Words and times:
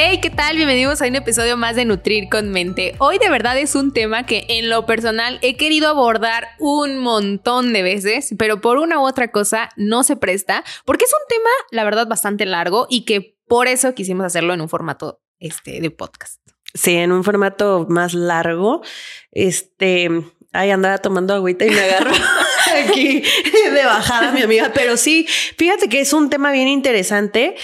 Hey, 0.00 0.20
¿qué 0.20 0.30
tal? 0.30 0.54
Bienvenidos 0.54 1.02
a 1.02 1.08
un 1.08 1.16
episodio 1.16 1.56
más 1.56 1.74
de 1.74 1.84
Nutrir 1.84 2.28
con 2.28 2.50
Mente. 2.50 2.94
Hoy 2.98 3.18
de 3.18 3.28
verdad 3.28 3.58
es 3.58 3.74
un 3.74 3.92
tema 3.92 4.26
que 4.26 4.44
en 4.48 4.70
lo 4.70 4.86
personal 4.86 5.40
he 5.42 5.56
querido 5.56 5.88
abordar 5.88 6.46
un 6.60 6.98
montón 6.98 7.72
de 7.72 7.82
veces, 7.82 8.32
pero 8.38 8.60
por 8.60 8.78
una 8.78 9.00
u 9.00 9.08
otra 9.08 9.32
cosa 9.32 9.70
no 9.74 10.04
se 10.04 10.14
presta, 10.14 10.62
porque 10.84 11.04
es 11.04 11.12
un 11.12 11.26
tema, 11.28 11.50
la 11.72 11.82
verdad, 11.82 12.06
bastante 12.06 12.46
largo 12.46 12.86
y 12.88 13.06
que 13.06 13.40
por 13.48 13.66
eso 13.66 13.92
quisimos 13.96 14.24
hacerlo 14.24 14.54
en 14.54 14.60
un 14.60 14.68
formato 14.68 15.20
este, 15.40 15.80
de 15.80 15.90
podcast. 15.90 16.40
Sí, 16.74 16.94
en 16.94 17.10
un 17.10 17.24
formato 17.24 17.84
más 17.88 18.14
largo. 18.14 18.82
Este, 19.32 20.08
ahí 20.52 20.70
andaba 20.70 20.98
tomando 20.98 21.34
agüita 21.34 21.66
y 21.66 21.70
me 21.70 21.80
agarro 21.80 22.12
aquí 22.74 23.22
de 23.72 23.84
bajada, 23.84 24.32
mi 24.32 24.42
amiga. 24.42 24.72
Pero 24.74 24.96
sí, 24.96 25.26
fíjate 25.56 25.88
que 25.88 26.00
es 26.00 26.12
un 26.12 26.30
tema 26.30 26.52
bien 26.52 26.68
interesante 26.68 27.56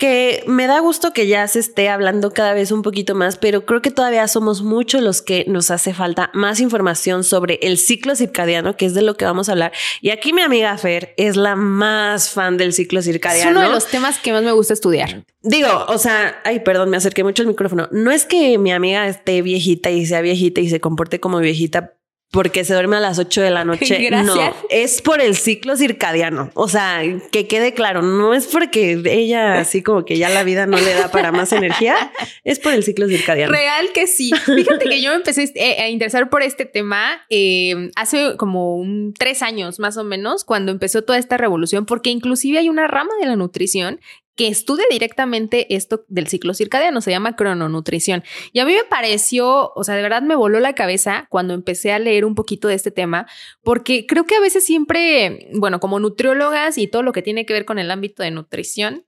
que 0.00 0.42
me 0.46 0.66
da 0.66 0.80
gusto 0.80 1.12
que 1.12 1.26
ya 1.26 1.46
se 1.46 1.58
esté 1.58 1.90
hablando 1.90 2.32
cada 2.32 2.54
vez 2.54 2.72
un 2.72 2.80
poquito 2.80 3.14
más, 3.14 3.36
pero 3.36 3.66
creo 3.66 3.82
que 3.82 3.90
todavía 3.90 4.26
somos 4.28 4.62
muchos 4.62 5.02
los 5.02 5.20
que 5.20 5.44
nos 5.46 5.70
hace 5.70 5.92
falta 5.92 6.30
más 6.32 6.58
información 6.58 7.22
sobre 7.22 7.58
el 7.62 7.76
ciclo 7.76 8.16
circadiano, 8.16 8.78
que 8.78 8.86
es 8.86 8.94
de 8.94 9.02
lo 9.02 9.18
que 9.18 9.26
vamos 9.26 9.50
a 9.50 9.52
hablar. 9.52 9.72
Y 10.00 10.08
aquí 10.08 10.32
mi 10.32 10.40
amiga 10.40 10.76
Fer 10.78 11.12
es 11.18 11.36
la 11.36 11.54
más 11.54 12.30
fan 12.30 12.56
del 12.56 12.72
ciclo 12.72 13.02
circadiano. 13.02 13.50
Es 13.50 13.56
uno 13.56 13.66
de 13.66 13.74
los 13.74 13.88
temas 13.88 14.18
que 14.18 14.32
más 14.32 14.42
me 14.42 14.52
gusta 14.52 14.72
estudiar. 14.72 15.22
Digo, 15.42 15.68
o 15.88 15.98
sea, 15.98 16.40
ay, 16.44 16.60
perdón, 16.60 16.88
me 16.88 16.96
acerqué 16.96 17.22
mucho 17.22 17.42
al 17.42 17.48
micrófono. 17.48 17.86
No 17.92 18.10
es 18.10 18.24
que 18.24 18.56
mi 18.56 18.72
amiga 18.72 19.06
esté 19.06 19.42
viejita 19.42 19.90
y 19.90 20.06
sea 20.06 20.22
viejita 20.22 20.62
y 20.62 20.70
se 20.70 20.80
comporte 20.80 21.20
como 21.20 21.40
viejita 21.40 21.92
porque 22.30 22.64
se 22.64 22.74
duerme 22.74 22.96
a 22.96 23.00
las 23.00 23.18
8 23.18 23.40
de 23.40 23.50
la 23.50 23.64
noche. 23.64 23.98
Gracias. 23.98 24.36
No, 24.36 24.54
es 24.68 25.02
por 25.02 25.20
el 25.20 25.34
ciclo 25.36 25.76
circadiano. 25.76 26.50
O 26.54 26.68
sea, 26.68 27.02
que 27.32 27.48
quede 27.48 27.74
claro, 27.74 28.02
no 28.02 28.34
es 28.34 28.46
porque 28.46 29.02
ella 29.04 29.58
así 29.58 29.82
como 29.82 30.04
que 30.04 30.16
ya 30.16 30.28
la 30.28 30.44
vida 30.44 30.66
no 30.66 30.78
le 30.78 30.94
da 30.94 31.10
para 31.10 31.32
más 31.32 31.52
energía, 31.52 32.12
es 32.44 32.60
por 32.60 32.72
el 32.72 32.84
ciclo 32.84 33.08
circadiano. 33.08 33.52
Real 33.52 33.90
que 33.92 34.06
sí. 34.06 34.32
Fíjate 34.44 34.88
que 34.88 35.02
yo 35.02 35.10
me 35.10 35.16
empecé 35.16 35.52
a 35.80 35.88
interesar 35.88 36.30
por 36.30 36.42
este 36.42 36.66
tema 36.66 37.22
eh, 37.30 37.90
hace 37.96 38.36
como 38.36 38.76
un, 38.76 39.12
tres 39.18 39.42
años 39.42 39.80
más 39.80 39.96
o 39.96 40.04
menos, 40.04 40.44
cuando 40.44 40.70
empezó 40.70 41.02
toda 41.02 41.18
esta 41.18 41.36
revolución, 41.36 41.84
porque 41.84 42.10
inclusive 42.10 42.58
hay 42.58 42.68
una 42.68 42.86
rama 42.86 43.10
de 43.20 43.26
la 43.26 43.34
nutrición 43.34 44.00
que 44.40 44.48
estudia 44.48 44.86
directamente 44.90 45.74
esto 45.76 46.06
del 46.08 46.26
ciclo 46.26 46.54
circadiano, 46.54 47.02
se 47.02 47.10
llama 47.10 47.36
crononutrición. 47.36 48.24
Y 48.54 48.60
a 48.60 48.64
mí 48.64 48.72
me 48.72 48.84
pareció, 48.84 49.70
o 49.74 49.84
sea, 49.84 49.96
de 49.96 50.00
verdad 50.00 50.22
me 50.22 50.34
voló 50.34 50.60
la 50.60 50.74
cabeza 50.74 51.26
cuando 51.28 51.52
empecé 51.52 51.92
a 51.92 51.98
leer 51.98 52.24
un 52.24 52.34
poquito 52.34 52.66
de 52.66 52.74
este 52.74 52.90
tema, 52.90 53.26
porque 53.62 54.06
creo 54.06 54.24
que 54.24 54.36
a 54.36 54.40
veces 54.40 54.64
siempre, 54.64 55.50
bueno, 55.52 55.78
como 55.78 56.00
nutriólogas 56.00 56.78
y 56.78 56.86
todo 56.86 57.02
lo 57.02 57.12
que 57.12 57.20
tiene 57.20 57.44
que 57.44 57.52
ver 57.52 57.66
con 57.66 57.78
el 57.78 57.90
ámbito 57.90 58.22
de 58.22 58.30
nutrición, 58.30 59.04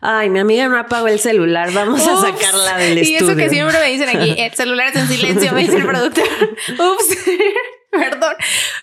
Ay, 0.00 0.30
mi 0.30 0.38
amiga 0.38 0.66
no 0.68 0.78
apagó 0.78 1.06
el 1.06 1.20
celular, 1.20 1.70
vamos 1.72 2.00
a 2.08 2.16
sacarla 2.18 2.78
del 2.78 2.96
y 2.96 3.14
estudio. 3.14 3.28
eso 3.32 3.36
que 3.36 3.50
siempre 3.50 3.78
me 3.78 3.90
dicen 3.92 4.08
aquí, 4.08 4.34
el 4.38 4.52
celular 4.54 4.88
es 4.88 4.96
en 4.96 5.06
silencio, 5.06 5.52
me 5.52 5.60
dice 5.60 5.76
el 5.76 5.86
productor. 5.86 6.24
Ups, 6.70 7.18
perdón. 8.10 8.34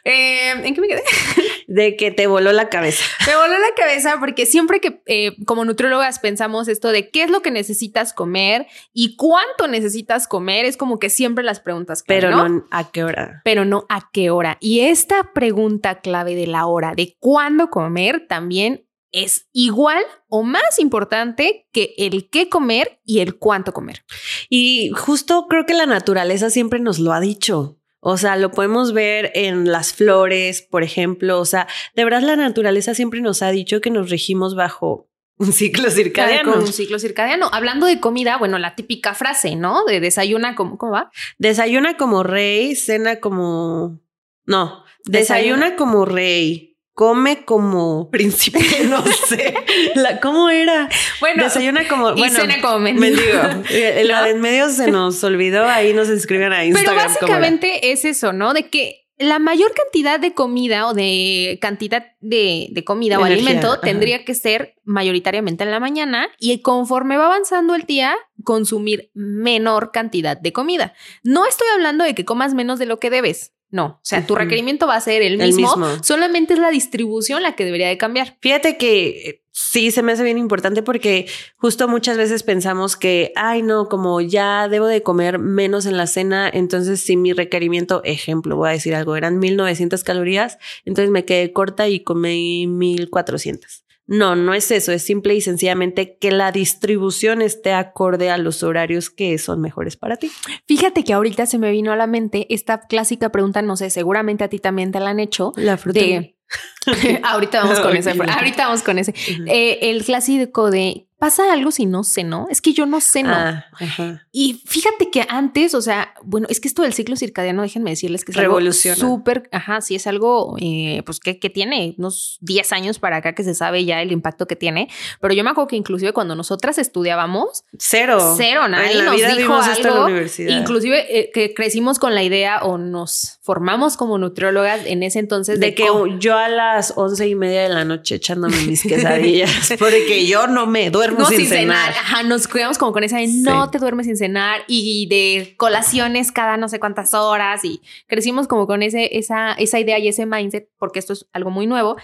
Eh, 0.03 0.51
¿En 0.51 0.75
qué 0.75 0.81
me 0.81 0.87
quedé? 0.87 1.03
De 1.67 1.95
que 1.95 2.11
te 2.11 2.27
voló 2.27 2.51
la 2.51 2.69
cabeza. 2.69 3.03
Me 3.27 3.35
voló 3.35 3.53
la 3.53 3.73
cabeza 3.75 4.17
porque 4.19 4.45
siempre 4.45 4.79
que 4.79 5.01
eh, 5.07 5.35
como 5.45 5.65
nutriólogas 5.65 6.19
pensamos 6.19 6.67
esto 6.67 6.91
de 6.91 7.09
qué 7.09 7.23
es 7.23 7.29
lo 7.29 7.41
que 7.41 7.51
necesitas 7.51 8.13
comer 8.13 8.67
y 8.93 9.15
cuánto 9.15 9.67
necesitas 9.67 10.27
comer, 10.27 10.65
es 10.65 10.77
como 10.77 10.99
que 10.99 11.09
siempre 11.09 11.43
las 11.43 11.59
preguntas 11.59 12.03
clave, 12.03 12.21
Pero 12.21 12.35
¿no? 12.35 12.49
no, 12.49 12.65
a 12.71 12.91
qué 12.91 13.03
hora. 13.03 13.41
Pero 13.43 13.65
no 13.65 13.85
a 13.89 14.09
qué 14.11 14.29
hora. 14.29 14.57
Y 14.59 14.81
esta 14.81 15.33
pregunta 15.33 16.01
clave 16.01 16.35
de 16.35 16.47
la 16.47 16.65
hora, 16.65 16.93
de 16.95 17.15
cuándo 17.19 17.69
comer, 17.69 18.25
también 18.27 18.85
es 19.11 19.47
igual 19.53 20.03
o 20.27 20.43
más 20.43 20.79
importante 20.79 21.67
que 21.71 21.93
el 21.97 22.29
qué 22.29 22.49
comer 22.49 22.99
y 23.03 23.19
el 23.19 23.37
cuánto 23.37 23.73
comer. 23.73 24.03
Y 24.49 24.89
justo 24.89 25.47
creo 25.49 25.65
que 25.65 25.73
la 25.73 25.85
naturaleza 25.85 26.49
siempre 26.49 26.79
nos 26.79 26.99
lo 26.99 27.13
ha 27.13 27.19
dicho. 27.19 27.78
O 28.01 28.17
sea, 28.17 28.35
lo 28.37 28.51
podemos 28.51 28.93
ver 28.93 29.31
en 29.35 29.71
las 29.71 29.93
flores, 29.93 30.61
por 30.61 30.83
ejemplo. 30.83 31.39
O 31.39 31.45
sea, 31.45 31.67
de 31.95 32.03
verdad 32.03 32.21
la 32.21 32.35
naturaleza 32.35 32.93
siempre 32.95 33.21
nos 33.21 33.41
ha 33.41 33.51
dicho 33.51 33.81
que 33.81 33.89
nos 33.91 34.09
regimos 34.09 34.55
bajo 34.55 35.09
un 35.37 35.53
ciclo 35.53 35.89
circadiano. 35.89 36.51
Con 36.51 36.61
un 36.63 36.73
ciclo 36.73 36.99
circadiano. 36.99 37.49
Hablando 37.53 37.85
de 37.85 37.99
comida, 37.99 38.37
bueno, 38.37 38.59
la 38.59 38.75
típica 38.75 39.13
frase, 39.13 39.55
¿no? 39.55 39.85
De 39.85 39.99
desayuna 39.99 40.55
como, 40.55 40.77
¿cómo 40.77 40.91
va? 40.91 41.11
Desayuna 41.37 41.95
como 41.97 42.23
rey, 42.23 42.75
cena 42.75 43.19
como... 43.19 43.99
No, 44.45 44.83
desayuna, 45.05 45.65
Desayuna. 45.67 45.75
como 45.77 46.05
rey, 46.05 46.68
come 46.99 47.45
como 47.45 48.09
príncipe, 48.11 48.59
no 48.89 49.01
sé. 49.05 49.53
La- 49.95 50.19
¿Cómo 50.19 50.49
era? 50.49 50.89
Bueno, 51.21 51.45
Desayuna 51.45 51.87
como... 51.87 52.13
y 52.13 52.29
cena 52.29 52.59
como 52.59 52.79
mendigo. 52.79 53.39
Eh, 53.69 54.03
La 54.05 54.27
en 54.27 54.41
medio 54.41 54.67
se 54.69 54.91
nos 54.91 55.23
olvidó, 55.23 55.65
ahí 55.65 55.93
nos 55.93 56.09
escriben 56.09 56.51
a 56.51 56.57
Pero 56.57 56.65
Instagram. 56.67 56.95
era. 56.97 57.07
básicamente 57.07 57.91
es 57.93 58.03
eso, 58.03 58.33
¿no? 58.33 58.53
De 58.53 58.67
que 58.69 59.05
la 59.17 59.39
mayor 59.39 59.73
cantidad 59.73 60.19
de 60.19 60.33
comida 60.33 60.87
o 60.87 60.93
de 60.93 61.57
cantidad 61.61 62.03
de, 62.19 62.67
de 62.71 62.83
comida 62.83 63.15
De 63.15 63.23
o 63.23 63.25
energía, 63.27 63.47
alimento 63.47 63.71
ajá. 63.71 63.81
tendría 63.81 64.25
que 64.25 64.35
ser 64.35 64.75
mayoritariamente 64.83 65.63
en 65.63 65.71
la 65.71 65.79
mañana 65.79 66.27
y 66.37 66.61
conforme 66.61 67.15
va 67.15 67.27
avanzando 67.27 67.75
el 67.75 67.83
día, 67.83 68.13
consumir 68.43 69.09
menor 69.13 69.91
cantidad 69.93 70.35
de 70.37 70.51
comida. 70.51 70.93
No 71.23 71.45
estoy 71.45 71.67
hablando 71.73 72.03
de 72.03 72.13
que 72.13 72.25
comas 72.25 72.53
menos 72.53 72.77
de 72.77 72.87
lo 72.87 72.99
que 72.99 73.09
debes. 73.09 73.53
No, 73.71 73.85
o 73.85 73.99
sea, 74.01 74.25
tu 74.25 74.35
requerimiento 74.35 74.87
va 74.87 74.95
a 74.95 75.01
ser 75.01 75.21
el 75.21 75.39
El 75.39 75.53
mismo, 75.53 75.75
mismo. 75.77 76.03
solamente 76.03 76.53
es 76.53 76.59
la 76.59 76.71
distribución 76.71 77.43
la 77.43 77.55
que 77.55 77.65
debería 77.65 77.87
de 77.87 77.97
cambiar. 77.97 78.35
Fíjate 78.41 78.77
que 78.77 79.07
eh, 79.09 79.43
sí 79.51 79.91
se 79.91 80.01
me 80.01 80.13
hace 80.13 80.23
bien 80.23 80.39
importante 80.39 80.81
porque 80.81 81.27
justo 81.57 81.87
muchas 81.87 82.17
veces 82.17 82.41
pensamos 82.41 82.95
que, 82.95 83.31
ay, 83.35 83.61
no, 83.61 83.87
como 83.87 84.21
ya 84.21 84.67
debo 84.69 84.87
de 84.87 85.03
comer 85.03 85.37
menos 85.37 85.85
en 85.85 85.97
la 85.97 86.07
cena, 86.07 86.49
entonces 86.51 87.01
si 87.01 87.15
mi 87.15 87.31
requerimiento, 87.33 88.01
ejemplo, 88.03 88.55
voy 88.55 88.69
a 88.69 88.73
decir 88.73 88.95
algo, 88.95 89.15
eran 89.15 89.37
1900 89.37 90.03
calorías, 90.03 90.57
entonces 90.85 91.11
me 91.11 91.25
quedé 91.25 91.53
corta 91.53 91.87
y 91.87 91.99
comí 91.99 92.65
1400. 92.65 93.83
No, 94.09 94.35
no 94.35 94.55
es 94.55 94.71
eso, 94.71 94.91
es 94.91 95.03
simple 95.03 95.35
y 95.35 95.41
sencillamente 95.41 96.17
que 96.19 96.31
la 96.31 96.51
distribución 96.51 97.43
esté 97.43 97.73
acorde 97.73 98.31
a 98.31 98.39
los 98.39 98.63
horarios 98.63 99.11
que 99.11 99.37
son 99.37 99.61
mejores 99.61 99.97
para 99.97 100.17
ti. 100.17 100.31
Fíjate 100.67 101.03
que 101.03 101.13
ahorita 101.13 101.45
se 101.45 101.59
me 101.59 101.69
vino 101.69 101.91
a 101.91 101.95
la 101.95 102.07
mente 102.07 102.47
esta 102.49 102.79
clásica 102.81 103.31
pregunta, 103.31 103.61
no 103.61 103.77
sé, 103.77 103.91
seguramente 103.91 104.43
a 104.43 104.47
ti 104.47 104.57
también 104.57 104.91
te 104.91 104.99
la 104.99 105.11
han 105.11 105.19
hecho. 105.19 105.53
La 105.57 105.77
fruta. 105.77 105.99
De... 105.99 106.35
ahorita 107.23 107.61
vamos 107.61 107.79
con 107.81 107.95
ese. 107.95 108.09
Ahorita 108.09 108.65
vamos 108.65 108.81
con 108.81 108.97
ese. 108.97 109.13
El 109.45 110.03
clásico 110.03 110.71
de 110.71 111.08
pasa 111.19 111.51
algo 111.51 111.71
si 111.71 111.85
no 111.85 112.03
ceno. 112.03 112.47
Es 112.49 112.61
que 112.61 112.73
yo 112.73 112.85
no 112.85 113.01
ceno. 113.01 113.33
Ah, 113.33 113.65
ajá. 113.73 114.25
Y 114.31 114.61
fíjate 114.65 115.11
que 115.11 115.25
antes, 115.29 115.73
o 115.75 115.81
sea, 115.81 116.13
bueno, 116.23 116.47
es 116.49 116.59
que 116.59 116.67
esto 116.67 116.81
del 116.81 116.93
ciclo 116.93 117.15
circadiano, 117.15 117.61
déjenme 117.61 117.89
decirles 117.91 118.23
que 118.25 118.31
es 118.31 118.37
algo 118.37 118.59
súper, 118.71 119.49
ajá, 119.51 119.81
sí, 119.81 119.95
es 119.95 120.07
algo, 120.07 120.55
eh, 120.59 121.03
pues 121.05 121.19
que, 121.19 121.39
que 121.39 121.49
tiene 121.49 121.95
unos 121.97 122.37
10 122.41 122.71
años 122.71 122.99
para 122.99 123.17
acá 123.17 123.33
que 123.35 123.43
se 123.43 123.53
sabe 123.53 123.85
ya 123.85 124.01
el 124.01 124.11
impacto 124.11 124.47
que 124.47 124.55
tiene. 124.55 124.87
Pero 125.21 125.33
yo 125.33 125.43
me 125.43 125.49
acuerdo 125.49 125.67
que 125.67 125.75
inclusive 125.75 126.13
cuando 126.13 126.35
nosotras 126.35 126.77
estudiábamos, 126.77 127.65
Cero. 127.77 128.35
cero, 128.37 128.67
nadie 128.67 128.91
En 128.91 128.97
la 128.99 129.03
nos 129.05 129.15
vida 129.15 129.35
dijo 129.35 129.51
vimos 129.53 129.67
esto 129.67 129.79
en 129.79 129.83
la 129.87 129.91
algo. 129.93 130.05
universidad. 130.05 130.57
Inclusive 130.59 131.19
eh, 131.19 131.31
que 131.33 131.53
crecimos 131.53 131.99
con 131.99 132.15
la 132.15 132.23
idea 132.23 132.59
o 132.63 132.77
nos 132.77 133.38
formamos 133.49 133.97
como 133.97 134.19
nutriólogas 134.19 134.85
en 134.85 135.01
ese 135.01 135.17
entonces 135.17 135.59
de 135.59 135.73
que 135.73 135.87
cómo- 135.87 136.19
yo 136.19 136.37
a 136.37 136.47
las 136.49 136.93
once 136.95 137.27
y 137.27 137.33
media 137.33 137.63
de 137.63 137.69
la 137.69 137.83
noche 137.83 138.13
echándome 138.13 138.55
mis 138.67 138.83
quesadillas 138.87 139.73
porque 139.79 140.27
yo 140.27 140.45
no 140.45 140.67
me 140.67 140.91
duermo 140.91 141.21
no 141.21 141.25
sin, 141.25 141.37
sin 141.39 141.47
cenar. 141.47 141.93
cenar. 141.93 142.03
Ajá, 142.03 142.21
nos 142.21 142.47
cuidamos 142.47 142.77
como 142.77 142.91
con 142.91 143.03
esa 143.03 143.17
de 143.17 143.25
no 143.27 143.71
te 143.71 143.79
duermes 143.79 144.05
sin 144.05 144.17
cenar 144.17 144.61
y 144.67 145.07
de 145.07 145.55
colaciones 145.57 146.31
cada 146.31 146.57
no 146.57 146.69
sé 146.69 146.79
cuántas 146.79 147.15
horas 147.15 147.65
y 147.65 147.81
crecimos 148.05 148.47
como 148.47 148.67
con 148.67 148.83
ese, 148.83 149.17
esa, 149.17 149.53
esa 149.53 149.79
idea 149.79 149.97
y 149.97 150.09
ese 150.09 150.27
mindset 150.27 150.69
porque 150.77 150.99
esto 150.99 151.13
es 151.13 151.25
algo 151.33 151.49
muy 151.49 151.65
nuevo. 151.65 151.97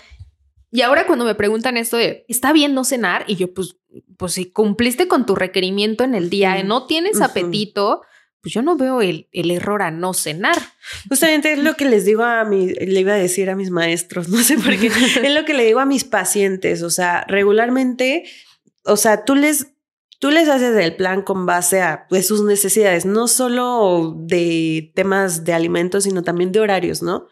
Y 0.72 0.82
ahora 0.82 1.06
cuando 1.06 1.26
me 1.26 1.36
preguntan 1.36 1.78
esto 1.78 1.96
de, 1.98 2.26
¿está 2.28 2.54
bien 2.54 2.74
no 2.74 2.86
cenar? 2.86 3.24
Y 3.28 3.36
yo, 3.36 3.54
pues, 3.54 3.78
pues 4.18 4.34
si 4.34 4.46
cumpliste 4.52 5.08
con 5.08 5.28
tu 5.28 5.36
requerimiento 5.36 6.04
en 6.04 6.16
el 6.16 6.32
día, 6.32 6.64
no 6.64 6.88
tienes 6.88 7.22
apetito, 7.22 8.02
pues 8.46 8.54
yo 8.54 8.62
no 8.62 8.78
veo 8.78 9.02
el, 9.02 9.28
el 9.32 9.50
error 9.50 9.82
a 9.82 9.90
no 9.90 10.14
cenar. 10.14 10.56
Justamente 11.10 11.52
es 11.52 11.58
lo 11.58 11.74
que 11.74 11.86
les 11.86 12.06
digo 12.06 12.22
a 12.22 12.46
mi, 12.46 12.68
le 12.68 13.00
iba 13.00 13.14
a 13.14 13.18
decir 13.18 13.50
a 13.50 13.56
mis 13.56 13.72
maestros, 13.72 14.30
no 14.30 14.38
sé 14.38 14.60
por 14.60 14.78
qué, 14.78 14.86
es 14.86 15.34
lo 15.34 15.46
que 15.46 15.56
le 15.56 15.66
digo 15.66 15.80
a 15.80 15.88
mis 15.88 16.04
pacientes, 16.04 16.84
o 16.84 16.92
sea, 16.92 17.26
regularmente, 17.28 18.26
o 18.84 18.98
sea, 18.98 19.26
tú 19.26 19.34
les, 19.34 19.74
tú 20.20 20.30
les 20.30 20.48
haces 20.48 20.78
el 20.78 20.96
plan 20.96 21.24
con 21.24 21.48
base 21.48 21.82
a 21.82 22.06
pues, 22.08 22.28
sus 22.28 22.44
necesidades, 22.44 23.08
no 23.08 23.28
solo 23.28 24.14
de 24.16 24.92
temas 24.94 25.44
de 25.44 25.54
alimentos, 25.54 26.04
sino 26.04 26.22
también 26.22 26.52
de 26.52 26.60
horarios, 26.60 27.02
¿no? 27.02 27.26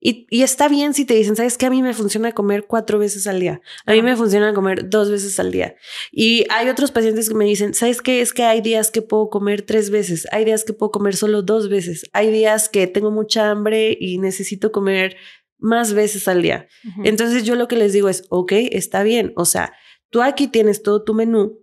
Y, 0.00 0.26
y, 0.30 0.42
está 0.42 0.68
bien 0.68 0.94
si 0.94 1.04
te 1.04 1.14
dicen, 1.14 1.36
sabes 1.36 1.58
que 1.58 1.66
a 1.66 1.70
mí 1.70 1.82
me 1.82 1.92
funciona 1.92 2.32
comer 2.32 2.66
cuatro 2.66 2.98
veces 2.98 3.26
al 3.26 3.38
día, 3.38 3.60
a 3.84 3.92
mí 3.92 4.00
me 4.00 4.16
funciona 4.16 4.54
comer 4.54 4.88
dos 4.88 5.10
veces 5.10 5.38
al 5.38 5.52
día. 5.52 5.76
Y 6.10 6.46
hay 6.48 6.68
otros 6.68 6.90
pacientes 6.90 7.28
que 7.28 7.34
me 7.34 7.44
dicen, 7.44 7.74
sabes 7.74 8.00
qué? 8.00 8.22
Es 8.22 8.32
que 8.32 8.44
hay 8.44 8.62
días 8.62 8.90
que 8.90 9.02
puedo 9.02 9.28
comer 9.28 9.62
tres 9.62 9.90
veces, 9.90 10.26
hay 10.32 10.44
días 10.44 10.64
que 10.64 10.72
puedo 10.72 10.90
comer 10.90 11.16
solo 11.16 11.42
dos 11.42 11.68
veces, 11.68 12.08
hay 12.12 12.30
días 12.30 12.68
que 12.68 12.86
tengo 12.86 13.10
mucha 13.10 13.50
hambre 13.50 13.96
y 14.00 14.18
necesito 14.18 14.72
comer 14.72 15.16
más 15.58 15.92
veces 15.92 16.26
al 16.28 16.40
día. 16.40 16.66
Entonces 17.04 17.44
yo 17.44 17.54
lo 17.54 17.68
que 17.68 17.76
les 17.76 17.92
digo 17.92 18.08
es, 18.08 18.24
ok, 18.30 18.52
está 18.52 19.02
bien, 19.02 19.34
o 19.36 19.44
sea, 19.44 19.74
tú 20.08 20.22
aquí 20.22 20.48
tienes 20.48 20.82
todo 20.82 21.04
tu 21.04 21.12
menú, 21.12 21.60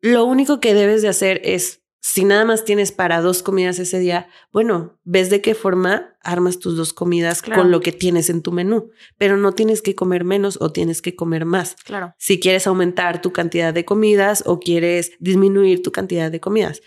lo 0.00 0.24
único 0.24 0.60
que 0.60 0.74
debes 0.74 1.02
de 1.02 1.08
hacer 1.08 1.40
es 1.44 1.82
si 2.00 2.24
nada 2.24 2.44
más 2.44 2.64
tienes 2.64 2.92
para 2.92 3.20
dos 3.20 3.42
comidas 3.42 3.78
ese 3.78 3.98
día, 3.98 4.28
bueno, 4.52 4.98
ves 5.04 5.30
de 5.30 5.40
qué 5.40 5.54
forma 5.54 6.16
armas 6.22 6.58
tus 6.58 6.76
dos 6.76 6.92
comidas 6.92 7.42
con 7.42 7.70
lo 7.70 7.80
que 7.80 7.92
tienes 7.92 8.30
en 8.30 8.42
tu 8.42 8.52
menú, 8.52 8.90
pero 9.16 9.36
no 9.36 9.52
tienes 9.52 9.82
que 9.82 9.94
comer 9.94 10.24
menos 10.24 10.58
o 10.60 10.70
tienes 10.70 11.02
que 11.02 11.16
comer 11.16 11.44
más. 11.44 11.76
Claro. 11.84 12.14
Si 12.18 12.38
quieres 12.38 12.66
aumentar 12.66 13.20
tu 13.20 13.32
cantidad 13.32 13.74
de 13.74 13.84
comidas 13.84 14.44
o 14.46 14.60
quieres 14.60 15.12
disminuir 15.18 15.82
tu 15.82 15.90
cantidad 15.90 16.30
de 16.30 16.40
comidas. 16.40 16.82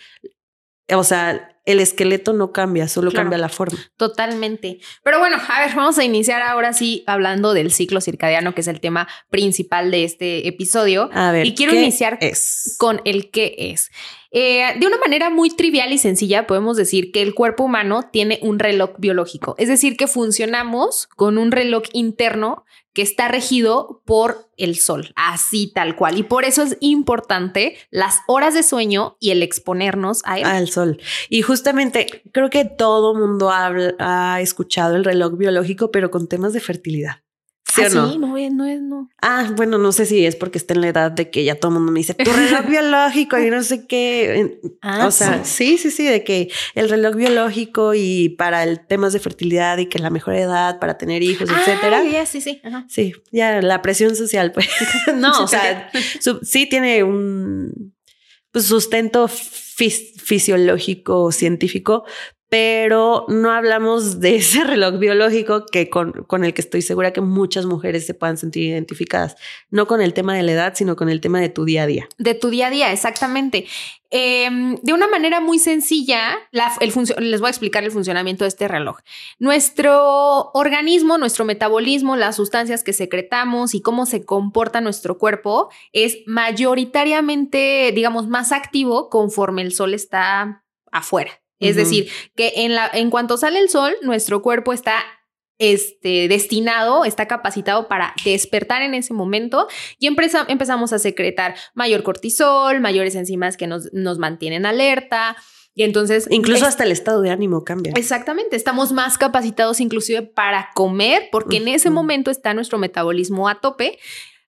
O 0.94 1.04
sea, 1.04 1.52
el 1.66 1.80
esqueleto 1.80 2.34
no 2.34 2.52
cambia, 2.52 2.88
solo 2.88 3.12
cambia 3.12 3.38
la 3.38 3.50
forma. 3.50 3.78
Totalmente. 3.98 4.80
Pero 5.04 5.20
bueno, 5.20 5.38
a 5.48 5.60
ver, 5.66 5.76
vamos 5.76 5.98
a 5.98 6.04
iniciar 6.04 6.42
ahora 6.42 6.74
sí 6.74 7.04
hablando 7.06 7.54
del 7.54 7.72
ciclo 7.72 8.02
circadiano, 8.02 8.56
que 8.56 8.62
es 8.62 8.68
el 8.68 8.80
tema 8.80 9.08
principal 9.30 9.92
de 9.92 10.04
este 10.04 10.48
episodio. 10.48 11.10
A 11.14 11.32
ver, 11.32 11.46
y 11.46 11.56
quiero 11.56 11.74
iniciar 11.74 12.20
con 12.78 13.02
el 13.06 13.30
qué 13.30 13.56
es. 13.58 13.92
Eh, 14.34 14.80
de 14.80 14.88
una 14.88 14.98
manera 14.98 15.30
muy 15.30 15.50
trivial 15.50 15.92
y 15.92 15.98
sencilla, 15.98 16.48
podemos 16.48 16.78
decir 16.78 17.12
que 17.12 17.22
el 17.22 17.36
cuerpo 17.36 17.66
humano 17.66 18.10
tiene 18.12 18.40
un 18.42 18.60
reloj 18.60 18.92
biológico, 18.98 19.56
es 19.58 19.68
decir, 19.68 19.98
que 19.98 20.08
funcionamos 20.08 21.08
con 21.18 21.38
un 21.38 21.52
reloj 21.52 21.84
interno 21.92 22.64
que 22.94 23.02
está 23.02 23.28
regido 23.28 24.02
por 24.06 24.50
el 24.58 24.76
sol, 24.78 25.14
así 25.16 25.72
tal 25.74 25.96
cual. 25.96 26.18
Y 26.18 26.24
por 26.24 26.46
eso 26.46 26.64
es 26.64 26.78
importante 26.80 27.78
las 27.90 28.20
horas 28.28 28.54
de 28.54 28.64
sueño 28.64 29.18
y 29.20 29.32
el 29.32 29.44
exponernos 29.44 30.22
a 30.26 30.40
él. 30.40 30.46
Al 30.46 30.70
sol. 30.70 31.00
Y 31.30 31.42
justamente 31.42 32.24
creo 32.32 32.50
que 32.50 32.66
todo 32.66 33.16
mundo 33.16 33.50
ha 33.52 34.42
escuchado 34.42 34.96
el 34.96 35.06
reloj 35.06 35.38
biológico, 35.38 35.92
pero 35.92 36.12
con 36.12 36.28
temas 36.28 36.54
de 36.54 36.60
fertilidad. 36.60 37.22
¿Sí, 37.74 37.84
ah, 37.86 37.90
no? 37.90 38.18
no 38.18 38.38
es, 38.38 38.52
no 38.52 38.66
es, 38.66 38.82
no. 38.82 39.10
Ah, 39.22 39.50
bueno, 39.56 39.78
no 39.78 39.94
sé 39.94 40.06
si 40.06 40.26
es 40.26 40.36
porque 40.36 40.58
está 40.58 40.74
en 40.74 40.82
la 40.82 40.90
edad 40.90 41.12
de 41.12 41.30
que 41.30 41.46
ya 41.46 41.56
todo 41.56 41.70
el 41.70 41.76
mundo 41.76 41.94
me 41.94 42.00
dice 42.00 42.14
tu 42.14 42.30
reloj 42.30 42.66
biológico 42.70 43.40
y 43.40 43.50
no 43.50 43.64
sé 43.64 43.88
qué. 43.88 44.60
Ah, 44.82 45.08
o 45.08 45.12
sea, 45.12 45.46
sí. 45.46 45.78
sí, 45.78 45.90
sí, 45.90 46.04
de 46.04 46.26
que 46.26 46.50
el 46.76 46.90
reloj 46.90 47.16
biológico 47.16 47.94
y 47.94 48.30
para 48.30 48.64
el 48.64 48.86
temas 48.86 49.14
de 49.14 49.20
fertilidad 49.20 49.78
y 49.78 49.86
que 49.86 50.00
la 50.00 50.10
mejor 50.10 50.36
edad 50.36 50.80
para 50.80 50.98
tener 50.98 51.24
hijos, 51.24 51.50
ah, 51.50 51.62
etcétera. 51.62 52.04
sí, 52.26 52.42
sí. 52.42 52.62
Sí, 52.90 53.14
ya 53.32 53.62
la 53.62 53.82
presión 53.82 54.18
social, 54.18 54.52
pues. 54.52 54.68
No, 55.16 55.44
o 55.44 55.48
sea, 55.48 55.90
sí 56.42 56.66
tiene 56.66 57.04
un 57.04 57.94
pues, 58.52 58.66
sustento 58.66 59.28
fisiológico 59.28 61.32
científico, 61.32 62.06
pero 62.52 63.24
no 63.30 63.50
hablamos 63.54 64.20
de 64.20 64.36
ese 64.36 64.64
reloj 64.66 65.00
biológico 65.00 65.66
que 65.66 65.90
con, 65.90 66.12
con, 66.28 66.44
el 66.44 66.54
que 66.54 66.60
estoy 66.60 66.82
segura 66.82 67.14
que 67.14 67.22
muchas 67.22 67.66
mujeres 67.66 68.06
se 68.06 68.14
puedan 68.14 68.36
sentir 68.36 68.64
identificadas, 68.64 69.38
no 69.70 69.88
con 69.88 70.02
el 70.02 70.14
tema 70.14 70.36
de 70.36 70.44
la 70.44 70.52
edad, 70.52 70.74
sino 70.76 70.98
con 70.98 71.08
el 71.08 71.22
tema 71.22 71.40
de 71.40 71.48
tu 71.48 71.64
día 71.64 71.84
a 71.84 71.86
día. 71.86 72.10
De 72.18 72.34
tu 72.34 72.50
día 72.50 72.68
a 72.68 72.70
día, 72.70 72.92
exactamente. 72.92 73.68
Em, 74.10 74.76
de 74.82 74.92
una 74.92 75.08
manera 75.08 75.40
muy 75.40 75.60
sencilla, 75.60 76.38
el 76.82 76.94
les 77.20 77.40
voy 77.40 77.48
a 77.48 77.52
explicar 77.52 77.86
el 77.86 77.92
funcionamiento 77.92 78.44
de 78.44 78.50
este 78.50 78.68
reloj. 78.68 78.98
Nuestro 79.40 80.52
organismo, 80.52 81.18
nuestro 81.18 81.46
metabolismo, 81.46 82.18
las 82.18 82.36
sustancias 82.36 82.84
que 82.84 82.92
secretamos 82.92 83.74
y 83.74 83.82
cómo 83.82 84.06
se 84.06 84.26
comporta 84.26 84.82
nuestro 84.82 85.18
cuerpo 85.18 85.70
es 85.94 86.18
mayoritariamente, 86.26 87.94
digamos, 87.96 88.28
más 88.28 88.52
activo 88.52 89.10
conforme 89.10 89.62
el 89.62 89.72
sol 89.72 89.94
está 89.94 90.66
afuera. 90.92 91.41
Es 91.62 91.76
decir, 91.76 92.10
que 92.36 92.54
en, 92.58 92.76
la, 92.76 92.90
en 92.92 93.10
cuanto 93.10 93.38
sale 93.38 93.60
el 93.60 93.70
sol, 93.70 93.94
nuestro 94.02 94.42
cuerpo 94.42 94.74
está 94.74 95.04
este, 95.62 96.28
destinado, 96.28 97.06
está 97.06 97.28
capacitado 97.28 97.88
para 97.88 98.16
despertar 98.26 98.82
en 98.82 98.96
ese 98.96 99.14
momento 99.14 99.68
y 100.00 100.08
empezamos 100.08 100.92
a 100.92 100.98
secretar 100.98 101.56
mayor 101.76 102.02
cortisol, 102.02 102.80
mayores 102.80 103.14
enzimas 103.14 103.58
que 103.58 103.68
nos, 103.68 103.94
nos 103.94 104.18
mantienen 104.18 104.66
alerta. 104.66 105.38
Y 105.76 105.84
entonces... 105.84 106.28
Incluso 106.32 106.66
hasta 106.66 106.84
el 106.84 106.92
estado 106.92 107.22
de 107.22 107.30
ánimo 107.30 107.64
cambia. 107.64 107.94
Exactamente, 107.96 108.56
estamos 108.56 108.92
más 108.92 109.20
capacitados 109.20 109.80
inclusive 109.80 110.24
para 110.24 110.70
comer 110.74 111.30
porque 111.32 111.58
en 111.58 111.68
ese 111.68 111.92
momento 111.92 112.32
está 112.32 112.56
nuestro 112.56 112.80
metabolismo 112.80 113.48
a 113.48 113.62
tope 113.62 114.00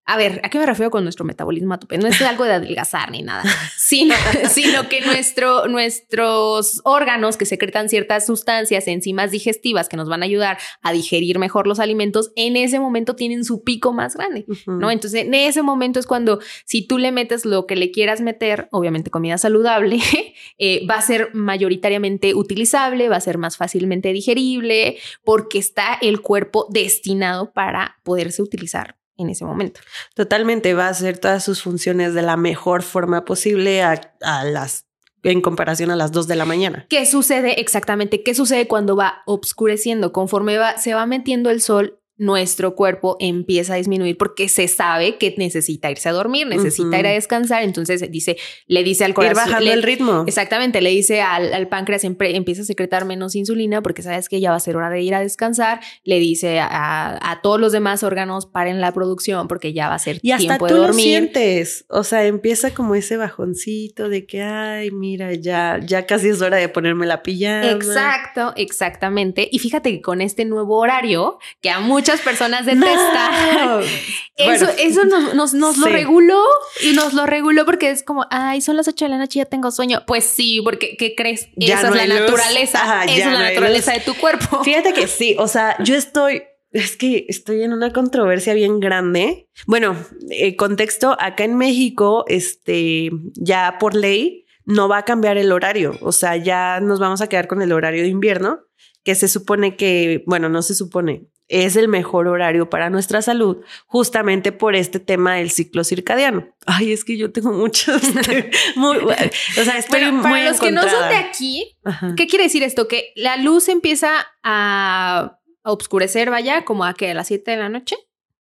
a 0.06 0.18
ver, 0.18 0.42
¿a 0.44 0.50
qué 0.50 0.60
me 0.60 0.66
refiero 0.66 0.92
con 0.92 1.04
nuestro 1.04 1.24
metabolismo? 1.24 1.78
No 2.00 2.08
es 2.08 2.22
algo 2.22 2.44
de 2.44 2.54
adelgazar 2.54 3.10
ni 3.12 3.22
nada, 3.22 3.44
sino, 3.78 4.14
sino 4.50 4.90
que 4.90 5.00
nuestro, 5.00 5.68
nuestros 5.70 6.82
órganos 6.84 7.38
que 7.38 7.46
secretan 7.46 7.88
ciertas 7.88 8.26
sustancias, 8.26 8.88
enzimas 8.88 9.32
digestivas 9.32 9.88
que 9.88 9.96
nos 9.96 10.10
van 10.10 10.22
a 10.22 10.26
ayudar 10.26 10.58
a 10.82 10.92
digerir 10.92 11.40
mejor 11.40 11.68
los 11.68 11.80
alimentos, 11.80 12.32
en 12.36 12.58
ese 12.58 12.82
momento 12.82 13.16
tienen 13.16 13.46
su 13.46 13.64
pico 13.64 13.94
más 13.94 14.16
grande, 14.16 14.46
¿no? 14.66 14.92
Entonces, 14.92 15.22
en 15.22 15.34
ese 15.34 15.62
momento 15.62 16.00
es 16.00 16.06
cuando 16.06 16.40
si 16.66 16.86
tú 16.86 16.98
le 16.98 17.14
metes 17.14 17.46
lo 17.46 17.66
que 17.66 17.78
le 17.78 17.92
quieras 17.92 18.20
meter, 18.20 18.68
obviamente 18.72 19.10
comida 19.10 19.38
saludable, 19.38 20.00
eh, 20.58 20.86
va 20.86 20.96
a 20.96 21.02
ser 21.02 21.30
mayoritariamente 21.34 22.36
utilizable, 22.36 23.08
va 23.08 23.16
a 23.16 23.22
ser 23.22 23.38
más 23.38 23.56
fácilmente 23.56 24.12
digerible, 24.12 24.98
porque 25.24 25.60
está 25.60 25.98
el 26.02 26.22
cuerpo 26.22 26.68
destinado 26.70 27.54
para 27.54 28.00
poderse 28.04 28.42
utilizar 28.42 28.98
en 29.18 29.30
ese 29.30 29.46
momento. 29.46 29.82
Totalmente, 30.16 30.74
va 30.74 30.88
a 30.88 30.90
hacer 30.90 31.18
todas 31.18 31.44
sus 31.44 31.62
funciones 31.62 32.14
de 32.14 32.22
la 32.22 32.38
mejor 32.38 32.84
forma 32.84 33.26
posible 33.26 33.82
a, 33.82 34.02
las 34.44 34.86
en 35.24 35.42
comparación 35.42 35.90
a 35.90 35.96
las 35.96 36.12
2 36.12 36.28
de 36.28 36.36
la 36.36 36.46
mañana. 36.46 36.86
¿Qué 36.90 37.06
sucede 37.06 37.62
exactamente? 37.62 38.24
¿Qué 38.24 38.36
sucede 38.36 38.68
cuando 38.68 38.96
va 38.96 39.24
obscureciendo? 39.26 40.12
Conforme 40.12 40.58
va, 40.58 40.78
se 40.78 40.94
va 40.94 41.06
metiendo 41.06 41.50
el 41.50 41.62
sol, 41.62 42.03
nuestro 42.18 42.76
cuerpo 42.76 43.18
empieza 43.20 43.74
a 43.74 43.78
disminuir 43.78 44.18
porque 44.18 44.48
se 44.48 44.68
sabe 44.68 45.18
que 45.18 45.34
necesita 45.38 45.90
irse 45.90 46.10
a 46.10 46.12
dormir, 46.12 46.46
necesita 46.46 47.00
ir 47.00 47.08
a 47.08 47.12
descansar, 47.12 47.64
entonces 47.64 48.10
dice, 48.12 48.38
le 48.68 48.84
dice 48.84 49.04
al 49.04 49.16
corazón, 49.16 49.46
ir 49.46 49.52
bajando 49.52 49.74
el 49.74 49.84
ritmo. 49.84 50.24
Exactamente, 50.28 50.82
le 50.82 50.92
dice 50.92 51.22
al, 51.22 51.68
páncreas 51.70 52.02
siempre 52.02 52.36
empieza 52.36 52.62
a 52.62 52.66
secretar 52.66 53.06
menos 53.06 53.36
insulina 53.36 53.82
porque 53.82 54.04
sabes 54.04 54.30
que 54.30 54.40
ya 54.40 54.52
va 54.52 54.58
a 54.58 54.60
ser 54.60 54.76
hora 54.76 54.92
de 54.92 55.02
ir 55.02 55.16
a 55.16 55.22
descansar, 55.22 55.80
le 56.04 56.20
dice 56.20 56.60
a, 56.62 57.40
todos 57.42 57.60
los 57.60 57.72
demás 57.72 58.04
órganos 58.04 58.46
paren 58.46 58.80
la 58.80 58.94
producción 58.94 59.48
porque 59.48 59.74
ya 59.74 59.90
va 59.90 59.96
a 59.96 60.00
ser 60.00 60.20
y 60.22 60.32
hasta 60.32 60.44
tiempo 60.44 60.68
tú 60.68 60.76
de 60.76 60.80
dormir. 60.82 60.96
Lo 60.96 61.02
sientes, 61.04 61.86
o 61.90 62.04
sea, 62.04 62.26
empieza 62.26 62.74
como 62.74 62.96
ese 62.96 63.18
bajoncito 63.18 64.08
de 64.08 64.26
que 64.26 64.42
ay, 64.44 64.92
mira, 64.92 65.34
ya 65.34 65.80
ya 65.84 66.06
casi 66.06 66.30
es 66.30 66.42
hora 66.42 66.58
de 66.58 66.70
ponerme 66.70 67.08
la 67.08 67.24
pijama. 67.24 67.72
Exacto, 67.72 68.54
exactamente. 68.56 69.50
Y 69.52 69.60
fíjate 69.60 69.92
que 69.92 70.02
con 70.02 70.22
este 70.22 70.46
nuevo 70.46 70.78
horario 70.78 71.40
que 71.60 71.70
a 71.70 71.80
muchos 71.80 72.03
muchas 72.04 72.22
personas 72.22 72.66
detestan. 72.66 73.82
Eso, 74.36 74.66
eso 74.80 75.06
nos, 75.06 75.54
nos, 75.54 75.78
lo 75.78 75.86
reguló 75.86 76.42
y 76.82 76.94
nos 76.94 77.14
lo 77.14 77.28
reguló 77.28 77.66
porque 77.66 77.92
es 77.92 78.02
como, 78.02 78.26
ay, 78.32 78.62
son 78.62 78.76
las 78.76 78.88
8 78.88 79.06
de 79.06 79.10
la 79.10 79.18
noche 79.20 79.38
y 79.38 79.44
ya 79.44 79.46
tengo 79.46 79.70
sueño. 79.70 80.02
Pues 80.08 80.24
sí, 80.24 80.60
porque 80.64 80.98
¿qué 80.98 81.14
crees? 81.14 81.50
Esa 81.56 81.90
es 81.90 81.96
la 81.96 82.08
naturaleza. 82.08 83.04
Esa 83.04 83.14
es 83.14 83.26
la 83.28 83.50
naturaleza 83.52 83.94
de 83.94 84.00
tu 84.00 84.16
cuerpo. 84.16 84.64
Fíjate 84.64 84.92
que 84.94 85.06
sí, 85.06 85.36
o 85.38 85.48
sea, 85.48 85.78
yo 85.84 85.96
estoy 85.96 86.42
es 86.72 86.98
que 86.98 87.28
estoy 87.30 87.62
en 87.62 87.74
una 87.74 87.94
controversia 87.94 88.56
bien 88.56 88.80
grande. 88.80 89.48
Bueno, 89.68 89.96
eh, 90.32 90.56
contexto, 90.56 91.16
acá 91.20 91.44
en 91.44 91.56
México, 91.56 92.26
este, 92.28 93.12
ya 93.36 93.78
por 93.80 93.94
ley, 93.94 94.48
no 94.66 94.88
va 94.88 94.98
a 94.98 95.06
cambiar 95.06 95.38
el 95.38 95.52
horario. 95.52 95.96
O 96.02 96.12
sea, 96.12 96.36
ya 96.38 96.80
nos 96.82 97.00
vamos 97.00 97.22
a 97.22 97.30
quedar 97.30 97.48
con 97.48 97.62
el 97.62 97.72
horario 97.72 98.02
de 98.02 98.10
invierno, 98.10 98.62
que 99.04 99.16
se 99.16 99.28
supone 99.28 99.76
que, 99.76 100.24
bueno, 100.26 100.50
no 100.50 100.62
se 100.62 100.76
supone, 100.76 101.28
es 101.50 101.76
el 101.76 101.88
mejor 101.88 102.28
horario 102.28 102.70
para 102.70 102.90
nuestra 102.90 103.22
salud, 103.22 103.58
justamente 103.86 104.52
por 104.52 104.76
este 104.76 105.00
tema 105.00 105.36
del 105.36 105.52
ciclo 105.52 105.84
circadiano. 105.84 106.48
Ay, 106.66 106.94
es 106.94 107.04
que 107.04 107.18
yo 107.18 107.32
tengo 107.32 107.52
muchos. 107.52 108.02
muy, 108.76 108.98
o 108.98 109.64
sea, 109.64 109.78
estoy 109.78 110.02
para 110.22 110.50
los 110.50 110.60
que 110.60 110.72
no 110.72 110.82
son 110.82 111.10
de 111.10 111.16
aquí, 111.16 111.78
¿qué 112.16 112.28
quiere 112.28 112.46
decir 112.46 112.64
esto? 112.64 112.88
Que 112.88 113.12
la 113.16 113.38
luz 113.38 113.68
empieza 113.68 114.26
a, 114.42 115.40
a 115.64 115.72
oscurecer, 115.72 116.30
vaya, 116.30 116.66
como 116.66 116.86
a 116.86 116.94
que 116.94 117.12
a 117.12 117.14
las 117.14 117.28
7 117.28 117.52
de 117.52 117.58
la 117.58 117.70
noche. 117.70 117.98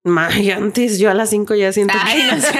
Ay, 0.06 0.50
antes 0.52 0.98
yo 0.98 1.10
a 1.10 1.14
las 1.14 1.30
5 1.30 1.54
ya 1.56 1.72
siento 1.72 1.94
Ay, 2.00 2.22
no 2.30 2.40
sé, 2.40 2.52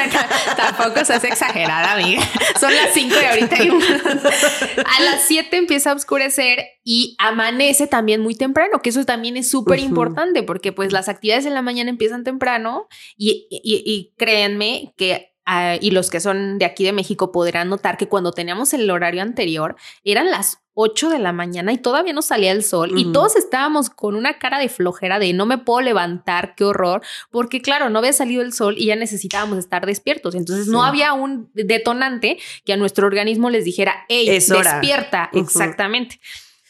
tampoco 0.56 1.04
se 1.04 1.12
hace 1.12 1.28
exagerada, 1.28 1.92
amiga. 1.92 2.22
Son 2.58 2.74
las 2.74 2.92
5 2.92 3.14
y 3.20 3.24
ahorita 3.24 3.56
a 3.56 5.02
las 5.02 5.22
7 5.26 5.56
empieza 5.56 5.92
a 5.92 5.94
oscurecer 5.94 6.64
y 6.82 7.14
amanece 7.18 7.86
también 7.86 8.20
muy 8.20 8.34
temprano, 8.34 8.82
que 8.82 8.90
eso 8.90 9.04
también 9.04 9.36
es 9.36 9.48
súper 9.48 9.78
importante 9.78 10.42
porque 10.42 10.72
pues 10.72 10.92
las 10.92 11.08
actividades 11.08 11.46
en 11.46 11.54
la 11.54 11.62
mañana 11.62 11.90
empiezan 11.90 12.24
temprano 12.24 12.88
y, 13.16 13.46
y, 13.50 13.82
y 13.84 14.14
créanme 14.16 14.92
que 14.96 15.32
ah, 15.44 15.76
y 15.80 15.92
los 15.92 16.10
que 16.10 16.20
son 16.20 16.58
de 16.58 16.64
aquí 16.64 16.84
de 16.84 16.92
México 16.92 17.30
podrán 17.30 17.68
notar 17.68 17.96
que 17.96 18.08
cuando 18.08 18.32
teníamos 18.32 18.74
el 18.74 18.90
horario 18.90 19.22
anterior 19.22 19.76
eran 20.02 20.30
las 20.30 20.65
8 20.78 21.08
de 21.08 21.18
la 21.18 21.32
mañana 21.32 21.72
y 21.72 21.78
todavía 21.78 22.12
no 22.12 22.20
salía 22.20 22.52
el 22.52 22.62
sol 22.62 22.98
y 22.98 23.10
todos 23.10 23.34
estábamos 23.34 23.88
con 23.88 24.14
una 24.14 24.38
cara 24.38 24.58
de 24.58 24.68
flojera 24.68 25.18
de 25.18 25.32
no 25.32 25.46
me 25.46 25.56
puedo 25.56 25.80
levantar, 25.80 26.54
qué 26.54 26.64
horror, 26.64 27.00
porque 27.30 27.62
claro, 27.62 27.88
no 27.88 28.00
había 28.00 28.12
salido 28.12 28.42
el 28.42 28.52
sol 28.52 28.74
y 28.76 28.86
ya 28.86 28.96
necesitábamos 28.96 29.56
estar 29.56 29.86
despiertos. 29.86 30.34
Entonces 30.34 30.68
no 30.68 30.84
había 30.84 31.14
un 31.14 31.48
detonante 31.54 32.36
que 32.66 32.74
a 32.74 32.76
nuestro 32.76 33.06
organismo 33.06 33.48
les 33.48 33.64
dijera, 33.64 34.04
hey, 34.10 34.28
Es 34.28 34.50
hora". 34.50 34.72
despierta. 34.72 35.30
Exactamente. 35.32 36.20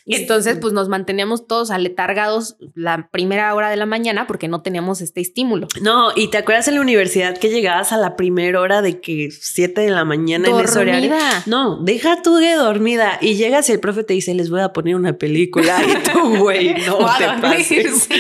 Y 0.09 0.15
entonces, 0.15 0.57
pues 0.61 0.73
nos 0.73 0.89
manteníamos 0.89 1.49
todos 1.49 1.73
aletargados 1.73 2.57
la 2.75 3.09
primera 3.11 3.53
hora 3.55 3.71
de 3.71 3.77
la 3.77 3.87
mañana 3.87 4.29
porque 4.29 4.47
no 4.47 4.63
teníamos 4.63 5.01
este 5.01 5.21
estímulo. 5.21 5.67
No, 5.83 6.13
y 6.15 6.29
te 6.29 6.39
acuerdas 6.39 6.69
en 6.69 6.77
la 6.77 6.81
universidad 6.81 7.37
que 7.37 7.49
llegabas 7.49 7.91
a 7.93 7.97
la 7.97 8.15
primera 8.15 8.61
hora 8.61 8.83
de 8.83 9.01
que 9.01 9.33
7 9.33 9.81
de 9.81 9.91
la 9.91 10.05
mañana 10.05 10.49
en 10.49 10.61
ese 10.61 10.79
horario. 10.79 11.11
Dormida. 11.11 11.43
No, 11.47 11.83
deja 11.83 12.23
tú 12.23 12.37
de 12.37 12.55
dormida 12.55 13.19
y 13.21 13.35
llegas 13.35 13.69
y 13.69 13.73
el 13.73 13.81
profe 13.81 14.05
te 14.05 14.15
dice, 14.15 14.33
les 14.33 14.49
voy 14.49 14.61
a 14.61 14.73
poner 14.73 14.95
una 14.95 15.19
película 15.19 15.77
y 15.83 16.13
tú, 16.13 16.37
güey, 16.39 16.75
no 16.87 16.99
te 17.19 17.27
pases. 17.43 18.09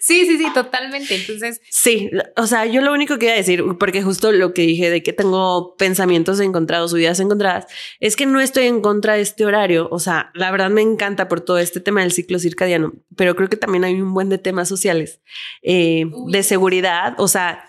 Sí, 0.00 0.26
sí, 0.26 0.38
sí, 0.38 0.46
totalmente. 0.54 1.14
Entonces, 1.14 1.60
Sí, 1.70 2.10
o 2.36 2.46
sea, 2.46 2.66
yo 2.66 2.82
lo 2.82 2.92
único 2.92 3.18
que 3.18 3.26
iba 3.26 3.34
a 3.34 3.38
decir, 3.38 3.64
porque 3.78 4.02
justo 4.02 4.30
lo 4.32 4.54
que 4.54 4.62
dije 4.62 4.90
de 4.90 5.02
que 5.02 5.12
tengo 5.12 5.74
pensamientos 5.76 6.40
encontrados, 6.40 6.92
ideas 6.92 7.20
encontradas, 7.20 7.66
es 8.00 8.14
que 8.14 8.26
no 8.26 8.40
estoy 8.40 8.66
en 8.66 8.80
contra 8.80 9.14
de 9.14 9.22
este 9.22 9.44
horario. 9.44 9.88
O 9.90 9.98
sea, 9.98 10.17
la 10.34 10.50
verdad 10.50 10.70
me 10.70 10.82
encanta 10.82 11.28
por 11.28 11.40
todo 11.40 11.58
este 11.58 11.80
tema 11.80 12.00
del 12.00 12.12
ciclo 12.12 12.38
circadiano, 12.38 12.92
pero 13.16 13.34
creo 13.36 13.48
que 13.48 13.56
también 13.56 13.84
hay 13.84 14.00
un 14.00 14.14
buen 14.14 14.28
de 14.28 14.38
temas 14.38 14.68
sociales, 14.68 15.20
eh, 15.62 16.10
de 16.28 16.42
seguridad. 16.42 17.14
O 17.18 17.28
sea, 17.28 17.64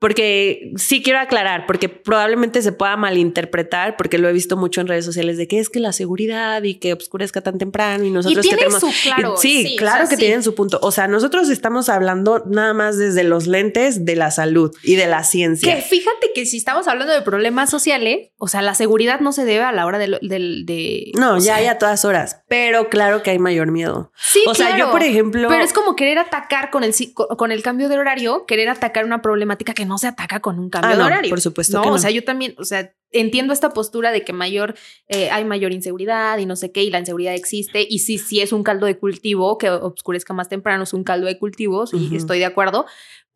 porque 0.00 0.72
sí 0.76 1.02
quiero 1.02 1.20
aclarar, 1.20 1.66
porque 1.66 1.88
probablemente 1.90 2.62
se 2.62 2.72
pueda 2.72 2.96
malinterpretar, 2.96 3.96
porque 3.98 4.18
lo 4.18 4.28
he 4.28 4.32
visto 4.32 4.56
mucho 4.56 4.80
en 4.80 4.86
redes 4.86 5.04
sociales 5.04 5.36
de 5.36 5.46
que 5.46 5.58
es 5.60 5.68
que 5.68 5.78
la 5.78 5.92
seguridad 5.92 6.62
y 6.62 6.76
que 6.76 6.94
oscurezca 6.94 7.42
tan 7.42 7.58
temprano 7.58 8.04
y 8.04 8.10
nosotros 8.10 8.44
y 8.44 8.48
que 8.48 8.56
tenemos 8.56 8.80
su 8.80 8.90
claro. 9.02 9.36
Sí, 9.36 9.76
claro 9.78 10.06
sea, 10.06 10.08
que 10.08 10.16
sí. 10.16 10.22
tienen 10.22 10.42
su 10.42 10.54
punto. 10.54 10.78
O 10.82 10.90
sea, 10.90 11.06
nosotros 11.06 11.50
estamos 11.50 11.90
hablando 11.90 12.42
nada 12.46 12.72
más 12.72 12.96
desde 12.96 13.24
los 13.24 13.46
lentes 13.46 14.06
de 14.06 14.16
la 14.16 14.30
salud 14.30 14.74
y 14.82 14.96
de 14.96 15.06
la 15.06 15.22
ciencia. 15.22 15.74
Que 15.76 15.82
fíjate 15.82 16.30
que 16.34 16.46
si 16.46 16.56
estamos 16.56 16.88
hablando 16.88 17.12
de 17.12 17.20
problemas 17.20 17.68
sociales, 17.68 18.30
o 18.38 18.48
sea, 18.48 18.62
la 18.62 18.74
seguridad 18.74 19.20
no 19.20 19.32
se 19.32 19.44
debe 19.44 19.64
a 19.64 19.72
la 19.72 19.84
hora 19.84 19.98
del. 19.98 20.18
del- 20.22 20.64
de, 20.64 21.12
No, 21.18 21.36
ya 21.36 21.40
sea, 21.42 21.56
hay 21.56 21.66
a 21.66 21.76
todas 21.76 22.06
horas, 22.06 22.40
pero 22.48 22.88
claro 22.88 23.22
que 23.22 23.30
hay 23.32 23.38
mayor 23.38 23.70
miedo. 23.70 24.12
Sí, 24.16 24.42
o 24.46 24.54
sea, 24.54 24.78
yo, 24.78 24.90
por 24.90 25.02
ejemplo, 25.02 25.46
Pero 25.48 25.62
es 25.62 25.74
como 25.74 25.94
querer 25.94 26.18
atacar 26.18 26.70
con 26.70 26.84
el, 26.84 26.94
con 27.36 27.52
el 27.52 27.62
cambio 27.62 27.90
de 27.90 27.98
horario, 27.98 28.46
querer 28.46 28.70
atacar 28.70 29.04
una 29.04 29.20
problemática 29.20 29.74
que 29.74 29.84
no 29.89 29.89
se 29.98 30.06
ataca 30.08 30.40
con 30.40 30.58
un 30.58 30.70
cambio 30.70 30.90
Ah, 30.90 30.92
de 30.92 30.98
no, 30.98 31.06
horario. 31.06 31.30
por 31.30 31.40
supuesto 31.40 31.76
No, 31.76 31.82
que 31.82 31.88
no. 31.90 31.94
o 31.94 31.98
sea, 31.98 32.10
yo 32.10 32.24
también, 32.24 32.54
o 32.58 32.64
sea, 32.64 32.92
entiendo 33.12 33.52
esta 33.52 33.70
postura 33.70 34.12
de 34.12 34.22
que 34.24 34.32
mayor, 34.32 34.74
eh, 35.08 35.30
hay 35.30 35.44
mayor 35.44 35.72
inseguridad 35.72 36.38
y 36.38 36.46
no 36.46 36.56
sé 36.56 36.70
qué, 36.72 36.82
y 36.84 36.90
la 36.90 36.98
inseguridad 37.00 37.34
existe. 37.34 37.86
Y 37.88 38.00
sí, 38.00 38.18
sí 38.18 38.40
es 38.40 38.52
un 38.52 38.62
caldo 38.62 38.86
de 38.86 38.98
cultivo 38.98 39.58
que 39.58 39.68
oscurezca 39.70 40.32
más 40.34 40.48
temprano, 40.48 40.84
es 40.84 40.92
un 40.92 41.04
caldo 41.04 41.26
de 41.26 41.38
cultivos, 41.38 41.92
y 41.92 42.06
Ujú. 42.06 42.16
estoy 42.16 42.38
de 42.38 42.44
acuerdo. 42.46 42.86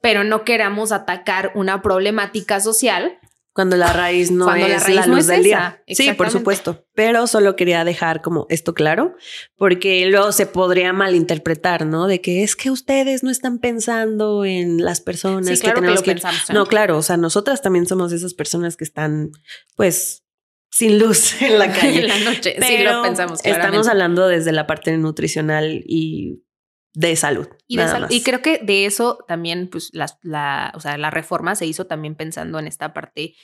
Pero 0.00 0.22
no 0.22 0.44
queramos 0.44 0.92
atacar 0.92 1.52
una 1.54 1.80
problemática 1.82 2.60
social 2.60 3.18
cuando 3.54 3.76
la 3.76 3.92
raíz 3.92 4.32
no 4.32 4.46
Cuando 4.46 4.66
la 4.66 4.74
es 4.76 4.82
raíz 4.82 4.96
la 4.96 5.06
no 5.06 5.14
luz 5.14 5.20
es 5.20 5.26
del 5.28 5.40
esa. 5.46 5.46
día. 5.46 5.82
Sí, 5.96 6.12
por 6.14 6.28
supuesto. 6.30 6.84
Pero 6.92 7.28
solo 7.28 7.54
quería 7.54 7.84
dejar 7.84 8.20
como 8.20 8.46
esto 8.50 8.74
claro, 8.74 9.14
porque 9.56 10.04
luego 10.06 10.32
se 10.32 10.46
podría 10.46 10.92
malinterpretar, 10.92 11.86
¿no? 11.86 12.08
De 12.08 12.20
que 12.20 12.42
es 12.42 12.56
que 12.56 12.70
ustedes 12.72 13.22
no 13.22 13.30
están 13.30 13.60
pensando 13.60 14.44
en 14.44 14.84
las 14.84 15.00
personas 15.00 15.46
Sí, 15.46 15.58
claro 15.62 15.76
que, 15.76 15.80
tenemos 15.82 16.00
lo 16.00 16.04
que 16.04 16.10
pensamos. 16.12 16.50
No, 16.52 16.66
claro, 16.66 16.98
o 16.98 17.02
sea, 17.02 17.16
nosotras 17.16 17.62
también 17.62 17.86
somos 17.86 18.12
esas 18.12 18.34
personas 18.34 18.76
que 18.76 18.84
están, 18.84 19.30
pues, 19.76 20.24
sin 20.70 20.98
luz 20.98 21.40
en 21.40 21.58
la 21.58 21.72
calle. 21.72 22.00
en 22.00 22.08
la 22.08 22.18
noche. 22.18 22.56
sí, 22.58 22.74
Pero 22.76 22.94
lo 22.94 23.02
pensamos. 23.04 23.40
Estamos 23.44 23.86
hablando 23.86 24.26
desde 24.26 24.50
la 24.50 24.66
parte 24.66 24.96
nutricional 24.98 25.84
y 25.86 26.43
de 26.94 27.16
salud. 27.16 27.48
Y, 27.66 27.76
de 27.76 27.82
sal- 27.88 28.06
y 28.10 28.22
creo 28.22 28.40
que 28.40 28.58
de 28.58 28.86
eso 28.86 29.18
también, 29.28 29.68
pues, 29.68 29.90
las- 29.92 30.18
la, 30.22 30.72
o 30.74 30.80
sea, 30.80 30.96
la 30.96 31.10
reforma 31.10 31.54
se 31.56 31.66
hizo 31.66 31.86
también 31.86 32.14
pensando 32.14 32.58
en 32.58 32.66
esta 32.66 32.94
parte, 32.94 33.34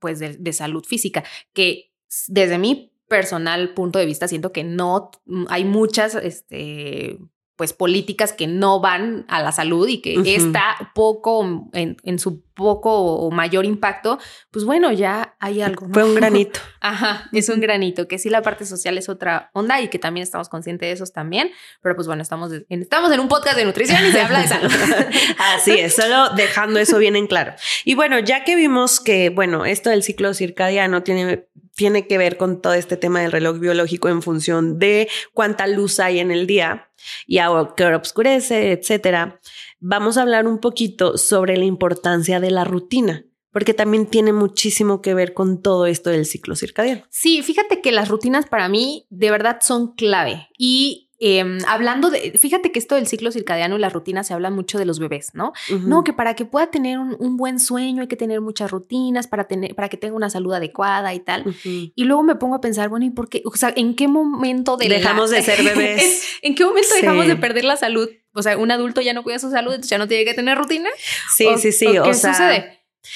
pues, 0.00 0.18
de, 0.18 0.36
de 0.36 0.52
salud 0.52 0.84
física, 0.84 1.24
que 1.52 1.92
desde 2.28 2.58
mi 2.58 2.92
personal 3.08 3.74
punto 3.74 3.98
de 4.00 4.06
vista 4.06 4.26
siento 4.28 4.50
que 4.52 4.64
no 4.64 5.10
mm, 5.26 5.44
hay 5.48 5.64
muchas, 5.64 6.14
este, 6.16 7.18
pues, 7.56 7.72
políticas 7.72 8.32
que 8.32 8.46
no 8.46 8.80
van 8.80 9.24
a 9.28 9.42
la 9.42 9.52
salud 9.52 9.88
y 9.88 10.00
que 10.00 10.14
está 10.34 10.92
poco, 10.94 11.68
en, 11.72 11.96
en 12.02 12.18
su 12.18 12.46
poco 12.56 12.90
o 12.90 13.30
mayor 13.30 13.64
impacto, 13.64 14.18
pues 14.50 14.64
bueno, 14.64 14.90
ya 14.90 15.36
hay 15.38 15.60
algo. 15.60 15.86
¿no? 15.86 15.94
Fue 15.94 16.04
un 16.04 16.14
granito. 16.14 16.58
Ajá, 16.80 17.28
es 17.32 17.48
un 17.48 17.60
granito, 17.60 18.08
que 18.08 18.18
sí 18.18 18.30
la 18.30 18.42
parte 18.42 18.64
social 18.64 18.98
es 18.98 19.08
otra 19.08 19.50
onda 19.52 19.80
y 19.80 19.88
que 19.88 19.98
también 19.98 20.24
estamos 20.24 20.48
conscientes 20.48 20.88
de 20.88 20.92
esos 20.92 21.12
también, 21.12 21.50
pero 21.82 21.94
pues 21.94 22.06
bueno, 22.08 22.22
estamos 22.22 22.50
en, 22.52 22.82
estamos 22.82 23.12
en 23.12 23.20
un 23.20 23.28
podcast 23.28 23.56
de 23.56 23.64
nutrición 23.66 24.04
y 24.06 24.10
se 24.10 24.20
habla 24.20 24.40
de 24.40 24.48
salud. 24.48 24.72
Así 25.54 25.72
es, 25.72 25.94
solo 25.94 26.30
dejando 26.30 26.80
eso 26.80 26.98
bien 26.98 27.14
en 27.14 27.26
claro. 27.26 27.54
Y 27.84 27.94
bueno, 27.94 28.18
ya 28.18 28.42
que 28.42 28.56
vimos 28.56 29.00
que, 29.00 29.28
bueno, 29.28 29.66
esto 29.66 29.90
del 29.90 30.02
ciclo 30.02 30.32
circadiano 30.32 31.02
tiene, 31.02 31.46
tiene 31.76 32.08
que 32.08 32.18
ver 32.18 32.36
con 32.38 32.60
todo 32.60 32.74
este 32.74 32.96
tema 32.96 33.20
del 33.20 33.30
reloj 33.30 33.58
biológico 33.58 34.08
en 34.08 34.22
función 34.22 34.78
de 34.78 35.08
cuánta 35.32 35.66
luz 35.66 36.00
hay 36.00 36.18
en 36.18 36.30
el 36.32 36.46
día 36.46 36.90
y 37.26 37.38
a 37.38 37.50
qué 37.76 37.84
hora 37.84 37.98
oscurece, 37.98 38.72
etcétera, 38.72 39.40
vamos 39.78 40.16
a 40.16 40.22
hablar 40.22 40.48
un 40.48 40.58
poquito 40.58 41.18
sobre 41.18 41.56
la 41.56 41.64
importancia 41.64 42.40
de 42.40 42.50
la 42.50 42.64
rutina, 42.64 43.24
porque 43.52 43.74
también 43.74 44.06
tiene 44.06 44.32
muchísimo 44.32 45.02
que 45.02 45.14
ver 45.14 45.34
con 45.34 45.62
todo 45.62 45.86
esto 45.86 46.10
del 46.10 46.26
ciclo 46.26 46.56
circadiano. 46.56 47.04
Sí, 47.10 47.42
fíjate 47.42 47.80
que 47.80 47.92
las 47.92 48.08
rutinas 48.08 48.46
para 48.46 48.68
mí 48.68 49.06
de 49.10 49.30
verdad 49.30 49.58
son 49.60 49.94
clave 49.94 50.48
y 50.58 51.05
em, 51.18 51.58
hablando 51.66 52.10
de, 52.10 52.32
fíjate 52.38 52.72
que 52.72 52.78
esto 52.78 52.94
del 52.94 53.06
ciclo 53.06 53.30
circadiano 53.32 53.76
y 53.76 53.78
las 53.78 53.92
rutinas 53.92 54.26
se 54.26 54.34
habla 54.34 54.50
mucho 54.50 54.78
de 54.78 54.84
los 54.84 54.98
bebés, 54.98 55.30
¿no? 55.34 55.52
No, 55.82 56.04
que 56.04 56.12
para 56.12 56.34
que 56.34 56.44
pueda 56.44 56.70
tener 56.70 56.98
un, 56.98 57.16
un 57.18 57.36
buen 57.36 57.58
sueño 57.58 58.02
hay 58.02 58.08
que 58.08 58.16
tener 58.16 58.40
muchas 58.40 58.70
rutinas 58.70 59.26
para, 59.26 59.44
tener, 59.44 59.74
para 59.74 59.88
que 59.88 59.96
tenga 59.96 60.14
una 60.16 60.30
salud 60.30 60.52
adecuada 60.52 61.14
y 61.14 61.20
tal. 61.20 61.44
Y 61.64 62.04
luego 62.04 62.22
me 62.22 62.34
pongo 62.36 62.54
a 62.56 62.60
pensar, 62.60 62.88
bueno, 62.88 63.06
¿y 63.06 63.10
por 63.10 63.28
qué? 63.28 63.42
O 63.44 63.54
sea, 63.56 63.72
¿en 63.76 63.94
qué 63.96 64.08
momento 64.08 64.76
de 64.76 64.88
la- 64.88 64.96
Dejamos 64.96 65.30
de 65.30 65.42
ser 65.42 65.62
bebés. 65.64 66.22
¿En 66.42 66.54
qué 66.54 66.64
momento 66.64 66.88
Sí. 66.94 67.00
dejamos 67.02 67.26
de 67.26 67.36
perder 67.36 67.64
la 67.64 67.76
salud? 67.76 68.08
O 68.34 68.42
sea, 68.42 68.58
un 68.58 68.70
adulto 68.70 69.00
ya 69.00 69.14
no 69.14 69.22
cuida 69.22 69.38
su 69.38 69.50
salud, 69.50 69.70
entonces 69.72 69.90
ya 69.90 69.98
no 69.98 70.08
tiene 70.08 70.24
que 70.26 70.34
tener 70.34 70.58
rutina. 70.58 70.90
Sí, 71.34 71.46
¿O- 71.46 71.56
sí, 71.58 71.72
sí. 71.72 71.86
o 71.98 72.02
O, 72.02 72.04
qué 72.06 72.14
sea, 72.14 72.32
sucede? 72.34 72.72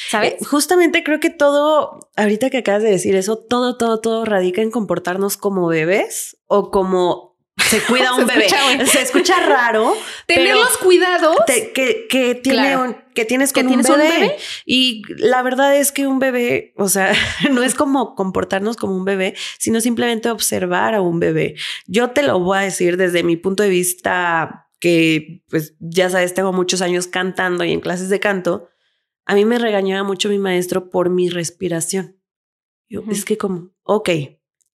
¿Sabes? 0.09 0.35
Eh, 0.35 0.45
Justamente 0.45 1.02
creo 1.02 1.19
que 1.21 1.30
todo, 1.30 1.99
ahorita 2.16 2.49
que 2.49 2.59
acabas 2.59 2.83
de 2.85 2.90
decir 2.90 3.16
eso, 3.16 3.37
todo, 3.37 3.76
todo, 3.76 4.00
todo 4.00 4.25
radica 4.25 4.62
en 4.62 4.71
comportarnos 4.71 5.37
como 5.37 5.66
bebés 5.66 6.38
o 6.47 6.71
como 6.71 7.29
se 7.69 7.81
cuida 7.83 8.11
Se 8.14 8.21
un 8.21 8.26
bebé. 8.26 8.47
escucha. 8.47 8.87
Se 8.87 9.02
escucha 9.02 9.47
raro, 9.47 9.95
Tener 10.26 10.55
los 10.57 10.76
cuidados. 10.79 11.37
te- 11.47 11.73
que, 11.73 12.07
que, 12.09 12.35
tiene 12.35 12.59
Claro. 12.59 12.83
un- 12.85 12.97
que 13.14 13.25
tienes 13.25 13.52
¿Que 13.52 13.61
con 13.61 13.69
tienes 13.69 13.87
un, 13.88 13.95
un 13.95 14.00
bebé. 14.00 14.37
Y 14.64 15.02
la 15.17 15.43
verdad 15.43 15.76
es 15.76 15.93
que 15.93 16.07
un 16.07 16.19
bebé, 16.21 16.73
o 16.76 16.88
sea, 16.88 17.12
no 17.52 17.62
es 17.62 17.75
como 17.75 18.14
comportarnos 18.14 18.76
como 18.76 18.97
un 18.97 19.05
bebé, 19.05 19.35
sino 19.59 19.81
simplemente 19.81 20.31
observar 20.31 20.95
a 20.95 21.00
un 21.02 21.19
bebé. 21.21 21.57
Yo 21.87 22.11
te 22.11 22.23
lo 22.23 22.38
voy 22.40 22.59
a 22.59 22.62
decir 22.62 22.97
desde 22.97 23.23
mi 23.23 23.37
punto 23.37 23.62
de 23.62 23.69
vista 23.69 24.69
que, 24.79 25.43
pues, 25.49 25.75
ya 25.81 26.09
sabes, 26.09 26.33
tengo 26.35 26.52
muchos 26.52 26.81
años 26.83 27.07
cantando 27.07 27.64
y 27.64 27.73
en 27.73 27.81
clases 27.81 28.09
de 28.09 28.21
canto. 28.21 28.69
A 29.26 29.35
mí 29.35 29.45
me 29.45 29.59
regañaba 29.59 30.02
mucho 30.05 30.29
mi 30.29 30.38
maestro 30.38 30.88
por 30.90 31.11
mi 31.11 31.29
respiración. 31.29 32.17
Yo, 32.88 33.02
es 33.11 33.25
que 33.25 33.37
como, 33.37 33.71
ok, 33.83 34.09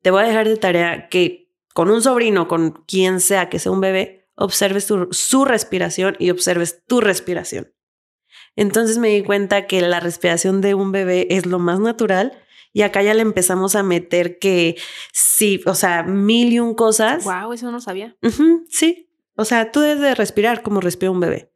te 0.02 0.12
voy 0.12 0.24
a 0.24 0.28
dejar 0.28 0.48
de 0.48 0.56
tarea 0.58 1.10
que 1.10 1.45
con 1.76 1.90
un 1.92 2.02
sobrino, 2.02 2.48
con 2.48 2.72
quien 2.88 3.20
sea 3.20 3.50
que 3.50 3.60
sea 3.60 3.72
un 3.74 3.82
bebé, 3.82 4.30
observes 4.36 4.88
tu- 4.88 5.10
su 5.12 5.44
respiración 5.44 6.16
y 6.20 6.30
observes 6.30 6.84
tu 6.88 7.02
respiración. 7.02 7.74
Entonces 8.56 8.98
me 8.98 9.10
di 9.10 9.22
cuenta 9.24 9.68
que 9.68 9.82
la 9.82 10.00
respiración 10.00 10.62
de 10.62 10.74
un 10.74 10.92
bebé 10.94 11.28
es 11.30 11.46
lo 11.46 11.60
más 11.60 11.80
natural 11.82 12.32
y 12.72 12.84
acá 12.84 13.04
ya 13.04 13.14
le 13.14 13.22
empezamos 13.22 13.76
a 13.76 13.84
meter 13.84 14.40
que 14.40 14.78
sí, 15.14 15.62
o 15.66 15.76
sea, 15.76 16.04
mil 16.04 16.54
y 16.54 16.60
un 16.60 16.74
cosas. 16.76 17.26
Wow, 17.26 17.52
eso 17.54 17.70
no 17.72 17.82
sabía. 17.82 18.16
Sí, 18.70 19.10
o 19.36 19.44
sea, 19.44 19.72
tú 19.74 19.82
debes 19.82 20.00
de 20.00 20.16
respirar 20.16 20.62
como 20.62 20.80
respira 20.80 21.12
un 21.12 21.20
bebé 21.20 21.52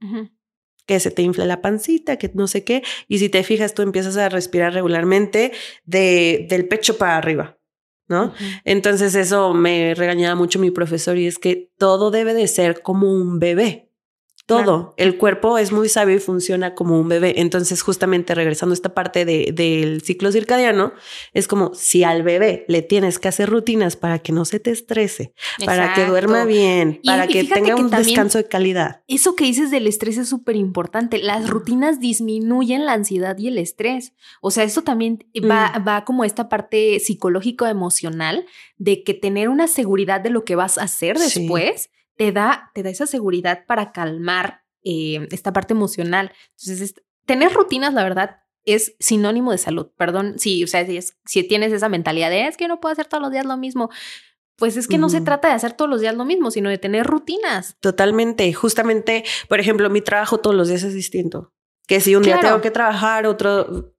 que 0.85 0.99
se 0.99 1.11
te 1.11 1.21
infla 1.21 1.45
la 1.45 1.61
pancita, 1.61 2.17
que 2.17 2.31
no 2.33 2.47
sé 2.47 2.63
qué. 2.63 2.81
Y 3.07 3.19
si 3.19 3.29
te 3.29 3.43
fijas, 3.43 3.73
tú 3.75 3.83
empiezas 3.83 4.17
a 4.17 4.27
respirar 4.27 4.73
regularmente 4.73 5.51
de, 5.85 6.47
del 6.49 6.67
pecho 6.67 6.97
para 6.97 7.15
arriba, 7.15 7.58
¿no? 8.09 8.33
Entonces 8.65 9.15
eso 9.15 9.53
me 9.53 9.93
regañaba 9.95 10.35
mucho 10.35 10.59
mi 10.59 10.71
profesor 10.71 11.17
y 11.17 11.27
es 11.27 11.39
que 11.39 11.69
todo 11.77 12.11
debe 12.11 12.33
de 12.33 12.47
ser 12.47 12.81
como 12.81 13.11
un 13.11 13.39
bebé. 13.39 13.88
Todo. 14.49 14.93
El 14.97 15.17
cuerpo 15.17 15.57
es 15.57 15.71
muy 15.71 15.87
sabio 15.87 16.15
y 16.15 16.19
funciona 16.19 16.73
como 16.75 16.99
un 16.99 17.07
bebé. 17.07 17.35
Entonces, 17.37 17.81
justamente 17.81 18.35
regresando 18.35 18.73
a 18.73 18.75
esta 18.75 18.93
parte 18.93 19.23
de, 19.23 19.51
del 19.53 20.01
ciclo 20.01 20.31
circadiano, 20.31 20.91
es 21.33 21.47
como 21.47 21.73
si 21.75 22.03
al 22.03 22.23
bebé 22.23 22.65
le 22.67 22.81
tienes 22.81 23.19
que 23.19 23.27
hacer 23.27 23.49
rutinas 23.49 23.95
para 23.95 24.19
que 24.19 24.31
no 24.31 24.45
se 24.45 24.59
te 24.59 24.71
estrese, 24.71 25.33
para 25.65 25.93
que 25.93 26.05
duerma 26.05 26.45
bien, 26.45 26.99
para 27.05 27.27
que 27.27 27.43
tenga 27.43 27.75
un 27.75 27.89
descanso 27.89 28.39
de 28.39 28.45
calidad. 28.45 29.03
Eso 29.07 29.35
que 29.35 29.45
dices 29.45 29.71
del 29.71 29.87
estrés 29.87 30.17
es 30.17 30.27
súper 30.27 30.55
importante. 30.55 31.19
Las 31.19 31.49
rutinas 31.49 31.99
disminuyen 31.99 32.85
la 32.85 32.93
ansiedad 32.93 33.37
y 33.37 33.49
el 33.49 33.57
estrés. 33.59 34.13
O 34.41 34.51
sea, 34.51 34.63
eso 34.63 34.81
también 34.81 35.25
va, 35.39 35.79
mm. 35.79 35.87
va 35.87 36.05
como 36.05 36.23
esta 36.23 36.49
parte 36.49 36.99
psicológico-emocional 36.99 38.45
de 38.77 39.03
que 39.03 39.13
tener 39.13 39.49
una 39.49 39.67
seguridad 39.67 40.21
de 40.21 40.31
lo 40.31 40.43
que 40.43 40.55
vas 40.55 40.77
a 40.77 40.83
hacer 40.83 41.19
después 41.19 41.89
te 42.19 42.33
da, 42.33 42.69
te 42.73 42.83
da 42.83 42.89
esa 42.89 43.07
seguridad 43.07 43.65
para 43.65 43.93
calmar 43.93 44.65
eh, 44.83 45.25
esta 45.31 45.53
parte 45.53 45.73
emocional. 45.73 46.33
Entonces, 46.61 46.95
tener 47.25 47.53
rutinas, 47.53 47.93
la 47.93 48.03
verdad, 48.03 48.41
es 48.65 48.93
sinónimo 48.99 49.53
de 49.53 49.57
salud. 49.57 49.88
Perdón, 49.95 50.38
si, 50.38 50.61
o 50.65 50.67
sea, 50.67 50.85
si, 50.85 50.99
si 51.23 51.43
tienes 51.43 51.71
esa 51.71 51.88
mentalidad 51.88 52.29
de 52.29 52.47
es 52.47 52.57
que 52.57 52.67
no 52.67 52.81
puedo 52.81 52.91
hacer 52.91 53.05
todos 53.05 53.21
los 53.21 53.31
días 53.31 53.45
lo 53.45 53.55
mismo. 53.55 53.89
Pues 54.57 54.75
es 54.75 54.89
que 54.89 54.97
no 54.97 55.07
se 55.07 55.21
trata 55.21 55.47
de 55.47 55.53
hacer 55.53 55.71
todos 55.71 55.89
los 55.89 56.01
días 56.01 56.13
lo 56.13 56.25
mismo, 56.25 56.51
sino 56.51 56.69
de 56.69 56.77
tener 56.77 57.07
rutinas. 57.07 57.77
Totalmente. 57.79 58.51
Justamente, 58.51 59.23
por 59.47 59.61
ejemplo, 59.61 59.89
mi 59.89 60.01
trabajo 60.01 60.39
todos 60.39 60.57
los 60.57 60.67
días 60.67 60.83
es 60.83 60.93
distinto. 60.93 61.53
Que 61.88 62.01
si 62.01 62.17
un 62.17 62.23
día 62.23 62.41
tengo 62.41 62.59
que 62.59 62.69
trabajar, 62.69 63.27
otro 63.27 63.93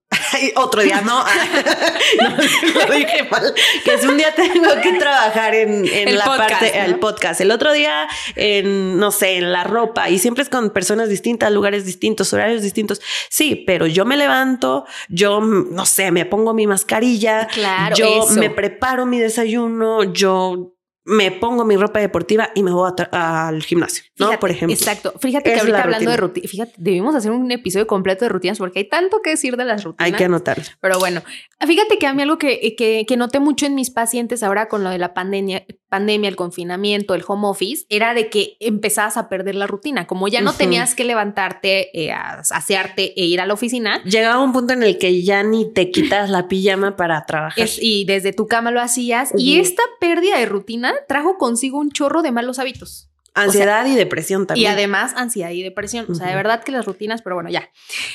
otro 0.57 0.83
día 0.83 1.01
no, 1.01 1.25
lo 2.89 2.95
dije 2.95 3.25
mal, 3.31 3.55
que 3.85 3.99
si 3.99 4.07
un 4.07 4.17
día 4.17 4.35
tengo 4.35 4.69
que 4.83 4.93
trabajar 4.95 5.55
en, 5.55 5.85
la 6.17 6.25
parte, 6.25 6.79
el 6.79 6.99
podcast, 6.99 7.41
el 7.41 7.51
otro 7.51 7.73
día 7.73 8.09
en, 8.37 8.99
no 8.99 9.11
sé, 9.11 9.37
en 9.37 9.53
la 9.53 9.65
ropa 9.65 10.09
y 10.09 10.19
siempre 10.19 10.43
es 10.43 10.49
con 10.49 10.71
personas 10.71 11.09
distintas, 11.09 11.53
lugares 11.53 11.85
distintos, 11.85 12.33
horarios 12.33 12.63
distintos. 12.63 13.01
Sí, 13.29 13.57
pero 13.67 13.87
yo 13.87 14.05
me 14.05 14.17
levanto, 14.17 14.87
yo, 15.09 15.41
no 15.41 15.87
sé, 15.87 16.11
me 16.11 16.27
pongo 16.27 16.55
mi 16.55 16.67
mascarilla, 16.67 17.47
claro, 17.47 17.97
yo 17.97 18.27
me 18.37 18.51
preparo 18.51 19.07
mi 19.07 19.19
desayuno, 19.19 20.05
yo 20.05 20.75
me 21.11 21.33
pongo 21.33 21.65
mi 21.65 21.77
ropa 21.77 21.99
deportiva 21.99 22.51
y 22.55 22.63
me 22.63 22.71
voy 22.71 22.89
al 23.11 23.63
gimnasio, 23.65 24.05
¿no? 24.17 24.39
Por 24.39 24.51
ejemplo. 24.51 24.73
Exacto. 24.73 25.13
Fíjate 25.19 25.53
que 25.53 25.59
ahorita 25.59 25.83
hablando 25.83 26.09
de 26.09 26.17
rutina, 26.17 26.49
fíjate, 26.49 26.73
debimos 26.77 27.17
hacer 27.17 27.33
un 27.33 27.51
episodio 27.51 27.89
completo 27.89 28.25
de 28.25 28.29
rutinas 28.29 28.59
porque 28.59 28.79
hay 28.79 28.89
tanto 28.89 29.21
que 29.21 29.31
decir 29.31 29.57
de 29.57 29.65
las 29.65 29.83
rutinas. 29.83 30.07
Hay 30.07 30.17
que 30.17 30.25
anotar. 30.25 30.63
Pero 30.81 31.01
bueno, 31.01 31.23
fíjate 31.67 31.99
que 31.99 32.07
a 32.07 32.15
mí 32.15 32.23
algo 32.23 32.39
que, 32.39 32.77
que, 32.77 33.05
que 33.09 33.17
noté 33.17 33.41
mucho 33.41 33.67
en 33.67 33.75
mis 33.75 33.91
pacientes 33.91 34.45
ahora 34.45 34.69
con 34.69 34.85
lo 34.85 34.91
de 34.91 34.99
la 34.99 35.13
pandemia, 35.13 35.67
pandemia, 35.91 36.29
el 36.29 36.37
confinamiento, 36.37 37.15
el 37.15 37.25
home 37.27 37.49
office, 37.49 37.85
era 37.91 38.15
de 38.15 38.31
que 38.31 38.57
empezabas 38.61 39.19
a 39.19 39.29
perder 39.29 39.57
la 39.57 39.67
rutina. 39.67 40.07
Como 40.07 40.29
ya 40.29 40.41
no 40.41 40.55
tenías 40.55 40.95
que 40.95 41.05
levantarte, 41.05 41.91
eh, 42.01 42.13
asearte 42.13 43.13
e 43.21 43.27
ir 43.27 43.41
a 43.41 43.47
la 43.47 43.55
oficina. 43.55 44.03
Llegaba 44.05 44.43
un 44.43 44.53
punto 44.53 44.73
en 44.73 44.83
el 44.83 44.97
que 44.99 45.23
ya 45.23 45.43
ni 45.43 45.71
te 45.71 45.91
quitas 45.91 46.31
la 46.31 46.49
pijama 46.49 46.97
para 46.97 47.27
trabajar. 47.27 47.69
y 47.81 48.05
desde 48.05 48.33
tu 48.33 48.47
cama 48.47 48.71
lo 48.71 48.81
hacías. 48.81 49.33
Y 49.37 49.59
esta 49.59 49.83
pérdida 50.01 50.39
de 50.39 50.47
rutina 50.47 50.95
trajo 51.09 51.37
consigo 51.37 51.79
un 51.79 51.91
chorro 51.91 52.23
de 52.23 52.33
malos 52.33 52.59
hábitos. 52.59 53.11
Ansiedad 53.35 53.87
y 53.87 53.95
depresión 53.95 54.47
también. 54.47 54.71
Y 54.71 54.73
además 54.73 55.13
ansiedad 55.17 55.51
y 55.51 55.63
depresión. 55.63 56.07
O 56.09 56.15
sea, 56.15 56.29
de 56.29 56.35
verdad 56.35 56.63
que 56.63 56.73
las 56.73 56.87
rutinas, 56.87 57.23
pero 57.23 57.37
bueno, 57.37 57.51
ya. 57.51 57.71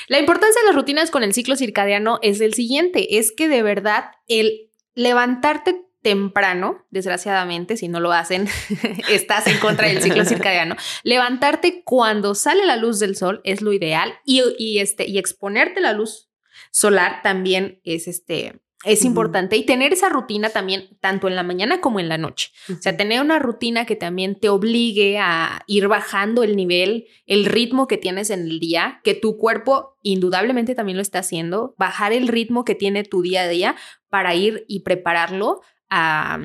La 0.08 0.18
importancia 0.18 0.60
de 0.62 0.66
las 0.66 0.74
rutinas 0.74 1.10
con 1.10 1.22
el 1.22 1.32
ciclo 1.34 1.56
circadiano 1.56 2.18
es 2.22 2.40
el 2.40 2.54
siguiente, 2.54 3.18
es 3.18 3.32
que 3.32 3.48
de 3.48 3.62
verdad 3.62 4.12
el 4.28 4.70
levantarte 4.94 5.85
temprano, 6.06 6.86
desgraciadamente, 6.90 7.76
si 7.76 7.88
no 7.88 7.98
lo 7.98 8.12
hacen, 8.12 8.46
estás 9.10 9.48
en 9.48 9.58
contra 9.58 9.88
del 9.88 10.00
ciclo 10.00 10.24
circadiano. 10.24 10.76
Levantarte 11.02 11.82
cuando 11.82 12.36
sale 12.36 12.64
la 12.64 12.76
luz 12.76 13.00
del 13.00 13.16
sol 13.16 13.40
es 13.42 13.60
lo 13.60 13.72
ideal 13.72 14.14
y, 14.24 14.78
este, 14.78 15.10
y 15.10 15.18
exponerte 15.18 15.80
la 15.80 15.92
luz 15.92 16.30
solar 16.70 17.22
también 17.24 17.80
es 17.82 18.06
este, 18.06 18.62
es 18.84 19.04
importante 19.04 19.56
y 19.56 19.66
tener 19.66 19.92
esa 19.92 20.08
rutina 20.08 20.50
también 20.50 20.96
tanto 21.00 21.26
en 21.26 21.34
la 21.34 21.42
mañana 21.42 21.80
como 21.80 21.98
en 21.98 22.08
la 22.08 22.18
noche. 22.18 22.52
O 22.70 22.80
sea, 22.80 22.96
tener 22.96 23.20
una 23.20 23.40
rutina 23.40 23.84
que 23.84 23.96
también 23.96 24.38
te 24.38 24.48
obligue 24.48 25.18
a 25.18 25.64
ir 25.66 25.88
bajando 25.88 26.44
el 26.44 26.54
nivel, 26.54 27.08
el 27.26 27.46
ritmo 27.46 27.88
que 27.88 27.96
tienes 27.96 28.30
en 28.30 28.42
el 28.42 28.60
día, 28.60 29.00
que 29.02 29.14
tu 29.14 29.38
cuerpo 29.38 29.96
indudablemente 30.02 30.76
también 30.76 30.98
lo 30.98 31.02
está 31.02 31.18
haciendo, 31.18 31.74
bajar 31.78 32.12
el 32.12 32.28
ritmo 32.28 32.64
que 32.64 32.76
tiene 32.76 33.02
tu 33.02 33.22
día 33.22 33.42
a 33.42 33.48
día 33.48 33.74
para 34.08 34.36
ir 34.36 34.64
y 34.68 34.80
prepararlo 34.80 35.62
a, 35.90 36.38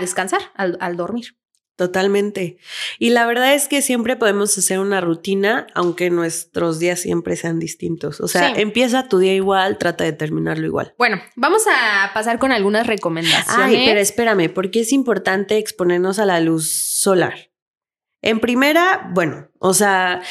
descansar 0.00 0.40
al, 0.54 0.96
dormir. 0.96 1.36
Totalmente. 1.76 2.58
Y 3.00 3.10
la 3.10 3.26
verdad 3.26 3.54
es 3.54 3.66
que 3.66 3.82
siempre 3.82 4.14
podemos 4.14 4.56
hacer 4.56 4.78
una 4.78 5.00
rutina, 5.00 5.66
aunque 5.74 6.08
nuestros 6.08 6.78
días 6.78 7.00
siempre 7.00 7.34
sean 7.34 7.58
distintos. 7.58 8.20
O 8.20 8.28
sea, 8.28 8.50
empieza 8.50 9.08
tu 9.08 9.18
día 9.18 9.34
igual, 9.34 9.76
trata 9.78 10.04
de 10.04 10.12
terminarlo 10.12 10.66
igual. 10.66 10.94
Bueno, 10.98 11.20
vamos 11.34 11.64
a 11.66 12.12
pasar 12.14 12.38
con 12.38 12.52
algunas 12.52 12.86
recomendaciones. 12.86 13.78
Ay, 13.78 13.82
pero 13.86 13.98
espérame, 13.98 14.52
porque 14.52 14.80
es 14.80 14.92
importante 14.92 15.58
exponernos 15.58 16.20
a 16.20 16.26
la 16.26 16.38
luz 16.38 16.70
solar. 16.70 17.50
En 18.22 18.40
primera, 18.40 19.10
bueno, 19.12 19.50
o 19.58 19.74
sea, 19.74 20.22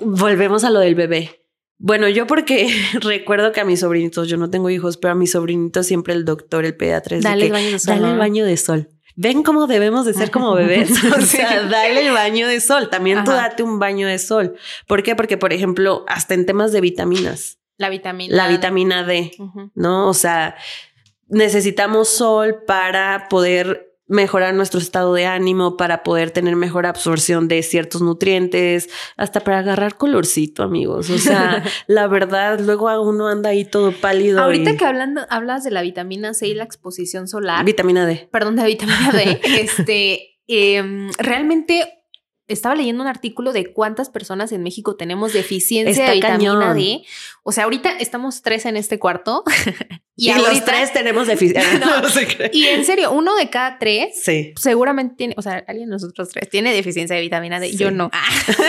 volvemos 0.00 0.64
a 0.64 0.70
lo 0.70 0.80
del 0.80 0.96
bebé. 0.96 1.39
Bueno, 1.82 2.08
yo 2.10 2.26
porque 2.26 2.68
recuerdo 3.00 3.52
que 3.52 3.60
a 3.60 3.64
mis 3.64 3.80
sobrinitos, 3.80 4.28
yo 4.28 4.36
no 4.36 4.50
tengo 4.50 4.68
hijos, 4.68 4.98
pero 4.98 5.12
a 5.12 5.14
mis 5.14 5.32
sobrinitos 5.32 5.86
siempre 5.86 6.12
el 6.12 6.26
doctor, 6.26 6.66
el 6.66 6.76
pediatra 6.76 7.16
es 7.16 7.24
dale 7.24 7.46
el 7.46 7.52
baño 7.52 7.70
de 7.70 7.78
sol. 7.78 7.94
Dale 7.94 8.12
el 8.12 8.18
baño 8.18 8.44
de 8.44 8.56
sol. 8.58 8.88
Ven 9.16 9.42
cómo 9.42 9.66
debemos 9.66 10.04
de 10.04 10.14
ser 10.14 10.30
como 10.30 10.54
bebés. 10.54 10.90
O 11.16 11.20
sea, 11.22 11.62
dale 11.64 12.06
el 12.06 12.12
baño 12.12 12.46
de 12.46 12.60
sol. 12.60 12.90
También 12.90 13.24
tú 13.24 13.32
date 13.32 13.62
un 13.62 13.78
baño 13.78 14.06
de 14.06 14.18
sol. 14.18 14.56
¿Por 14.86 15.02
qué? 15.02 15.16
Porque, 15.16 15.36
por 15.36 15.52
ejemplo, 15.52 16.04
hasta 16.06 16.34
en 16.34 16.46
temas 16.46 16.70
de 16.72 16.80
vitaminas. 16.80 17.58
La 17.76 17.88
vitamina 17.88 18.36
La 18.36 18.48
vitamina 18.48 19.04
D, 19.04 19.32
¿no? 19.74 20.08
O 20.08 20.14
sea, 20.14 20.54
necesitamos 21.28 22.08
sol 22.08 22.62
para 22.66 23.26
poder 23.28 23.89
mejorar 24.10 24.54
nuestro 24.54 24.80
estado 24.80 25.14
de 25.14 25.24
ánimo, 25.24 25.76
para 25.76 26.02
poder 26.02 26.32
tener 26.32 26.56
mejor 26.56 26.84
absorción 26.84 27.46
de 27.46 27.62
ciertos 27.62 28.02
nutrientes, 28.02 28.90
hasta 29.16 29.40
para 29.40 29.60
agarrar 29.60 29.96
colorcito, 29.96 30.64
amigos. 30.64 31.10
O 31.10 31.18
sea, 31.18 31.62
la 31.86 32.08
verdad, 32.08 32.58
luego 32.60 32.90
uno 33.02 33.28
anda 33.28 33.50
ahí 33.50 33.64
todo 33.64 33.92
pálido. 33.92 34.42
Ahorita 34.42 34.76
que 34.76 34.84
hablando, 34.84 35.22
hablas 35.30 35.62
de 35.62 35.70
la 35.70 35.80
vitamina 35.82 36.34
C 36.34 36.48
y 36.48 36.54
la 36.54 36.64
exposición 36.64 37.28
solar. 37.28 37.64
Vitamina 37.64 38.04
D. 38.04 38.28
Perdón, 38.32 38.56
de 38.56 38.62
la 38.62 38.68
vitamina 38.68 39.12
D. 39.12 39.40
este, 39.44 40.40
em, 40.48 41.10
realmente 41.18 42.00
estaba 42.48 42.74
leyendo 42.74 43.02
un 43.02 43.08
artículo 43.08 43.52
de 43.52 43.72
cuántas 43.72 44.10
personas 44.10 44.50
en 44.50 44.64
México 44.64 44.96
tenemos 44.96 45.32
deficiencia 45.32 46.06
de 46.08 46.14
vitamina 46.14 46.74
D. 46.74 47.02
O 47.42 47.52
sea, 47.52 47.64
ahorita 47.64 47.98
estamos 47.98 48.42
tres 48.42 48.66
en 48.66 48.76
este 48.76 48.98
cuarto. 48.98 49.44
y, 50.16 50.32
los 50.32 50.64
tres 50.64 50.92
tenemos 50.92 51.26
deficiencia. 51.26 51.80
y 52.52 52.66
en 52.66 52.84
serio, 52.84 53.12
uno 53.12 53.34
de 53.36 53.48
cada 53.48 53.78
tres 53.78 54.22
seguramente 54.56 55.14
tiene, 55.16 55.34
o 55.36 55.42
sea, 55.42 55.64
alguien 55.66 55.88
de 55.88 55.92
nosotros 55.92 56.28
tres 56.28 56.48
tiene 56.50 56.72
deficiencia 56.72 57.16
de 57.16 57.22
vitamina 57.22 57.58
D. 57.60 57.72
Yo 57.72 57.90
no. 57.90 58.10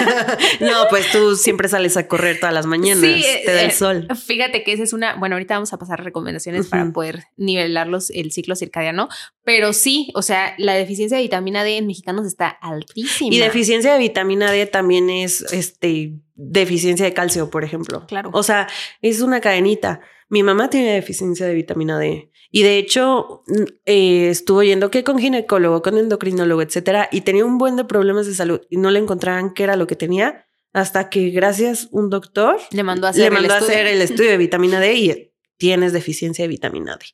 no, 0.59 0.85
pues 0.89 1.11
tú 1.11 1.35
siempre 1.35 1.67
sales 1.67 1.97
a 1.97 2.07
correr 2.07 2.39
todas 2.39 2.53
las 2.53 2.65
mañanas. 2.65 3.01
te 3.01 3.51
da 3.51 3.61
el 3.61 3.71
eh, 3.71 3.73
sol. 3.73 4.07
Fíjate 4.15 4.63
que 4.63 4.73
esa 4.73 4.83
es 4.83 4.93
una. 4.93 5.15
Bueno, 5.15 5.35
ahorita 5.35 5.55
vamos 5.55 5.73
a 5.73 5.77
pasar 5.77 6.03
recomendaciones 6.03 6.67
para 6.67 6.91
poder 6.91 7.23
nivelarlos 7.37 8.09
el 8.11 8.31
ciclo 8.31 8.55
circadiano. 8.55 9.09
Pero 9.43 9.73
sí, 9.73 10.11
o 10.15 10.21
sea, 10.21 10.53
la 10.57 10.73
deficiencia 10.73 11.17
de 11.17 11.23
vitamina 11.23 11.63
D 11.63 11.77
en 11.77 11.87
mexicanos 11.87 12.25
está 12.25 12.47
altísima. 12.47 13.33
Y 13.33 13.39
deficiencia 13.39 13.93
de 13.93 13.99
vitamina 13.99 14.51
D 14.51 14.65
también 14.67 15.09
es 15.09 15.41
este 15.51 16.13
deficiencia 16.41 17.05
de 17.05 17.13
calcio, 17.13 17.49
por 17.49 17.63
ejemplo. 17.63 18.05
Claro. 18.07 18.31
O 18.33 18.43
sea, 18.43 18.67
es 19.01 19.21
una 19.21 19.41
cadenita. 19.41 20.01
Mi 20.29 20.43
mamá 20.43 20.69
tiene 20.69 20.93
deficiencia 20.93 21.45
de 21.45 21.53
vitamina 21.53 21.99
D. 21.99 22.31
Y 22.49 22.63
de 22.63 22.77
hecho, 22.77 23.43
eh, 23.85 24.29
estuvo 24.29 24.63
yendo 24.63 24.91
que 24.91 25.03
con 25.03 25.19
ginecólogo, 25.19 25.81
con 25.81 25.97
endocrinólogo, 25.97 26.61
etcétera, 26.61 27.07
y 27.11 27.21
tenía 27.21 27.45
un 27.45 27.57
buen 27.57 27.75
de 27.75 27.85
problemas 27.85 28.25
de 28.27 28.33
salud 28.33 28.61
y 28.69 28.77
no 28.77 28.91
le 28.91 28.99
encontraban 28.99 29.53
qué 29.53 29.63
era 29.63 29.75
lo 29.75 29.87
que 29.87 29.95
tenía 29.95 30.47
hasta 30.73 31.09
que 31.09 31.29
gracias 31.29 31.89
un 31.91 32.09
doctor 32.09 32.57
le 32.71 32.83
mandó 32.83 33.07
a 33.07 33.11
hacer, 33.11 33.23
le 33.23 33.31
mandó 33.31 33.53
a 33.53 33.57
hacer 33.57 33.87
el 33.87 34.01
estudio 34.01 34.31
de 34.31 34.37
vitamina 34.37 34.79
D 34.79 34.93
y 34.93 35.33
tienes 35.57 35.93
deficiencia 35.93 36.43
de 36.43 36.49
vitamina 36.49 36.97
D. 36.97 37.05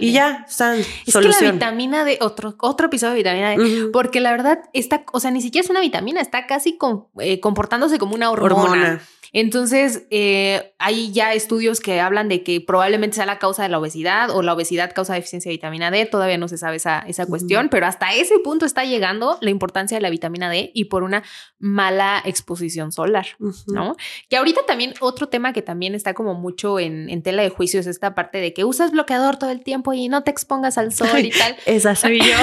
Y 0.00 0.12
ya, 0.12 0.44
están 0.48 0.78
Es 0.78 1.12
que 1.12 1.28
la 1.28 1.52
vitamina 1.52 2.04
D, 2.04 2.18
otro, 2.20 2.54
otro 2.60 2.86
episodio 2.86 3.14
de 3.14 3.18
vitamina 3.18 3.50
D, 3.50 3.88
porque 3.92 4.20
la 4.20 4.30
verdad, 4.30 4.60
está, 4.72 5.04
o 5.12 5.18
sea, 5.18 5.32
ni 5.32 5.42
siquiera 5.42 5.64
es 5.64 5.70
una 5.70 5.80
vitamina, 5.80 6.20
está 6.20 6.46
casi 6.46 6.78
eh, 7.18 7.40
comportándose 7.40 7.98
como 7.98 8.14
una 8.14 8.30
hormona. 8.30 9.00
Entonces, 9.32 10.06
eh, 10.10 10.72
hay 10.78 11.12
ya 11.12 11.34
estudios 11.34 11.80
que 11.80 12.00
hablan 12.00 12.28
de 12.28 12.42
que 12.42 12.60
probablemente 12.60 13.16
sea 13.16 13.26
la 13.26 13.38
causa 13.38 13.62
de 13.62 13.68
la 13.68 13.78
obesidad 13.78 14.30
o 14.30 14.42
la 14.42 14.54
obesidad 14.54 14.94
causa 14.94 15.14
deficiencia 15.14 15.50
de 15.50 15.56
vitamina 15.56 15.90
D. 15.90 16.06
Todavía 16.06 16.38
no 16.38 16.48
se 16.48 16.58
sabe 16.58 16.76
esa, 16.76 17.00
esa 17.00 17.26
cuestión, 17.26 17.68
pero 17.68 17.86
hasta 17.86 18.14
ese 18.14 18.38
punto 18.38 18.66
está 18.66 18.84
llegando 18.84 19.38
la 19.40 19.50
importancia 19.50 19.96
de 19.96 20.00
la 20.00 20.10
vitamina 20.10 20.48
D 20.48 20.70
y 20.74 20.86
por 20.86 21.02
una 21.02 21.22
mala 21.58 22.22
exposición 22.24 22.92
solar, 22.92 23.26
¿no? 23.66 23.96
Que 24.28 24.36
ahorita 24.36 24.62
también 24.66 24.94
otro 25.00 25.28
tema 25.28 25.52
que 25.52 25.62
también 25.62 25.94
está 25.94 26.14
como 26.14 26.34
mucho 26.34 26.78
en, 26.78 27.10
en, 27.10 27.22
tela 27.22 27.42
de 27.42 27.50
juicio 27.50 27.80
es 27.80 27.86
esta 27.86 28.14
parte 28.14 28.38
de 28.38 28.52
que 28.54 28.64
usas 28.64 28.90
bloqueador 28.90 29.36
todo 29.36 29.50
el 29.50 29.55
tiempo 29.62 29.92
y 29.92 30.08
no 30.08 30.22
te 30.22 30.30
expongas 30.30 30.78
al 30.78 30.92
sol 30.92 31.24
y 31.24 31.30
tal. 31.38 31.56
Esa 31.66 31.94
soy 31.94 32.20
yo. 32.20 32.36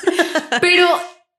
pero 0.60 0.86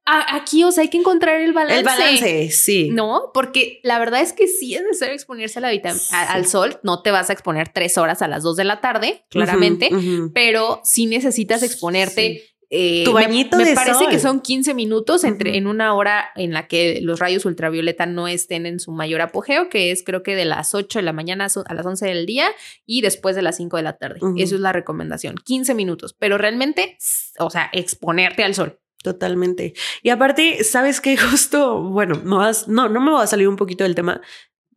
aquí, 0.07 0.63
o 0.63 0.71
sea, 0.71 0.83
hay 0.83 0.89
que 0.89 0.97
encontrar 0.97 1.41
el 1.41 1.53
balance. 1.53 1.79
El 1.79 1.85
balance, 1.85 2.51
sí. 2.51 2.89
No, 2.89 3.31
porque 3.33 3.79
la 3.83 3.99
verdad 3.99 4.21
es 4.21 4.33
que 4.33 4.47
sí 4.47 4.75
es 4.75 4.81
necesario 4.81 5.13
exponerse 5.13 5.59
a 5.59 5.61
la 5.61 5.71
al 6.11 6.45
sol. 6.47 6.79
No 6.83 7.01
te 7.01 7.11
vas 7.11 7.29
a 7.29 7.33
exponer 7.33 7.69
tres 7.69 7.97
horas 7.97 8.21
a 8.21 8.27
las 8.27 8.43
dos 8.43 8.55
de 8.55 8.63
la 8.63 8.79
tarde, 8.79 9.25
claramente, 9.29 9.89
pero 10.33 10.81
sí 10.83 11.05
necesitas 11.05 11.63
exponerte. 11.63 12.43
Eh, 12.69 13.03
tu 13.05 13.13
bañito 13.13 13.55
me, 13.57 13.63
me 13.63 13.73
parece 13.73 14.07
que 14.07 14.19
son 14.19 14.41
15 14.41 14.73
minutos 14.73 15.23
entre, 15.23 15.55
en 15.57 15.67
una 15.67 15.93
hora 15.93 16.29
en 16.35 16.51
la 16.51 16.67
que 16.67 16.99
los 17.01 17.19
rayos 17.19 17.45
ultravioleta 17.45 18.05
no 18.05 18.27
estén 18.27 18.65
en 18.65 18.79
su 18.79 18.91
mayor 18.91 19.21
apogeo, 19.21 19.69
que 19.69 19.91
es 19.91 20.03
creo 20.03 20.21
que 20.21 20.35
de 20.35 20.45
las 20.45 20.75
8 20.75 20.99
de 20.99 21.03
la 21.03 21.13
mañana 21.13 21.47
a 21.65 21.73
las 21.73 21.85
11 21.85 22.05
del 22.05 22.25
día 22.25 22.49
y 22.85 23.01
después 23.01 23.35
de 23.35 23.41
las 23.41 23.57
5 23.57 23.77
de 23.77 23.83
la 23.83 23.93
tarde. 23.93 24.19
Eso 24.37 24.55
es 24.55 24.61
la 24.61 24.73
recomendación, 24.73 25.35
15 25.35 25.73
minutos, 25.75 26.13
pero 26.17 26.37
realmente, 26.37 26.97
o 27.39 27.49
sea, 27.49 27.69
exponerte 27.71 28.43
al 28.43 28.53
sol. 28.53 28.79
Totalmente. 29.03 29.73
Y 30.03 30.09
aparte, 30.09 30.63
sabes 30.63 30.99
que 30.99 31.15
justo, 31.31 31.81
bueno, 31.81 32.21
no, 32.25 32.39
vas, 32.39 32.67
no, 32.67 32.89
no 32.89 32.99
me 32.99 33.11
voy 33.11 33.23
a 33.23 33.27
salir 33.27 33.47
un 33.47 33.55
poquito 33.55 33.85
del 33.85 33.95
tema, 33.95 34.21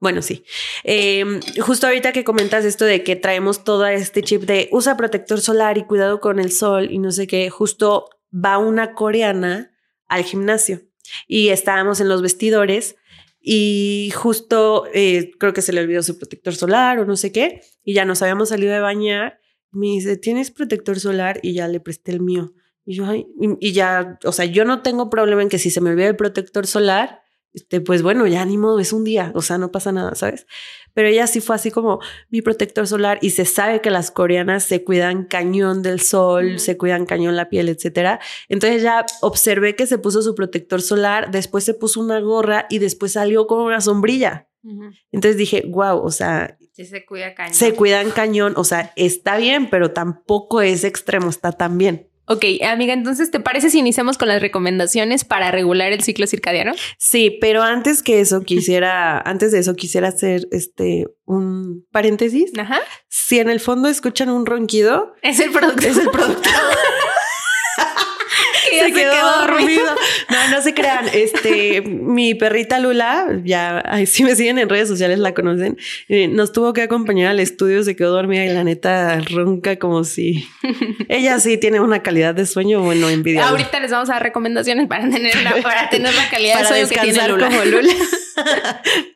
bueno, 0.00 0.22
sí. 0.22 0.44
Em, 0.82 1.40
justo 1.60 1.86
ahorita 1.86 2.12
que 2.12 2.24
comentas 2.24 2.64
esto 2.64 2.86
de 2.86 3.04
que 3.04 3.16
traemos 3.16 3.64
todo 3.64 3.86
este 3.86 4.22
chip 4.22 4.42
de 4.44 4.68
usa 4.72 4.96
protector 4.96 5.40
solar 5.42 5.76
y 5.76 5.84
cuidado 5.84 6.20
con 6.20 6.40
el 6.40 6.50
sol 6.52 6.90
y 6.90 6.98
no 6.98 7.12
sé 7.12 7.26
qué, 7.26 7.50
justo 7.50 8.08
va 8.32 8.56
una 8.56 8.94
coreana 8.94 9.72
al 10.08 10.24
gimnasio 10.24 10.80
y 11.28 11.48
estábamos 11.48 12.00
en 12.00 12.08
los 12.08 12.22
vestidores 12.22 12.96
y 13.42 14.10
justo 14.14 14.86
eh, 14.94 15.32
creo 15.38 15.52
que 15.52 15.62
se 15.62 15.72
le 15.72 15.82
olvidó 15.82 16.02
su 16.02 16.18
protector 16.18 16.54
solar 16.54 16.98
o 16.98 17.04
no 17.04 17.16
sé 17.16 17.30
qué 17.30 17.60
y 17.84 17.92
ya 17.92 18.06
nos 18.06 18.22
habíamos 18.22 18.48
salido 18.48 18.72
de 18.72 18.80
bañar. 18.80 19.40
Me 19.70 19.86
dice, 19.86 20.16
¿tienes 20.16 20.50
protector 20.50 20.98
solar? 20.98 21.38
Y 21.42 21.52
ya 21.54 21.68
le 21.68 21.78
presté 21.78 22.10
el 22.10 22.20
mío. 22.20 22.54
Y 22.84 22.94
yo, 22.94 23.04
y 23.14 23.72
ya, 23.72 24.18
o 24.24 24.32
sea, 24.32 24.46
yo 24.46 24.64
no 24.64 24.82
tengo 24.82 25.10
problema 25.10 25.42
en 25.42 25.48
que 25.48 25.58
si 25.58 25.70
se 25.70 25.80
me 25.80 25.90
olvida 25.90 26.08
el 26.08 26.16
protector 26.16 26.66
solar, 26.66 27.22
este, 27.52 27.80
pues 27.80 28.02
bueno, 28.02 28.26
ya 28.26 28.44
ni 28.44 28.56
modo, 28.58 28.78
es 28.78 28.92
un 28.92 29.04
día, 29.04 29.32
o 29.34 29.42
sea, 29.42 29.58
no 29.58 29.72
pasa 29.72 29.92
nada, 29.92 30.14
¿sabes? 30.14 30.46
Pero 30.94 31.08
ella 31.08 31.26
sí 31.26 31.40
fue 31.40 31.56
así 31.56 31.70
como 31.70 32.00
mi 32.30 32.42
protector 32.42 32.86
solar 32.86 33.18
y 33.22 33.30
se 33.30 33.44
sabe 33.44 33.80
que 33.80 33.90
las 33.90 34.10
coreanas 34.10 34.64
se 34.64 34.84
cuidan 34.84 35.24
cañón 35.24 35.82
del 35.82 36.00
sol, 36.00 36.58
se 36.58 36.76
cuidan 36.76 37.06
cañón 37.06 37.36
la 37.36 37.48
piel, 37.48 37.68
etcétera. 37.68 38.20
Entonces 38.48 38.82
ya 38.82 39.04
observé 39.20 39.76
que 39.76 39.86
se 39.86 39.98
puso 39.98 40.22
su 40.22 40.34
protector 40.34 40.82
solar, 40.82 41.30
después 41.30 41.64
se 41.64 41.74
puso 41.74 42.00
una 42.00 42.20
gorra 42.20 42.66
y 42.70 42.78
después 42.78 43.12
salió 43.12 43.46
con 43.46 43.60
una 43.60 43.80
sombrilla. 43.80 44.48
Entonces 45.10 45.38
dije, 45.38 45.64
wow, 45.68 46.04
o 46.04 46.10
sea, 46.10 46.58
se 46.72 47.04
cuida 47.04 47.34
cañón. 47.34 47.54
Se 47.54 47.74
cuidan 47.74 48.10
cañón, 48.10 48.54
o 48.56 48.64
sea, 48.64 48.92
está 48.96 49.36
bien, 49.38 49.70
pero 49.70 49.92
tampoco 49.92 50.60
es 50.60 50.84
extremo, 50.84 51.30
está 51.30 51.52
tan 51.52 51.78
bien. 51.78 52.08
Ok, 52.26 52.44
amiga, 52.64 52.92
entonces, 52.92 53.30
¿te 53.30 53.40
parece 53.40 53.70
si 53.70 53.78
iniciamos 53.78 54.16
con 54.16 54.28
las 54.28 54.40
recomendaciones 54.40 55.24
para 55.24 55.50
regular 55.50 55.92
el 55.92 56.02
ciclo 56.02 56.26
circadiano? 56.26 56.72
Sí, 56.96 57.37
pero 57.40 57.62
antes 57.62 58.02
que 58.02 58.20
eso 58.20 58.40
quisiera, 58.44 59.18
antes 59.18 59.52
de 59.52 59.59
eso 59.59 59.74
quisiera 59.74 60.09
hacer 60.09 60.46
este 60.52 61.06
un 61.24 61.87
paréntesis. 61.90 62.52
Ajá. 62.59 62.80
Si 63.09 63.38
en 63.38 63.50
el 63.50 63.61
fondo 63.61 63.88
escuchan 63.88 64.30
un 64.30 64.46
ronquido, 64.46 65.14
es 65.22 65.40
el 65.40 65.50
producto. 65.50 65.87
Es 65.87 65.96
el 65.96 66.11
producto. 66.11 66.48
se, 68.78 68.92
quedó, 68.92 69.46
dormido. 69.46 69.94
No, 70.28 70.50
no 70.50 70.62
se 70.62 70.74
crean. 70.74 71.06
Este, 71.12 71.80
mi 71.87 72.35
perrita 72.35 72.78
Lula, 72.78 73.26
ya, 73.44 73.83
si 74.06 74.24
me 74.24 74.35
siguen 74.35 74.59
en 74.59 74.68
redes 74.68 74.88
sociales 74.88 75.18
la 75.18 75.35
conocen, 75.35 75.76
eh, 76.09 76.28
nos 76.28 76.52
tuvo 76.52 76.72
que 76.72 76.83
acompañar 76.83 77.30
al 77.30 77.40
estudio, 77.40 77.83
se 77.83 77.96
quedó 77.96 78.12
dormida 78.12 78.44
y 78.44 78.48
la 78.48 78.64
neta 78.64 79.20
ronca 79.20 79.76
como 79.76 80.04
si 80.04 80.48
ella 81.09 81.38
sí 81.40 81.59
tiene 81.59 81.80
una 81.80 82.02
calidad 82.02 82.35
de 82.35 82.46
sueño, 82.46 82.83
bueno, 82.83 83.09
envidiable. 83.09 83.50
Ahorita 83.50 83.80
les 83.80 83.90
vamos 83.90 84.11
a 84.11 84.14
dar 84.14 84.22
recomendaciones 84.22 84.87
para 84.88 85.09
tener 85.09 85.37
la, 85.42 85.56
para 85.62 85.88
tener 85.88 86.14
la 86.14 86.28
calidad 86.30 86.61
de 86.61 86.66
sueño 86.66 86.88
que 86.88 86.98
tiene 86.98 87.28
Lula. 87.28 87.46
como 87.48 87.64
Lula. 87.64 87.92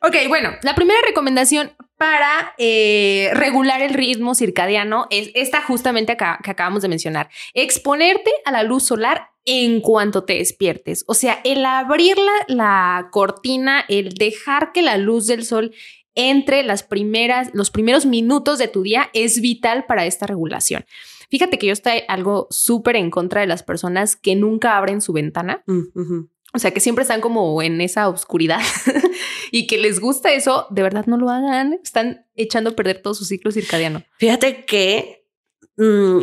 ok, 0.01 0.15
bueno, 0.27 0.51
la 0.61 0.75
primera 0.75 0.99
recomendación 1.05 1.71
para 1.97 2.53
eh, 2.57 3.31
regular 3.33 3.81
el 3.81 3.93
ritmo 3.93 4.35
circadiano 4.35 5.07
es 5.09 5.31
esta 5.33 5.61
justamente 5.61 6.17
que 6.17 6.25
acabamos 6.25 6.81
de 6.81 6.89
mencionar. 6.89 7.29
Exponerte 7.53 8.31
a 8.43 8.51
la 8.51 8.63
luz 8.63 8.83
solar 8.83 9.29
en 9.45 9.79
cuanto 9.79 10.23
te 10.23 10.33
despiertes. 10.33 11.05
O 11.07 11.13
sea, 11.13 11.39
el 11.43 11.65
abrir 11.65 12.17
la, 12.47 13.07
cortina, 13.11 13.85
el 13.87 14.09
dejar 14.13 14.71
que 14.71 14.81
la 14.81 14.97
luz 14.97 15.27
del 15.27 15.45
sol 15.45 15.73
entre 16.15 16.63
las 16.63 16.83
primeras, 16.83 17.49
los 17.53 17.71
primeros 17.71 18.05
minutos 18.05 18.57
de 18.57 18.67
tu 18.67 18.83
día 18.83 19.09
es 19.13 19.41
vital 19.41 19.85
para 19.85 20.05
esta 20.05 20.25
regulación. 20.25 20.85
Fíjate 21.29 21.57
que 21.57 21.67
yo 21.67 21.73
estoy 21.73 22.03
algo 22.07 22.47
súper 22.49 22.95
en 22.95 23.11
contra 23.11 23.41
de 23.41 23.47
las 23.47 23.63
personas 23.63 24.15
que 24.15 24.35
nunca 24.35 24.77
abren 24.77 25.01
su 25.01 25.11
ventana. 25.13 25.63
Mm, 25.65 26.27
o 26.53 26.59
sea, 26.59 26.71
que 26.71 26.79
siempre 26.79 27.01
están 27.01 27.19
como 27.19 27.61
en 27.61 27.81
esa 27.81 28.07
oscuridad 28.07 28.61
y 29.55 29.67
que 29.67 29.77
les 29.77 30.01
gusta 30.01 30.33
eso, 30.33 30.67
de 30.69 30.81
verdad 30.81 31.05
no 31.05 31.15
lo 31.15 31.29
hagan. 31.29 31.79
Están 31.81 32.25
echando 32.35 32.71
a 32.71 32.75
perder 32.75 33.01
todo 33.01 33.13
su 33.13 33.23
ciclo 33.23 33.53
circadiano. 33.53 34.03
Fíjate 34.17 34.65
que 34.65 35.29
mm, 35.77 36.19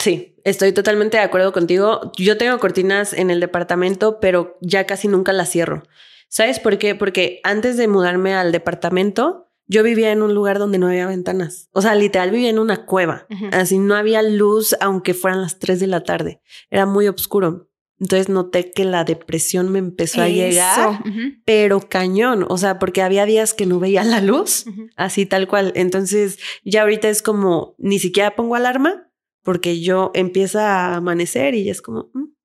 sí, 0.00 0.34
estoy 0.42 0.72
totalmente 0.72 1.16
de 1.16 1.22
acuerdo 1.22 1.52
contigo. 1.52 2.10
Yo 2.16 2.36
tengo 2.36 2.58
cortinas 2.58 3.12
en 3.12 3.30
el 3.30 3.38
departamento, 3.38 4.18
pero 4.18 4.58
ya 4.60 4.84
casi 4.84 5.06
nunca 5.06 5.32
las 5.32 5.50
cierro. 5.50 5.84
¿Sabes 6.26 6.58
por 6.58 6.76
qué? 6.78 6.96
Porque 6.96 7.38
antes 7.44 7.76
de 7.76 7.86
mudarme 7.86 8.34
al 8.34 8.50
departamento, 8.50 9.46
yo 9.68 9.84
vivía 9.84 10.10
en 10.10 10.22
un 10.22 10.34
lugar 10.34 10.58
donde 10.58 10.78
no 10.78 10.88
había 10.88 11.06
ventanas. 11.06 11.68
O 11.70 11.82
sea, 11.82 11.94
literal 11.94 12.32
vivía 12.32 12.50
en 12.50 12.58
una 12.58 12.84
cueva. 12.84 13.28
Así 13.52 13.78
no 13.78 13.94
había 13.94 14.22
luz, 14.22 14.74
aunque 14.80 15.14
fueran 15.14 15.40
las 15.40 15.60
3 15.60 15.78
de 15.78 15.86
la 15.86 16.02
tarde. 16.02 16.40
Era 16.68 16.84
muy 16.84 17.06
oscuro. 17.06 17.68
Entonces 17.98 18.28
noté 18.28 18.72
que 18.72 18.84
la 18.84 19.04
depresión 19.04 19.72
me 19.72 19.78
empezó 19.78 20.20
a 20.20 20.28
llegar, 20.28 21.02
pero 21.46 21.80
cañón, 21.80 22.44
o 22.48 22.58
sea, 22.58 22.78
porque 22.78 23.00
había 23.00 23.24
días 23.24 23.54
que 23.54 23.64
no 23.64 23.80
veía 23.80 24.04
la 24.04 24.20
luz, 24.20 24.66
así 24.96 25.24
tal 25.24 25.48
cual. 25.48 25.72
Entonces 25.76 26.38
ya 26.62 26.82
ahorita 26.82 27.08
es 27.08 27.22
como, 27.22 27.74
ni 27.78 27.98
siquiera 27.98 28.36
pongo 28.36 28.54
alarma, 28.54 29.10
porque 29.42 29.80
yo 29.80 30.10
empieza 30.14 30.68
a 30.68 30.96
amanecer 30.96 31.54
y 31.54 31.64
ya 31.64 31.72
es 31.72 31.80
como... 31.80 32.10
Mm". 32.12 32.36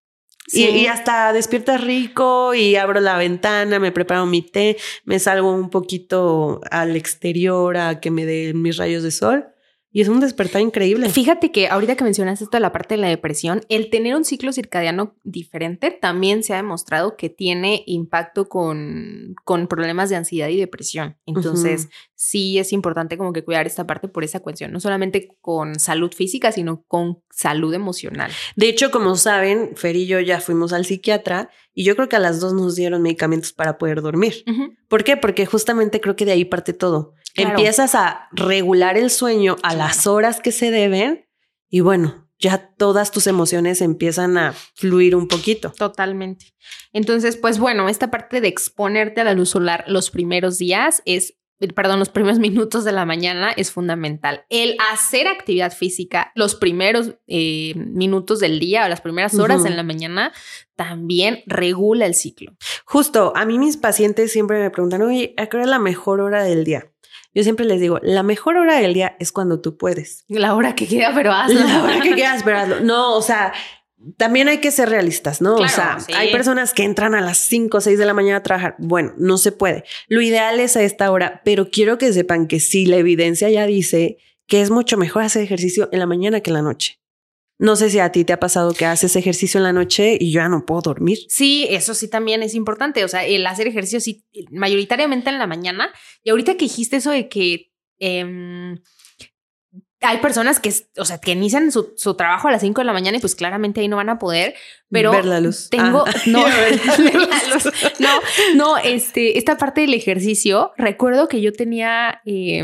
Y, 0.54 0.88
hasta 0.88 1.32
despierta 1.32 1.78
rico 1.78 2.54
y 2.54 2.76
abro 2.76 3.00
la 3.00 3.18
ventana, 3.18 3.80
me 3.80 3.94
preparo 3.94 4.26
mi 4.26 4.42
té, 4.42 4.76
me 5.06 5.18
salgo 5.20 5.54
un 5.54 5.70
poquito 5.70 6.60
al 6.70 6.98
exterior 6.98 7.78
a 7.78 8.02
que 8.02 8.12
me 8.12 8.26
den 8.26 8.62
mis 8.62 8.76
rayos 8.76 9.04
de 9.04 9.12
sol 9.12 9.46
y 9.94 10.02
es 10.02 10.08
un 10.08 10.20
despertar 10.20 10.62
increíble. 10.62 11.10
Fíjate 11.10 11.52
que 11.52 11.68
ahorita 11.68 11.96
que 11.96 12.04
mencionas 12.04 12.42
esto 12.42 12.58
de 12.58 12.62
la 12.62 12.72
parte 12.72 12.96
de 12.96 13.02
la 13.02 13.10
depresión, 13.10 13.62
el 13.68 13.90
tener 13.90 14.16
un 14.16 14.24
ciclo 14.24 14.54
circadiano 14.54 15.16
diferente 15.24 15.92
también 15.92 16.44
se 16.44 16.54
ha 16.54 16.58
demostrado 16.58 17.18
que 17.18 17.30
tiene 17.30 17.84
impacto 17.86 18.48
con, 18.48 19.36
con 19.44 19.68
problemas 19.68 20.10
de 20.10 20.16
ansiedad 20.16 20.48
y 20.48 20.58
depresión. 20.58 21.18
Entonces, 21.26 21.90
sí 22.16 22.58
es 22.58 22.72
importante 22.72 23.18
como 23.18 23.34
que 23.34 23.44
cuidar 23.44 23.68
esta 23.68 23.86
parte 23.86 24.08
por 24.08 24.24
esa 24.24 24.40
cuestión, 24.40 24.72
no 24.72 24.80
solamente 24.80 25.36
con 25.42 25.80
salud 25.80 26.12
física, 26.14 26.52
sino 26.52 26.84
con 26.84 27.22
salud 27.30 27.74
emocional. 27.74 28.32
De 28.56 28.70
hecho, 28.70 28.92
como 28.92 29.16
saben, 29.16 29.72
Fer 29.76 29.96
y 29.96 30.06
yo 30.06 30.20
ya 30.20 30.40
fuimos 30.40 30.72
al 30.72 30.86
psiquiatra 30.86 31.50
y 31.74 31.84
yo 31.84 31.96
creo 31.96 32.10
que 32.10 32.16
a 32.16 32.20
las 32.20 32.40
dos 32.40 32.54
nos 32.54 32.76
dieron 32.76 33.02
medicamentos 33.02 33.54
para 33.54 33.78
poder 33.78 34.02
dormir. 34.02 34.44
¿Por 34.88 35.04
qué? 35.04 35.18
Porque 35.18 35.46
justamente 35.46 36.00
creo 36.00 36.16
que 36.16 36.26
de 36.26 36.32
ahí 36.32 36.46
parte 36.46 36.74
todo. 36.74 37.16
Empiezas 37.36 37.96
a 37.96 38.28
regular 38.32 38.98
el 38.98 39.10
sueño 39.10 39.56
a 39.64 39.76
las 39.76 40.08
horas 40.08 40.42
que 40.42 40.52
se 40.52 40.72
deben 40.72 41.28
y 41.70 41.80
bueno, 41.80 42.30
ya 42.40 42.74
todas 42.76 43.12
tus 43.12 43.28
emociones 43.28 43.82
empiezan 43.82 44.38
a 44.38 44.54
fluir 44.76 45.16
un 45.16 45.28
poquito. 45.28 45.72
Totalmente. 45.78 46.48
Entonces, 46.92 47.38
pues 47.38 47.60
bueno, 47.60 47.88
esta 47.88 48.12
parte 48.12 48.42
de 48.42 48.48
exponerte 48.48 49.22
a 49.22 49.24
la 49.24 49.34
luz 49.34 49.50
solar 49.50 49.86
los 49.88 50.10
primeros 50.10 50.58
días 50.58 51.02
es 51.06 51.36
perdón, 51.70 52.00
los 52.00 52.10
primeros 52.10 52.40
minutos 52.40 52.84
de 52.84 52.92
la 52.92 53.06
mañana 53.06 53.52
es 53.52 53.72
fundamental. 53.72 54.46
El 54.50 54.76
hacer 54.92 55.28
actividad 55.28 55.72
física 55.72 56.32
los 56.36 56.56
primeros 56.56 57.16
eh, 57.28 57.74
minutos 57.76 58.40
del 58.40 58.60
día 58.60 58.86
o 58.86 58.90
las 58.90 59.02
primeras 59.02 59.36
horas 59.36 59.66
en 59.66 59.76
la 59.78 59.84
mañana 59.84 60.34
también 60.76 61.44
regula 61.46 62.06
el 62.08 62.16
ciclo. 62.16 62.54
Justo, 62.86 63.34
a 63.36 63.46
mí 63.46 63.60
mis 63.60 63.78
pacientes 63.78 64.32
siempre 64.32 64.60
me 64.60 64.72
preguntan, 64.72 65.04
oye, 65.04 65.36
¿a 65.38 65.46
qué 65.46 65.58
hora 65.58 65.66
es 65.66 65.70
la 65.70 65.80
mejor 65.80 66.22
hora 66.22 66.44
del 66.44 66.64
día? 66.64 66.91
Yo 67.34 67.44
siempre 67.44 67.66
les 67.66 67.80
digo, 67.80 68.00
la 68.02 68.24
mejor 68.24 68.58
hora 68.58 68.78
del 68.78 68.94
día 68.94 69.16
es 69.20 69.32
cuando 69.32 69.62
tú 69.62 69.78
puedes. 69.78 70.26
La 70.28 70.54
hora 70.56 70.76
que 70.76 70.88
queda, 70.88 71.12
pero 71.14 71.32
hazlo. 71.34 71.62
La 71.62 71.84
hora 71.84 72.02
que 72.02 72.14
quieras, 72.14 72.44
pero 72.44 72.58
hazlo. 72.58 72.80
No, 72.82 73.16
o 73.16 73.22
sea, 73.22 73.54
también 74.18 74.48
hay 74.48 74.58
que 74.58 74.72
ser 74.72 74.90
realistas, 74.90 75.42
¿no? 75.42 75.56
o 75.56 75.68
sea, 75.68 75.98
hay 76.16 76.32
personas 76.32 76.74
que 76.74 76.84
entran 76.84 77.14
a 77.14 77.22
las 77.22 77.38
5 77.38 77.78
o 77.78 77.82
6 77.82 77.98
de 77.98 78.06
la 78.06 78.14
mañana 78.14 78.38
a 78.38 78.44
trabajar. 78.44 78.76
Bueno, 78.80 79.14
no 79.18 79.38
se 79.38 79.52
puede. 79.52 79.84
Lo 80.08 80.22
ideal 80.22 80.60
es 80.60 80.76
a 80.76 80.84
esta 80.84 81.12
hora, 81.12 81.42
pero 81.46 81.70
quiero 81.70 81.98
que 81.98 82.12
sepan 82.12 82.48
que 82.48 82.60
sí, 82.60 82.86
la 82.86 82.98
evidencia 82.98 83.50
ya 83.50 83.66
dice 83.66 84.18
que 84.48 84.62
es 84.62 84.72
mucho 84.72 84.98
mejor 84.98 85.24
hacer 85.24 85.44
ejercicio 85.44 85.88
en 85.92 86.00
la 86.00 86.08
mañana 86.08 86.42
que 86.42 86.50
en 86.50 86.56
la 86.56 86.62
noche. 86.62 87.01
No 87.62 87.76
sé 87.76 87.92
si 87.92 88.00
a 88.00 88.12
ti 88.12 88.26
te 88.26 88.34
ha 88.34 88.40
pasado 88.40 88.74
que 88.74 88.88
haces 88.88 89.16
ejercicio 89.16 89.60
en 89.60 89.64
la 89.66 89.72
noche 89.72 90.18
y 90.20 90.32
ya 90.32 90.50
no 90.50 90.66
puedo 90.66 90.82
dormir. 90.82 91.20
Sí, 91.30 91.68
eso 91.70 91.94
sí 91.94 92.08
también 92.08 92.42
es 92.42 92.56
importante. 92.56 93.04
O 93.04 93.08
sea, 93.08 93.24
el 93.24 93.46
hacer 93.46 93.68
ejercicio 93.68 94.00
sí, 94.00 94.26
mayoritariamente 94.50 95.30
en 95.30 95.38
la 95.38 95.46
mañana. 95.46 95.92
Y 96.24 96.32
ahorita 96.32 96.54
que 96.54 96.66
dijiste 96.66 96.96
eso 96.96 97.12
de 97.12 97.30
que 97.30 97.72
em, 98.00 98.80
hay 100.04 100.18
personas 100.18 100.60
que, 100.60 100.74
o 100.98 101.06
sea, 101.06 101.20
que 101.20 101.32
inician 101.32 101.72
su, 101.72 101.94
su, 101.96 102.16
trabajo 102.16 102.48
a 102.48 102.52
las 102.52 102.62
5 102.62 102.82
de 102.82 102.86
la 102.86 102.94
mañana 102.94 103.18
y 103.18 103.22
pues 103.22 103.36
claramente 103.36 103.82
ahí 103.82 103.88
no 103.88 103.98
van 103.98 104.10
a 104.10 104.18
poder, 104.18 104.56
pero 104.90 105.12
ver 105.12 105.26
la 105.26 105.40
luz. 105.40 105.70
Tengo, 105.70 106.04
Ah. 106.08 106.14
no, 106.26 106.48
la 106.48 106.70
luz. 107.54 107.72
no, 108.00 108.10
no, 108.56 108.78
este, 108.78 109.38
esta 109.38 109.58
parte 109.58 109.82
del 109.82 109.94
ejercicio, 109.94 110.72
recuerdo 110.76 111.28
que 111.28 111.40
yo 111.40 111.54
tenía, 111.54 112.22
eh, 112.26 112.64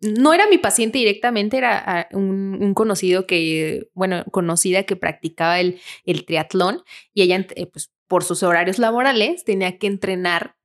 no 0.00 0.32
era 0.32 0.48
mi 0.48 0.56
paciente 0.56 0.98
directamente, 0.98 1.58
era 1.58 1.78
ah, 1.86 2.08
un, 2.12 2.56
un, 2.60 2.72
conocido 2.72 3.26
que, 3.26 3.90
bueno, 3.92 4.24
conocida 4.30 4.84
que 4.84 4.96
practicaba 4.96 5.60
el, 5.60 5.80
el 6.06 6.24
triatlón 6.24 6.82
y 7.12 7.22
ella, 7.22 7.46
eh, 7.54 7.66
pues 7.66 7.90
por 8.06 8.24
sus 8.24 8.42
horarios 8.42 8.78
laborales, 8.78 9.44
tenía 9.44 9.76
que 9.78 9.86
entrenar, 9.86 10.56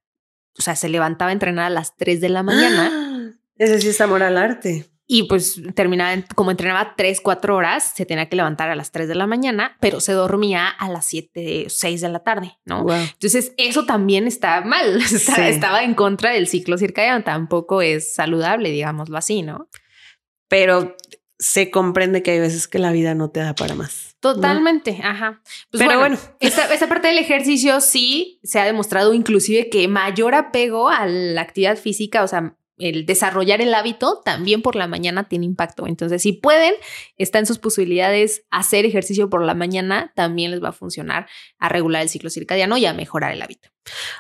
o 0.58 0.62
sea, 0.62 0.78
se 0.78 0.88
levantaba 0.88 1.30
a 1.30 1.34
entrenar 1.34 1.66
a 1.66 1.70
las 1.70 1.98
3 1.98 2.22
de 2.22 2.30
la 2.30 2.44
mañana. 2.44 3.36
Ese 3.58 3.82
sí 3.82 3.90
es 3.90 4.00
amor 4.00 4.24
al 4.24 4.38
arte. 4.38 4.93
Y 5.16 5.24
pues 5.24 5.62
terminaba, 5.76 6.24
como 6.34 6.50
entrenaba 6.50 6.96
3, 6.98 7.22
4 7.22 7.56
horas, 7.56 7.92
se 7.96 8.04
tenía 8.08 8.28
que 8.30 8.36
levantar 8.36 8.72
a 8.72 8.76
las 8.76 8.92
3 8.92 9.08
de 9.08 9.14
la 9.14 9.28
mañana, 9.28 9.78
pero 9.80 10.00
se 10.00 10.12
dormía 10.14 10.68
a 10.68 10.90
las 10.90 11.06
7, 11.06 11.66
6 11.70 12.02
de 12.02 12.10
la 12.10 12.24
tarde, 12.24 12.58
¿no? 12.66 12.82
Wow. 12.82 12.96
Entonces, 12.96 13.54
eso 13.58 13.86
también 13.86 14.26
está 14.26 14.62
mal, 14.62 15.00
está, 15.02 15.36
Sí. 15.36 15.42
estaba 15.44 15.84
en 15.84 15.94
contra 15.94 16.32
del 16.32 16.48
ciclo 16.48 16.80
circadiano, 16.80 17.24
tampoco 17.24 17.84
es 17.84 18.16
saludable, 18.16 18.72
digámoslo 18.72 19.16
así, 19.16 19.44
¿no? 19.44 19.70
Pero 20.48 20.96
se 21.38 21.70
comprende 21.70 22.24
que 22.24 22.32
hay 22.32 22.40
veces 22.40 22.68
que 22.68 22.80
la 22.80 22.92
vida 22.92 23.14
no 23.14 23.30
te 23.30 23.40
da 23.42 23.54
para 23.54 23.76
más. 23.76 24.16
Totalmente, 24.20 25.00
ajá. 25.04 25.42
Pues 25.70 25.84
Pero 25.84 26.00
bueno, 26.00 26.18
bueno. 26.18 26.36
esta, 26.40 26.74
esta 26.74 26.88
parte 26.90 27.10
del 27.10 27.20
ejercicio 27.20 27.82
sí 27.82 28.40
se 28.42 28.60
ha 28.60 28.66
demostrado 28.66 29.14
inclusive 29.14 29.70
que 29.70 29.88
mayor 29.88 30.34
apego 30.34 30.90
a 30.90 31.06
la 31.06 31.42
actividad 31.42 31.78
física, 31.78 32.24
o 32.24 32.28
sea, 32.28 32.56
el 32.78 33.06
desarrollar 33.06 33.62
el 33.62 33.74
hábito 33.74 34.22
también 34.24 34.62
por 34.62 34.76
la 34.76 34.88
mañana 34.88 35.28
tiene 35.28 35.46
impacto. 35.46 35.88
Entonces, 35.88 36.22
si 36.22 36.34
pueden, 36.34 36.74
está 37.18 37.40
en 37.40 37.46
sus 37.46 37.60
posibilidades 37.60 38.46
hacer 38.50 38.86
ejercicio 38.86 39.30
por 39.30 39.44
la 39.44 39.54
mañana, 39.54 40.12
también 40.16 40.52
les 40.52 40.64
va 40.64 40.70
a 40.70 40.74
funcionar 40.74 41.28
a 41.60 41.70
regular 41.70 42.02
el 42.02 42.10
ciclo 42.10 42.30
circadiano 42.30 42.78
y 42.78 42.86
a 42.86 42.94
mejorar 42.94 43.32
el 43.32 43.42
hábito. 43.42 43.70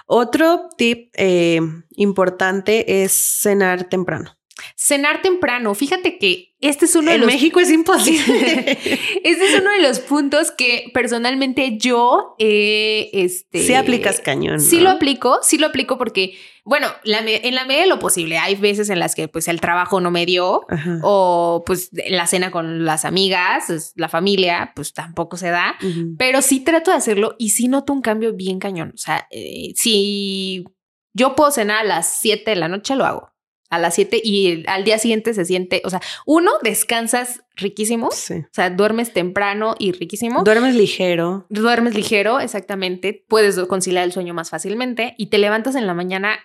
Otro 0.06 0.70
tip 0.78 1.13
eh, 1.16 1.62
importante 1.96 3.04
es 3.04 3.12
cenar 3.42 3.86
temprano. 3.86 4.38
Cenar 4.76 5.21
temprano. 5.21 5.73
Fíjate 5.76 6.17
que 6.17 6.54
este 6.63 6.86
es 6.86 6.95
uno 6.95 7.10
de 7.10 7.15
En 7.15 7.21
los 7.21 7.28
México 7.28 7.60
es 7.60 7.69
imposible. 7.71 8.78
Este 9.23 9.45
es 9.45 9.62
uno 9.62 9.71
de 9.71 9.82
los 9.82 9.99
puntos 9.99 10.52
que 10.52 10.89
personalmente 10.93 11.78
yo 11.78 12.36
eh, 12.39 13.10
este, 13.13 13.63
sí 13.63 13.73
aplicas 13.73 14.21
cañón. 14.21 14.60
Sí 14.60 14.78
¿no? 14.78 14.84
lo 14.84 14.89
aplico, 14.91 15.39
sí 15.41 15.58
lo 15.58 15.67
aplico 15.67 15.97
porque, 15.97 16.38
bueno, 16.63 16.88
la 17.04 17.19
en 17.19 17.56
la 17.56 17.65
medida 17.65 17.82
de 17.82 17.88
lo 17.88 17.99
posible, 17.99 18.38
hay 18.38 18.56
veces 18.56 18.89
en 18.89 18.99
las 18.99 19.15
que 19.15 19.28
pues 19.28 19.47
el 19.47 19.60
trabajo 19.60 19.99
no 19.99 20.12
me 20.12 20.26
dio 20.26 20.62
Ajá. 20.69 20.99
o 21.04 21.63
pues 21.65 21.89
la 21.91 22.28
cena 22.28 22.52
con 22.52 22.86
las 22.86 23.04
amigas, 23.06 23.93
la 23.95 24.10
familia, 24.10 24.71
pues 24.76 24.93
tampoco 24.93 25.38
se 25.38 25.49
da, 25.49 25.76
pero 26.17 26.41
sí 26.41 26.62
trato 26.62 26.91
de 26.91 26.97
hacerlo 26.97 27.36
y 27.38 27.49
sí 27.49 27.67
noto 27.67 27.91
un 27.93 28.02
cambio 28.02 28.34
bien 28.34 28.60
cañón. 28.60 28.91
O 28.93 28.97
sea, 28.97 29.28
eh, 29.32 29.73
si 29.76 30.65
yo 31.13 31.36
puedo 31.36 31.52
cenar 31.52 31.80
a 31.80 31.84
las 31.84 32.19
7 32.19 32.49
de 32.49 32.56
la 32.56 32.67
noche, 32.67 32.95
lo 32.95 33.06
hago. 33.06 33.33
A 33.74 33.80
las 33.80 33.96
7 33.96 34.22
y 34.24 34.64
al 34.68 34.84
día 34.84 34.98
siguiente 35.00 35.34
se 35.34 35.46
siente, 35.46 35.82
o 35.86 35.90
sea, 35.90 36.02
uno, 36.26 36.52
descansas 36.62 37.44
riquísimo, 37.56 38.10
Sí. 38.12 38.36
o 38.36 38.48
sea, 38.54 38.70
duermes 38.70 39.14
temprano 39.14 39.76
y 39.80 39.92
riquísimo. 39.92 40.44
Duermes 40.44 40.76
ligero. 40.76 41.46
Duermes 41.50 41.96
ligero, 41.96 42.40
exactamente. 42.40 43.26
Puedes 43.28 43.60
conciliar 43.68 44.04
el 44.04 44.12
sueño 44.12 44.34
más 44.34 44.50
fácilmente 44.50 45.16
y 45.18 45.28
te 45.28 45.38
levantas 45.38 45.76
en 45.76 45.88
la 45.88 45.94
mañana 45.94 46.40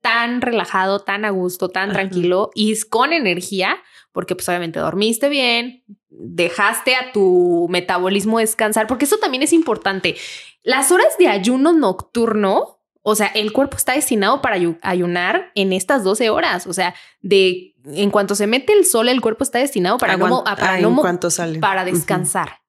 tan 0.00 0.40
relajado, 0.40 0.98
tan 1.00 1.24
a 1.24 1.30
gusto, 1.30 1.68
tan 1.68 1.90
Ajá. 1.90 2.00
tranquilo 2.00 2.50
y 2.54 2.78
con 2.90 3.12
energía, 3.12 3.76
porque 4.10 4.34
pues 4.34 4.48
obviamente 4.48 4.80
dormiste 4.80 5.28
bien, 5.28 5.84
dejaste 6.08 6.96
a 6.96 7.12
tu 7.12 7.68
metabolismo 7.70 8.40
descansar, 8.40 8.86
porque 8.88 9.04
eso 9.04 9.18
también 9.18 9.44
es 9.44 9.52
importante. 9.52 10.16
Las 10.64 10.90
horas 10.90 11.16
de 11.18 11.28
ayuno 11.28 11.72
nocturno, 11.72 12.81
o 13.02 13.14
sea, 13.14 13.26
el 13.28 13.52
cuerpo 13.52 13.76
está 13.76 13.92
destinado 13.94 14.40
para 14.42 14.56
ayu- 14.56 14.78
ayunar 14.82 15.50
en 15.54 15.72
estas 15.72 16.04
12 16.04 16.30
horas, 16.30 16.66
o 16.66 16.72
sea, 16.72 16.94
de 17.20 17.74
en 17.84 18.10
cuanto 18.10 18.34
se 18.36 18.46
mete 18.46 18.72
el 18.72 18.84
sol, 18.86 19.08
el 19.08 19.20
cuerpo 19.20 19.42
está 19.44 19.58
destinado 19.58 19.98
para 19.98 20.16
no, 20.16 20.28
mo- 20.28 20.44
Aguant- 20.44 20.56
para 20.56 20.74
ah, 20.74 20.80
no 20.80 20.88
en 21.08 21.30
sale. 21.30 21.58
para 21.58 21.84
descansar 21.84 22.60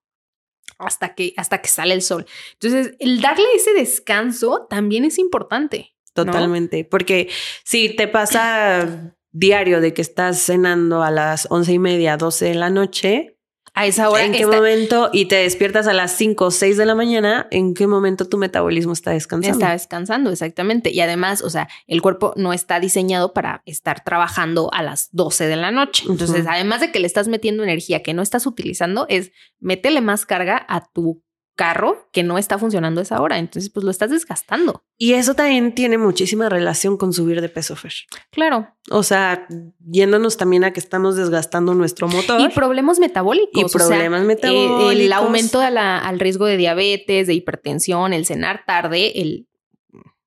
hasta 0.80 1.14
que, 1.16 1.34
hasta 1.38 1.60
que 1.62 1.68
sale 1.70 1.94
el 1.94 2.02
sol. 2.02 2.26
Entonces, 2.54 2.96
el 3.00 3.22
darle 3.22 3.46
ese 3.56 3.74
descanso 3.74 4.66
también 4.70 5.06
es 5.06 5.18
importante. 5.20 5.96
¿no? 6.16 6.26
Totalmente. 6.26 6.84
Porque 6.84 7.30
si 7.64 7.90
te 7.96 8.08
pasa 8.08 9.16
diario 9.32 9.82
de 9.82 9.94
que 9.94 10.02
estás 10.02 10.40
cenando 10.40 11.04
a 11.04 11.12
las 11.12 11.48
once 11.52 11.74
y 11.74 11.80
media, 11.80 12.18
12 12.18 12.46
de 12.46 12.56
la 12.56 12.70
noche, 12.70 13.33
A 13.76 13.88
esa 13.88 14.10
hora 14.10 14.24
¿en 14.24 14.34
qué 14.34 14.44
está, 14.44 14.56
momento? 14.56 15.10
Y 15.12 15.26
te 15.26 15.38
despiertas 15.38 15.88
a 15.88 15.94
las 15.94 16.12
5 16.12 16.46
o 16.46 16.52
6 16.52 16.78
de 16.78 16.86
la 16.86 16.94
mañana, 16.94 17.48
¿en 17.50 17.74
qué 17.74 17.88
momento 17.88 18.26
tu 18.26 18.38
metabolismo 18.38 18.94
está 18.94 19.12
descansando? 19.12 19.58
está 19.58 19.72
descansando, 19.72 20.30
exactamente. 20.30 20.92
Y 20.92 21.00
además, 21.00 21.42
o 21.42 21.50
sea, 21.50 21.68
el 21.88 22.02
cuerpo 22.02 22.34
no 22.36 22.54
está 22.54 22.80
diseñado 22.80 23.34
para 23.34 23.64
estar 23.66 24.04
trabajando 24.04 24.72
a 24.74 24.84
las 24.84 25.10
12 25.12 25.48
de 25.48 25.56
la 25.56 25.72
noche. 25.72 26.06
Entonces, 26.08 26.46
además 26.48 26.82
de 26.82 26.92
que 26.92 27.00
le 27.00 27.08
estás 27.08 27.28
metiendo 27.28 27.64
energía 27.64 28.04
que 28.04 28.14
no 28.14 28.22
estás 28.22 28.46
utilizando, 28.46 29.08
es 29.10 29.32
métele 29.60 30.02
más 30.02 30.28
carga 30.28 30.64
a 30.70 30.86
tu 30.92 31.23
carro 31.56 32.10
que 32.12 32.24
no 32.24 32.38
está 32.38 32.58
funcionando 32.58 33.00
a 33.00 33.04
esa 33.04 33.22
hora. 33.22 33.38
Entonces, 33.38 33.70
pues 33.72 33.84
lo 33.84 33.92
estás 33.92 34.10
desgastando. 34.10 34.84
Y 34.98 35.14
eso 35.14 35.36
también 35.36 35.74
tiene 35.76 35.98
muchísima 35.98 36.50
relación 36.50 36.98
con 36.98 37.14
subir 37.14 37.42
de 37.42 37.50
peso, 37.50 37.76
Fer. 37.76 37.94
Claro. 38.32 38.70
O 38.90 39.04
sea, 39.04 39.48
yéndonos 39.86 40.38
también 40.38 40.64
a 40.64 40.74
que 40.74 40.80
estamos 40.80 41.16
desgastando 41.16 41.74
nuestro 41.76 42.08
motor. 42.08 42.42
Y 42.42 42.50
problemas 42.50 43.00
metabólicos. 43.00 43.62
Y 43.62 43.64
o 43.66 43.70
sea, 43.70 43.88
problemas 43.88 44.22
eh, 44.22 44.26
metabólicos. 44.26 44.92
el 44.94 45.14
aumento 45.14 45.62
a 45.62 45.70
la- 45.70 46.00
al 46.00 46.20
riesgo 46.20 46.46
de 46.46 46.58
diabetes, 46.58 47.28
de 47.28 47.34
hipertensión, 47.34 48.14
el 48.14 48.26
cenar 48.26 48.64
tarde, 48.66 49.22
el 49.22 49.48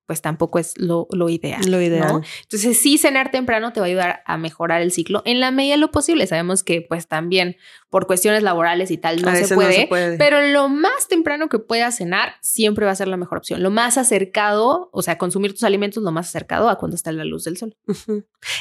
pues 0.07 0.21
tampoco 0.21 0.57
es 0.57 0.73
lo, 0.77 1.07
lo 1.11 1.29
ideal. 1.29 1.61
Lo 1.69 1.79
ideal. 1.81 2.07
¿no? 2.13 2.21
Entonces, 2.43 2.79
sí, 2.79 2.97
cenar 2.97 3.29
temprano 3.29 3.73
te 3.73 3.79
va 3.81 3.85
a 3.85 3.89
ayudar 3.89 4.23
a 4.25 4.37
mejorar 4.37 4.81
el 4.81 4.91
ciclo 4.91 5.21
en 5.25 5.39
la 5.39 5.51
medida 5.51 5.73
de 5.75 5.79
lo 5.81 5.91
posible. 5.91 6.25
Sabemos 6.25 6.63
que, 6.63 6.81
pues, 6.81 7.07
también 7.07 7.57
por 7.89 8.07
cuestiones 8.07 8.41
laborales 8.43 8.89
y 8.91 8.97
tal 8.97 9.21
no, 9.21 9.33
se, 9.35 9.53
puede, 9.55 9.67
no 9.69 9.73
se 9.81 9.87
puede. 9.87 10.17
Pero 10.17 10.41
lo 10.47 10.67
más 10.69 11.07
temprano 11.07 11.47
que 11.49 11.59
puedas 11.59 11.97
cenar 11.97 12.33
siempre 12.41 12.85
va 12.85 12.91
a 12.91 12.95
ser 12.95 13.07
la 13.07 13.17
mejor 13.17 13.37
opción. 13.37 13.61
Lo 13.63 13.69
más 13.69 13.97
acercado, 13.97 14.89
o 14.91 15.01
sea, 15.01 15.17
consumir 15.17 15.51
tus 15.53 15.63
alimentos 15.63 16.01
lo 16.03 16.11
más 16.11 16.27
acercado 16.29 16.69
a 16.69 16.77
cuando 16.77 16.95
está 16.95 17.11
la 17.11 17.23
luz 17.25 17.43
del 17.43 17.57
sol. 17.57 17.75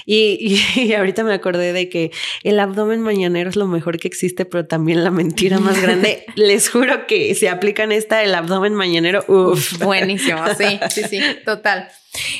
Y, 0.04 0.60
y- 0.76 0.82
y 0.82 0.94
ahorita 0.94 1.24
me 1.24 1.32
acordé 1.34 1.72
de 1.72 1.88
que 1.88 2.10
el 2.42 2.58
abdomen 2.60 3.00
mañanero 3.02 3.50
es 3.50 3.56
lo 3.56 3.66
mejor 3.66 3.98
que 3.98 4.08
existe, 4.08 4.44
pero 4.44 4.66
también 4.66 5.04
la 5.04 5.10
mentira 5.10 5.58
más 5.60 5.80
grande. 5.80 6.24
Les 6.36 6.68
juro 6.70 7.06
que 7.06 7.34
si 7.34 7.46
aplican 7.46 7.92
esta, 7.92 8.22
el 8.22 8.34
abdomen 8.34 8.74
mañanero, 8.74 9.24
uff. 9.28 9.78
Buenísimo, 9.82 10.38
sí, 10.58 10.78
sí, 10.90 11.02
sí, 11.08 11.20
total. 11.44 11.88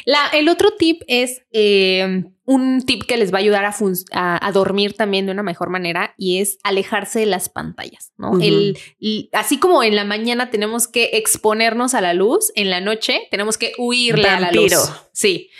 La, 0.05 0.29
el 0.33 0.49
otro 0.49 0.71
tip 0.79 1.03
es 1.07 1.43
eh, 1.53 2.25
un 2.45 2.83
tip 2.87 3.05
que 3.05 3.17
les 3.17 3.33
va 3.33 3.39
a 3.39 3.41
ayudar 3.41 3.65
a, 3.65 3.73
fun- 3.73 3.95
a, 4.13 4.45
a 4.47 4.53
dormir 4.53 4.95
también 4.95 5.27
de 5.27 5.33
una 5.33 5.43
mejor 5.43 5.69
manera 5.69 6.15
y 6.17 6.41
es 6.41 6.59
alejarse 6.65 7.21
de 7.21 7.27
las 7.27 7.49
pantallas, 7.49 8.13
así 9.33 9.59
como 9.59 9.83
en 9.83 9.97
la 9.97 10.05
mañana 10.05 10.51
tenemos 10.51 10.89
que 10.89 11.11
exponernos 11.15 11.95
a 11.95 12.01
la 12.01 12.15
luz, 12.15 12.53
en 12.55 12.71
la 12.71 12.81
noche 12.81 13.27
tenemos 13.31 13.59
que 13.59 13.73
huirle 13.79 14.29
a 14.29 14.41
la 14.41 14.47
Vampiro. 14.49 14.79
luz. 14.79 14.93
Sí, 15.13 15.51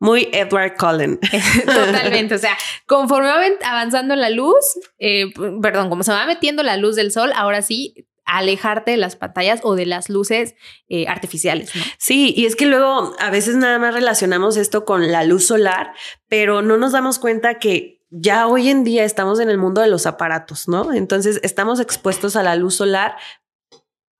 Muy 0.00 0.28
Edward 0.32 0.76
Cullen. 0.76 1.18
totalmente. 1.64 2.34
O 2.34 2.38
sea, 2.38 2.56
conforme 2.86 3.28
va 3.28 3.36
avan- 3.42 3.58
avanzando 3.64 4.14
la 4.16 4.28
luz, 4.28 4.64
eh, 4.98 5.26
perdón, 5.62 5.88
como 5.88 6.02
se 6.02 6.12
va 6.12 6.26
metiendo 6.26 6.62
la 6.62 6.76
luz 6.76 6.94
del 6.96 7.10
sol, 7.10 7.32
ahora 7.34 7.62
sí, 7.62 8.03
alejarte 8.24 8.92
de 8.92 8.96
las 8.96 9.16
pantallas 9.16 9.60
o 9.62 9.74
de 9.74 9.86
las 9.86 10.08
luces 10.08 10.54
eh, 10.88 11.06
artificiales. 11.08 11.70
Sí, 11.98 12.32
y 12.36 12.46
es 12.46 12.56
que 12.56 12.66
luego 12.66 13.14
a 13.18 13.30
veces 13.30 13.56
nada 13.56 13.78
más 13.78 13.94
relacionamos 13.94 14.56
esto 14.56 14.84
con 14.84 15.10
la 15.12 15.24
luz 15.24 15.46
solar, 15.46 15.92
pero 16.28 16.62
no 16.62 16.76
nos 16.76 16.92
damos 16.92 17.18
cuenta 17.18 17.58
que 17.58 18.02
ya 18.10 18.46
hoy 18.46 18.68
en 18.68 18.84
día 18.84 19.04
estamos 19.04 19.40
en 19.40 19.50
el 19.50 19.58
mundo 19.58 19.80
de 19.80 19.88
los 19.88 20.06
aparatos, 20.06 20.68
¿no? 20.68 20.92
Entonces 20.92 21.40
estamos 21.42 21.80
expuestos 21.80 22.36
a 22.36 22.42
la 22.42 22.54
luz 22.54 22.76
solar 22.76 23.16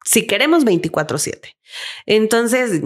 si 0.04 0.26
queremos 0.26 0.64
24/7. 0.64 1.56
Entonces, 2.06 2.82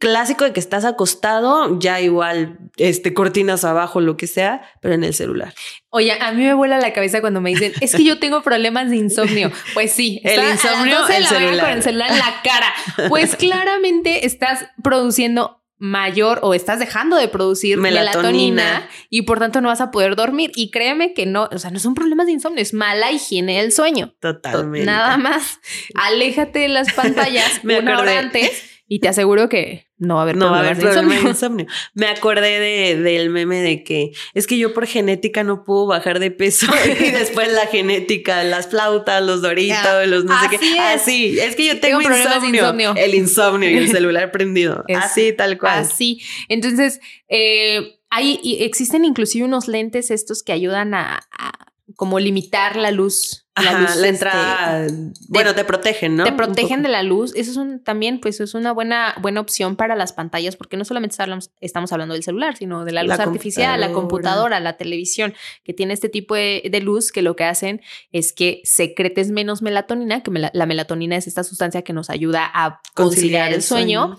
clásico 0.00 0.44
de 0.44 0.52
que 0.52 0.58
estás 0.58 0.84
acostado, 0.84 1.78
ya 1.78 2.00
igual, 2.00 2.58
este, 2.78 3.14
cortinas 3.14 3.64
abajo, 3.64 4.00
lo 4.00 4.16
que 4.16 4.26
sea, 4.26 4.62
pero 4.80 4.94
en 4.94 5.04
el 5.04 5.14
celular. 5.14 5.54
Oye, 5.90 6.12
a 6.20 6.32
mí 6.32 6.42
me 6.42 6.54
vuela 6.54 6.78
la 6.78 6.92
cabeza 6.92 7.20
cuando 7.20 7.40
me 7.40 7.50
dicen, 7.50 7.72
es 7.80 7.94
que 7.94 8.02
yo 8.02 8.18
tengo 8.18 8.42
problemas 8.42 8.90
de 8.90 8.96
insomnio. 8.96 9.52
Pues 9.74 9.92
sí, 9.92 10.20
El 10.24 10.42
insomnio, 10.50 11.00
12 11.00 11.12
de 11.12 11.18
el 11.18 11.22
la 11.24 11.28
celular. 11.28 11.60
con 11.60 11.70
el 11.70 11.82
celular 11.82 12.10
en 12.10 12.18
la 12.18 12.34
cara. 12.42 12.74
Pues 13.08 13.36
claramente 13.38 14.26
estás 14.26 14.64
produciendo 14.82 15.58
mayor 15.82 16.40
o 16.42 16.52
estás 16.54 16.78
dejando 16.78 17.16
de 17.16 17.28
producir 17.28 17.78
Melatonina. 17.78 18.22
melatonina. 18.64 18.88
y 19.08 19.22
por 19.22 19.38
tanto 19.38 19.60
no 19.62 19.68
vas 19.68 19.80
a 19.80 19.90
poder 19.90 20.16
dormir. 20.16 20.50
Y 20.54 20.70
créeme 20.70 21.14
que 21.14 21.26
no, 21.26 21.48
o 21.52 21.58
sea, 21.58 21.70
no 21.70 21.78
son 21.78 21.94
problemas 21.94 22.26
de 22.26 22.32
insomnio, 22.32 22.62
es 22.62 22.72
mala 22.74 23.12
higiene 23.12 23.60
del 23.62 23.70
sueño. 23.72 24.14
Totalmente. 24.20 24.86
Nada 24.86 25.16
más. 25.18 25.58
Aléjate 25.94 26.58
de 26.60 26.68
las 26.68 26.92
pantallas 26.92 27.60
Me 27.64 27.78
una 27.78 27.94
acordé. 27.94 28.12
hora 28.12 28.20
antes 28.20 28.62
Y 28.92 28.98
te 28.98 29.06
aseguro 29.06 29.48
que 29.48 29.86
no 29.98 30.16
va 30.16 30.22
a 30.22 30.24
haber 30.24 30.36
no 30.36 30.50
va 30.50 30.56
a 30.56 30.60
haber 30.62 30.76
de 30.76 30.82
problema 30.82 31.14
de 31.14 31.14
insomnio. 31.20 31.30
insomnio. 31.30 31.66
Me 31.94 32.06
acordé 32.08 32.58
de, 32.58 33.00
del 33.00 33.30
meme 33.30 33.62
de 33.62 33.84
que 33.84 34.10
es 34.34 34.48
que 34.48 34.58
yo 34.58 34.74
por 34.74 34.84
genética 34.88 35.44
no 35.44 35.62
puedo 35.62 35.86
bajar 35.86 36.18
de 36.18 36.32
peso 36.32 36.66
y 37.00 37.10
después 37.12 37.52
la 37.52 37.66
genética, 37.68 38.42
las 38.42 38.66
flautas, 38.66 39.22
los 39.22 39.42
doritos, 39.42 39.78
Ya, 39.84 40.06
los 40.06 40.24
no 40.24 40.34
sé 40.42 40.58
qué. 40.58 40.72
es. 40.72 40.80
Así, 40.80 41.38
es 41.38 41.54
que 41.54 41.66
yo 41.68 41.78
Tengo 41.78 41.98
tengo, 41.98 42.08
problemas 42.08 42.42
de 42.42 42.48
insomnio, 42.48 42.62
insomnio. 42.90 42.94
El 42.96 43.14
insomnio 43.14 43.70
y 43.70 43.76
el 43.76 43.88
celular 43.92 44.32
prendido. 44.32 44.82
Es- 44.88 44.98
así, 44.98 45.32
tal 45.34 45.56
cual. 45.56 45.78
Así. 45.78 46.20
Entonces, 46.48 46.98
eh, 47.28 48.00
hay, 48.10 48.40
y 48.42 48.64
existen 48.64 49.04
inclusive 49.04 49.44
unos 49.44 49.68
lentes 49.68 50.10
estos 50.10 50.42
que 50.42 50.50
ayudan 50.52 50.94
a, 50.94 51.20
a 51.38 51.52
como 51.94 52.18
limitar 52.18 52.74
la 52.74 52.90
luz. 52.90 53.46
Ajá, 53.60 53.72
la 53.72 53.80
luz, 53.80 53.88
la 53.90 53.94
este, 53.94 54.08
entrada, 54.08 54.86
bueno, 55.28 55.54
te 55.54 55.64
protegen, 55.64 56.16
¿no? 56.16 56.24
Te 56.24 56.32
protegen 56.32 56.82
de 56.82 56.88
la 56.88 57.02
luz. 57.02 57.32
Eso 57.34 57.50
es 57.50 57.56
un, 57.56 57.82
también, 57.82 58.20
pues, 58.20 58.40
es 58.40 58.54
una 58.54 58.72
buena, 58.72 59.14
buena 59.20 59.40
opción 59.40 59.76
para 59.76 59.94
las 59.96 60.12
pantallas, 60.12 60.56
porque 60.56 60.76
no 60.76 60.84
solamente 60.84 61.16
hablamos- 61.22 61.50
estamos 61.60 61.92
hablando 61.92 62.14
del 62.14 62.22
celular, 62.22 62.56
sino 62.56 62.84
de 62.84 62.92
la 62.92 63.02
luz 63.02 63.16
La 63.16 63.24
artificial, 63.24 63.80
la 63.80 63.92
computadora. 63.92 64.60
la 64.60 64.76
televisión, 64.76 65.34
que 65.64 65.72
tiene 65.72 65.94
este 65.94 66.08
tipo 66.08 66.34
de, 66.34 66.62
de 66.70 66.80
luz 66.80 67.12
que 67.12 67.22
lo 67.22 67.36
que 67.36 67.44
hacen 67.44 67.80
es 68.12 68.32
que 68.32 68.60
secretes 68.64 69.30
menos 69.30 69.62
melatonina, 69.62 70.22
que 70.22 70.30
la 70.52 70.66
melatonina 70.66 71.16
es 71.16 71.26
esta 71.26 71.44
sustancia 71.44 71.82
que 71.82 71.92
nos 71.92 72.10
ayuda 72.10 72.50
a 72.52 72.80
conciliar 72.94 73.52
el 73.52 73.62
sueño. 73.62 74.18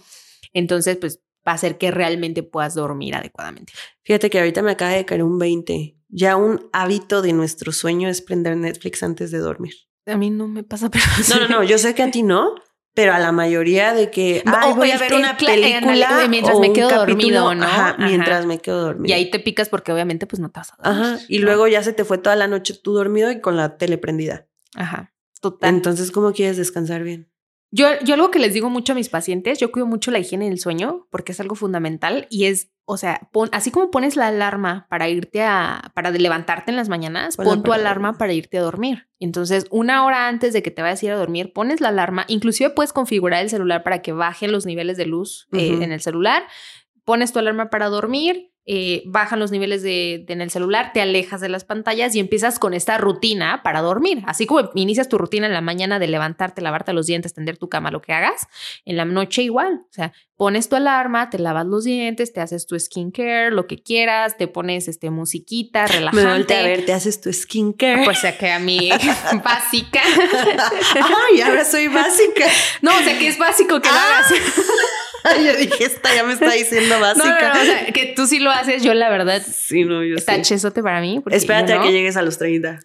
Entonces, 0.53 0.97
pues, 0.97 1.21
va 1.47 1.53
a 1.53 1.55
hacer 1.55 1.77
que 1.77 1.91
realmente 1.91 2.43
puedas 2.43 2.75
dormir 2.75 3.15
adecuadamente. 3.15 3.73
Fíjate 4.03 4.29
que 4.29 4.39
ahorita 4.39 4.61
me 4.61 4.71
acaba 4.71 4.91
de 4.91 5.05
caer 5.05 5.23
un 5.23 5.37
20. 5.39 5.97
Ya 6.09 6.35
un 6.35 6.69
hábito 6.73 7.21
de 7.21 7.33
nuestro 7.33 7.71
sueño 7.71 8.09
es 8.09 8.21
prender 8.21 8.57
Netflix 8.57 9.01
antes 9.03 9.31
de 9.31 9.39
dormir. 9.39 9.73
A 10.05 10.17
mí 10.17 10.29
no 10.29 10.47
me 10.47 10.63
pasa, 10.63 10.89
pero... 10.91 11.03
No, 11.29 11.39
no, 11.39 11.47
no, 11.47 11.63
yo 11.63 11.77
sé 11.77 11.95
que 11.95 12.03
a 12.03 12.11
ti 12.11 12.23
no, 12.23 12.55
pero 12.93 13.13
a 13.13 13.19
la 13.19 13.31
mayoría 13.31 13.93
de 13.93 14.11
que 14.11 14.43
ay, 14.45 14.73
voy 14.73 14.91
a 14.91 14.97
ver 14.97 15.13
una 15.13 15.31
eh, 15.31 15.35
película 15.39 16.09
ándale, 16.09 16.27
mientras 16.27 16.57
o 16.57 16.59
me 16.59 16.73
quedo 16.73 16.89
dormido, 16.89 17.55
¿no? 17.55 17.63
Ajá, 17.63 17.89
Ajá. 17.89 18.05
mientras 18.05 18.45
me 18.45 18.59
quedo 18.59 18.81
dormido. 18.81 19.09
Y 19.09 19.13
ahí 19.13 19.31
te 19.31 19.39
picas 19.39 19.69
porque 19.69 19.93
obviamente 19.93 20.27
pues 20.27 20.39
no 20.41 20.51
te 20.51 20.59
vas 20.59 20.73
a 20.73 20.77
dormir. 20.77 21.13
Ajá, 21.13 21.19
y 21.29 21.39
¿no? 21.39 21.45
luego 21.45 21.67
ya 21.67 21.83
se 21.83 21.93
te 21.93 22.03
fue 22.03 22.17
toda 22.17 22.35
la 22.35 22.47
noche 22.47 22.73
tú 22.73 22.93
dormido 22.93 23.31
y 23.31 23.39
con 23.39 23.55
la 23.55 23.77
tele 23.77 23.97
prendida. 23.97 24.47
Ajá. 24.75 25.13
Total. 25.39 25.73
Entonces, 25.73 26.11
¿cómo 26.11 26.33
quieres 26.33 26.57
descansar 26.57 27.03
bien? 27.03 27.30
Yo, 27.73 27.87
yo 28.03 28.15
algo 28.15 28.31
que 28.31 28.39
les 28.39 28.53
digo 28.53 28.69
mucho 28.69 28.91
a 28.91 28.95
mis 28.95 29.07
pacientes, 29.07 29.57
yo 29.59 29.71
cuido 29.71 29.87
mucho 29.87 30.11
la 30.11 30.19
higiene 30.19 30.49
del 30.49 30.59
sueño 30.59 31.07
porque 31.09 31.31
es 31.31 31.39
algo 31.39 31.55
fundamental 31.55 32.27
y 32.29 32.45
es, 32.45 32.69
o 32.83 32.97
sea, 32.97 33.29
pon, 33.31 33.47
así 33.53 33.71
como 33.71 33.91
pones 33.91 34.17
la 34.17 34.27
alarma 34.27 34.87
para 34.89 35.07
irte 35.07 35.41
a, 35.41 35.91
para 35.95 36.11
levantarte 36.11 36.71
en 36.71 36.75
las 36.75 36.89
mañanas, 36.89 37.37
pon 37.37 37.63
tu 37.63 37.71
alarma 37.71 38.17
para 38.17 38.33
irte 38.33 38.57
a 38.57 38.61
dormir. 38.61 39.07
Entonces, 39.19 39.67
una 39.71 40.05
hora 40.05 40.27
antes 40.27 40.51
de 40.51 40.61
que 40.61 40.71
te 40.71 40.81
vayas 40.81 41.01
a 41.01 41.05
ir 41.05 41.11
a 41.13 41.17
dormir, 41.17 41.53
pones 41.53 41.79
la 41.79 41.87
alarma, 41.87 42.25
inclusive 42.27 42.71
puedes 42.71 42.91
configurar 42.91 43.41
el 43.41 43.49
celular 43.49 43.83
para 43.83 44.01
que 44.01 44.11
bajen 44.11 44.51
los 44.51 44.65
niveles 44.65 44.97
de 44.97 45.05
luz 45.05 45.47
eh, 45.53 45.79
en 45.81 45.93
el 45.93 46.01
celular, 46.01 46.43
pones 47.05 47.31
tu 47.31 47.39
alarma 47.39 47.69
para 47.69 47.87
dormir. 47.87 48.50
Eh, 48.65 49.01
bajan 49.05 49.39
los 49.39 49.51
niveles 49.51 49.81
de, 49.83 50.23
de- 50.25 50.33
en 50.33 50.41
el 50.41 50.51
celular, 50.51 50.91
te 50.93 51.01
alejas 51.01 51.41
de 51.41 51.49
las 51.49 51.63
pantallas 51.65 52.15
y 52.15 52.19
empiezas 52.19 52.59
con 52.59 52.73
esta 52.73 52.97
rutina 52.97 53.61
para 53.63 53.81
dormir. 53.81 54.21
Así 54.27 54.45
como 54.45 54.69
inicias 54.75 55.09
tu 55.09 55.17
rutina 55.17 55.47
en 55.47 55.53
la 55.53 55.61
mañana 55.61 55.97
de 55.99 56.07
levantarte, 56.07 56.61
lavarte 56.61 56.93
los 56.93 57.07
dientes, 57.07 57.33
tender 57.33 57.57
tu 57.57 57.69
cama, 57.69 57.89
lo 57.91 58.01
que 58.01 58.13
hagas, 58.13 58.47
en 58.85 58.97
la 58.97 59.05
noche 59.05 59.41
igual. 59.41 59.81
O 59.89 59.91
sea, 59.93 60.13
pones 60.37 60.69
tu 60.69 60.75
alarma, 60.75 61.29
te 61.29 61.37
lavas 61.39 61.65
los 61.65 61.83
dientes, 61.83 62.33
te 62.33 62.39
haces 62.41 62.65
tu 62.67 62.79
skincare, 62.79 63.51
lo 63.51 63.67
que 63.67 63.81
quieras, 63.81 64.37
te 64.37 64.47
pones 64.47 64.87
este 64.87 65.09
musiquita, 65.09 65.83
Me 65.87 65.93
relajante. 65.93 66.29
volteé 66.31 66.57
a 66.59 66.63
ver, 66.63 66.85
te 66.85 66.93
haces 66.93 67.19
tu 67.21 67.33
skincare. 67.33 68.05
Pues 68.05 68.19
sea 68.19 68.37
que 68.37 68.51
a 68.51 68.59
mí 68.59 68.89
básica. 69.43 70.01
Ay, 70.95 71.41
ahora 71.41 71.65
soy 71.65 71.87
básica. 71.87 72.45
No, 72.81 72.91
o 72.95 72.99
sea 73.01 73.17
que 73.17 73.27
es 73.27 73.37
básico 73.37 73.81
que 73.81 73.89
lo 73.89 73.95
Ah, 73.95 74.17
hagas. 74.19 74.33
Yo 75.45 75.55
dije, 75.55 75.83
esta 75.85 76.13
ya 76.15 76.23
me 76.23 76.33
está 76.33 76.51
diciendo 76.51 76.99
básica. 76.99 77.53
no, 77.53 77.53
no, 77.55 77.61
o 77.61 77.65
sea, 77.65 77.85
que 77.93 78.13
tú 78.15 78.27
sí 78.27 78.39
lo 78.39 78.51
haces, 78.51 78.83
yo 78.83 78.93
la 78.93 79.09
verdad 79.09 79.41
Sí, 79.45 79.83
no, 79.83 80.03
yo 80.03 80.15
está 80.15 80.35
sí. 80.35 80.41
chesote 80.41 80.81
para 80.81 81.01
mí. 81.01 81.21
Espérate 81.29 81.73
a 81.73 81.81
que 81.81 81.91
llegues 81.91 82.17
a 82.17 82.21
los 82.21 82.37
30. 82.37 82.79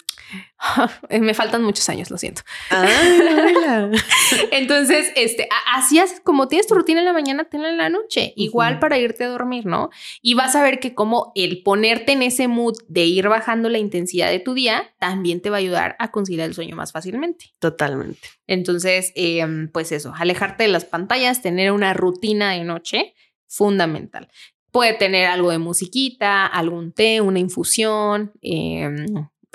Me 1.21 1.35
faltan 1.35 1.63
muchos 1.63 1.89
años, 1.89 2.11
lo 2.11 2.19
siento. 2.19 2.43
Ah. 2.71 3.91
Entonces, 4.51 5.13
este, 5.15 5.49
así 5.73 5.99
es 5.99 6.21
como 6.21 6.49
tienes 6.49 6.67
tu 6.67 6.75
rutina 6.75 7.01
en 7.01 7.07
la 7.07 7.13
mañana, 7.13 7.45
tenla 7.45 7.71
en 7.71 7.77
la 7.77 7.89
noche, 7.89 8.33
igual 8.37 8.79
para 8.79 8.99
irte 8.99 9.25
a 9.25 9.29
dormir, 9.29 9.67
¿no? 9.67 9.91
Y 10.23 10.35
vas 10.35 10.57
a 10.57 10.63
ver 10.63 10.81
que 10.81 10.95
como 10.95 11.33
el 11.35 11.63
ponerte 11.63 12.13
en 12.13 12.23
ese 12.23 12.49
mood 12.49 12.77
de 12.89 13.05
ir 13.05 13.29
bajando 13.29 13.69
la 13.69 13.79
intensidad 13.79 14.31
de 14.31 14.41
tu 14.41 14.55
día, 14.55 14.95
también 14.99 15.41
te 15.41 15.51
va 15.51 15.57
a 15.57 15.61
ayudar 15.61 15.97
a 15.99 16.11
conciliar 16.11 16.49
el 16.49 16.55
sueño 16.55 16.75
más 16.75 16.93
fácilmente. 16.93 17.53
Totalmente. 17.59 18.29
Entonces, 18.47 19.13
eh, 19.15 19.45
pues 19.73 19.93
eso, 19.93 20.13
alejarte 20.17 20.65
de 20.65 20.69
las 20.69 20.85
pantallas, 20.85 21.43
tener 21.43 21.73
una 21.73 21.95
rutina 21.95 22.26
de 22.35 22.65
noche, 22.65 23.15
fundamental. 23.47 24.29
Puede 24.71 24.95
tener 24.95 25.27
algo 25.27 25.51
de 25.51 25.59
musiquita, 25.59 26.47
algún 26.47 26.93
té, 26.93 27.21
una 27.21 27.39
infusión, 27.39 28.33
eh, 28.43 28.89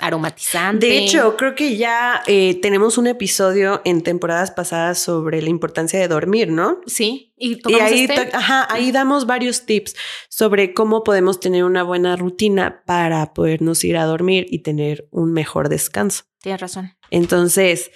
aromatizante. 0.02 0.86
De 0.86 0.98
hecho, 0.98 1.36
creo 1.36 1.54
que 1.54 1.76
ya 1.76 2.22
eh, 2.26 2.58
tenemos 2.60 2.98
un 2.98 3.06
episodio 3.06 3.80
en 3.84 4.02
temporadas 4.02 4.50
pasadas 4.50 4.98
sobre 4.98 5.40
la 5.40 5.48
importancia 5.48 5.98
de 6.00 6.08
dormir, 6.08 6.48
¿no? 6.48 6.80
sí. 6.86 7.32
Y, 7.36 7.58
Y 7.68 7.74
ahí, 7.74 8.06
este. 8.08 8.30
ajá, 8.32 8.72
ahí 8.72 8.92
damos 8.92 9.26
varios 9.26 9.66
tips 9.66 9.96
sobre 10.28 10.74
cómo 10.74 11.02
podemos 11.02 11.40
tener 11.40 11.64
una 11.64 11.82
buena 11.82 12.14
rutina 12.14 12.84
para 12.86 13.32
podernos 13.34 13.82
ir 13.82 13.96
a 13.96 14.04
dormir 14.04 14.46
y 14.48 14.60
tener 14.60 15.08
un 15.10 15.32
mejor 15.32 15.68
descanso. 15.68 16.22
Tienes 16.40 16.60
razón. 16.60 16.92
Entonces, 17.10 17.90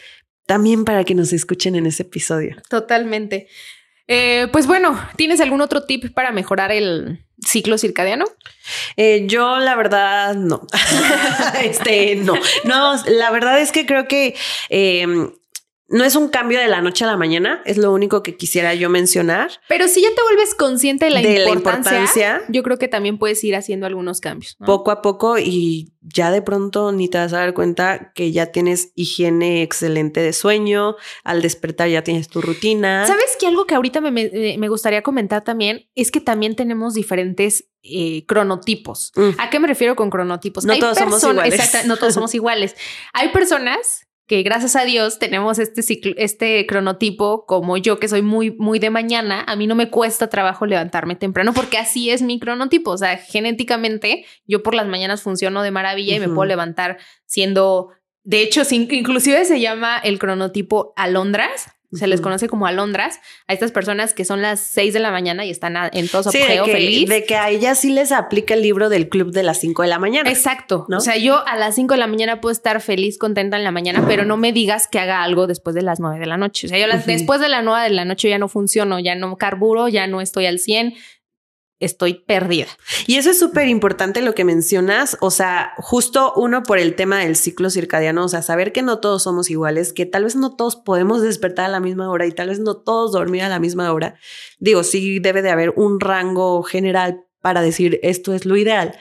también 0.46 0.84
para 0.84 1.04
que 1.04 1.14
nos 1.14 1.32
escuchen 1.32 1.76
en 1.76 1.86
ese 1.86 2.02
episodio. 2.02 2.56
Totalmente. 2.68 3.46
Eh, 4.08 4.48
pues 4.52 4.66
bueno, 4.66 5.00
¿tienes 5.16 5.40
algún 5.40 5.60
otro 5.60 5.84
tip 5.84 6.12
para 6.14 6.30
mejorar 6.32 6.70
el 6.72 7.24
ciclo 7.44 7.78
circadiano? 7.78 8.24
Eh, 8.96 9.24
yo 9.26 9.58
la 9.58 9.74
verdad 9.74 10.34
no. 10.34 10.66
este 11.62 12.16
no. 12.16 12.34
No, 12.64 13.02
la 13.06 13.30
verdad 13.30 13.60
es 13.60 13.72
que 13.72 13.86
creo 13.86 14.06
que 14.08 14.34
eh, 14.70 15.06
no 15.88 16.05
es 16.05 16.16
un 16.16 16.29
cambio 16.29 16.59
de 16.59 16.66
la 16.66 16.81
noche 16.83 17.05
a 17.05 17.07
la 17.07 17.16
mañana, 17.16 17.62
es 17.64 17.77
lo 17.77 17.92
único 17.92 18.22
que 18.22 18.37
quisiera 18.37 18.75
yo 18.75 18.90
mencionar. 18.90 19.51
Pero 19.68 19.87
si 19.88 20.03
ya 20.03 20.09
te 20.09 20.22
vuelves 20.22 20.55
consciente 20.55 21.05
de 21.05 21.11
la, 21.12 21.20
de 21.22 21.38
la 21.40 21.51
importancia, 21.51 22.42
yo 22.49 22.62
creo 22.62 22.77
que 22.79 22.88
también 22.88 23.18
puedes 23.18 23.42
ir 23.44 23.55
haciendo 23.55 23.87
algunos 23.87 24.20
cambios. 24.20 24.57
¿no? 24.59 24.66
poco 24.66 24.90
a 24.90 25.01
poco 25.03 25.38
y 25.38 25.92
ya 26.03 26.31
de 26.31 26.42
pronto 26.42 26.92
ni 26.92 27.09
te 27.09 27.18
vas 27.18 27.33
a 27.33 27.38
dar 27.38 27.55
cuenta 27.55 28.12
que 28.14 28.33
ya 28.33 28.46
tienes 28.46 28.90
higiene 28.94 29.62
excelente 29.62 30.20
de 30.20 30.33
sueño, 30.33 30.96
al 31.25 31.40
despertar 31.42 31.88
ya 31.88 32.03
tienes 32.03 32.29
tu 32.29 32.40
rutina. 32.40 33.07
¿Sabes 33.07 33.37
que 33.38 33.46
algo 33.46 33.66
que 33.66 33.75
ahorita 33.75 34.01
me, 34.01 34.11
me- 34.11 34.57
me 34.59 34.68
gustaría 34.68 35.03
comentar 35.03 35.44
también 35.44 35.88
es 35.94 36.11
que 36.11 36.20
también 36.20 36.57
tenemos 36.57 36.94
diferentes 36.94 37.68
eh, 37.83 38.25
cronotipos? 38.27 39.12
Mm. 39.16 39.31
¿A 39.38 39.51
qué 39.51 39.61
me 39.61 39.68
refiero 39.68 39.94
con 39.96 40.11
cronotipos? 40.11 40.64
No 40.64 40.77
todos 40.79 40.99
somos 40.99 41.22
iguales. 41.22 41.55
Exacta- 41.55 41.87
no 41.87 41.96
todos 41.96 42.14
somos 42.14 42.35
iguales. 42.35 42.75
Hay 43.12 43.29
personas 43.31 44.05
que 44.26 44.42
gracias 44.42 44.76
a 44.76 44.84
Dios 44.84 45.18
tenemos 45.18 45.58
este 45.58 45.82
ciclo, 45.82 46.12
este 46.16 46.66
cronotipo 46.66 47.46
como 47.46 47.76
yo 47.76 47.98
que 47.98 48.08
soy 48.08 48.22
muy 48.22 48.50
muy 48.50 48.78
de 48.78 48.90
mañana, 48.90 49.44
a 49.46 49.56
mí 49.56 49.66
no 49.66 49.74
me 49.74 49.90
cuesta 49.90 50.28
trabajo 50.28 50.66
levantarme 50.66 51.16
temprano 51.16 51.52
porque 51.52 51.78
así 51.78 52.10
es 52.10 52.22
mi 52.22 52.40
cronotipo, 52.40 52.90
o 52.90 52.98
sea, 52.98 53.16
genéticamente 53.16 54.24
yo 54.46 54.62
por 54.62 54.74
las 54.74 54.86
mañanas 54.86 55.22
funciono 55.22 55.62
de 55.62 55.70
maravilla 55.70 56.16
y 56.16 56.20
me 56.20 56.28
puedo 56.28 56.44
levantar 56.44 56.98
siendo 57.26 57.90
de 58.26 58.42
hecho, 58.42 58.62
inclusive 58.70 59.44
se 59.44 59.60
llama 59.60 59.98
el 59.98 60.18
cronotipo 60.18 60.92
alondras. 60.96 61.68
Se 61.96 62.06
les 62.06 62.20
conoce 62.20 62.48
como 62.48 62.66
alondras 62.66 63.20
a 63.46 63.52
estas 63.52 63.72
personas 63.72 64.14
que 64.14 64.24
son 64.24 64.42
las 64.42 64.61
6 64.61 64.92
de 64.94 65.00
la 65.00 65.11
mañana 65.11 65.44
y 65.44 65.50
están 65.50 65.76
en 65.92 66.09
todo 66.09 66.22
su 66.24 66.30
Sí, 66.30 66.38
de 66.38 66.44
apogeo 66.44 66.64
que, 66.66 66.72
feliz. 66.72 67.09
de 67.09 67.24
que 67.24 67.37
a 67.37 67.50
ella 67.50 67.74
sí 67.74 67.90
les 67.90 68.12
aplica 68.12 68.54
el 68.54 68.62
libro 68.62 68.88
del 68.88 69.09
club 69.09 69.32
de 69.32 69.42
las 69.42 69.61
5 69.61 69.82
de 69.82 69.88
la 69.88 69.98
mañana. 69.98 70.30
Exacto. 70.30 70.87
¿no? 70.88 70.98
O 70.98 71.00
sea, 71.00 71.16
yo 71.16 71.46
a 71.46 71.56
las 71.56 71.74
5 71.74 71.94
de 71.94 71.98
la 71.98 72.06
mañana 72.06 72.40
puedo 72.40 72.52
estar 72.52 72.80
feliz, 72.80 73.18
contenta 73.18 73.56
en 73.56 73.64
la 73.64 73.70
mañana, 73.70 74.04
pero 74.06 74.24
no 74.24 74.37
me 74.37 74.52
digas 74.52 74.87
que 74.88 74.98
haga 74.98 75.22
algo 75.22 75.46
después 75.46 75.74
de 75.74 75.82
las 75.82 76.00
9 76.00 76.18
de 76.18 76.26
la 76.26 76.37
noche. 76.37 76.66
O 76.66 76.70
sea, 76.70 76.78
yo 76.78 76.87
las- 76.87 77.06
después 77.06 77.40
de 77.40 77.48
las 77.48 77.64
9 77.64 77.85
de 77.85 77.90
la 77.90 78.04
noche 78.04 78.28
ya 78.28 78.38
no 78.38 78.48
funciono, 78.48 78.98
ya 78.98 79.14
no 79.14 79.37
carburo, 79.37 79.88
ya 79.88 80.06
no 80.06 80.20
estoy 80.20 80.46
al 80.46 80.59
100, 80.59 80.94
estoy 81.78 82.14
perdida. 82.14 82.66
Y 83.06 83.16
eso 83.16 83.30
es 83.30 83.38
súper 83.38 83.68
importante 83.68 84.22
lo 84.22 84.34
que 84.34 84.44
mencionas, 84.44 85.16
o 85.20 85.30
sea, 85.30 85.74
justo 85.76 86.32
uno 86.36 86.62
por 86.62 86.78
el 86.78 86.94
tema 86.94 87.20
del 87.20 87.36
ciclo 87.36 87.70
circadiano, 87.70 88.24
o 88.24 88.28
sea, 88.28 88.42
saber 88.42 88.72
que 88.72 88.82
no 88.82 88.98
todos 88.98 89.22
somos 89.24 89.50
iguales, 89.50 89.92
que 89.92 90.06
tal 90.06 90.24
vez 90.24 90.36
no 90.36 90.56
todos 90.56 90.76
podemos 90.76 91.22
despertar 91.22 91.66
a 91.66 91.68
la 91.70 91.80
misma 91.80 92.10
hora 92.10 92.26
y 92.26 92.32
tal 92.32 92.48
vez 92.48 92.60
no 92.60 92.76
todos 92.76 93.12
dormir 93.12 93.42
a 93.42 93.48
la 93.48 93.60
misma 93.60 93.92
hora. 93.92 94.14
Digo, 94.58 94.84
sí 94.84 95.18
debe 95.18 95.42
de 95.42 95.50
haber 95.50 95.74
un 95.76 96.00
rango 96.00 96.62
general 96.62 97.24
para 97.40 97.60
decir 97.60 98.00
esto 98.02 98.32
es 98.34 98.46
lo 98.46 98.56
ideal. 98.56 98.98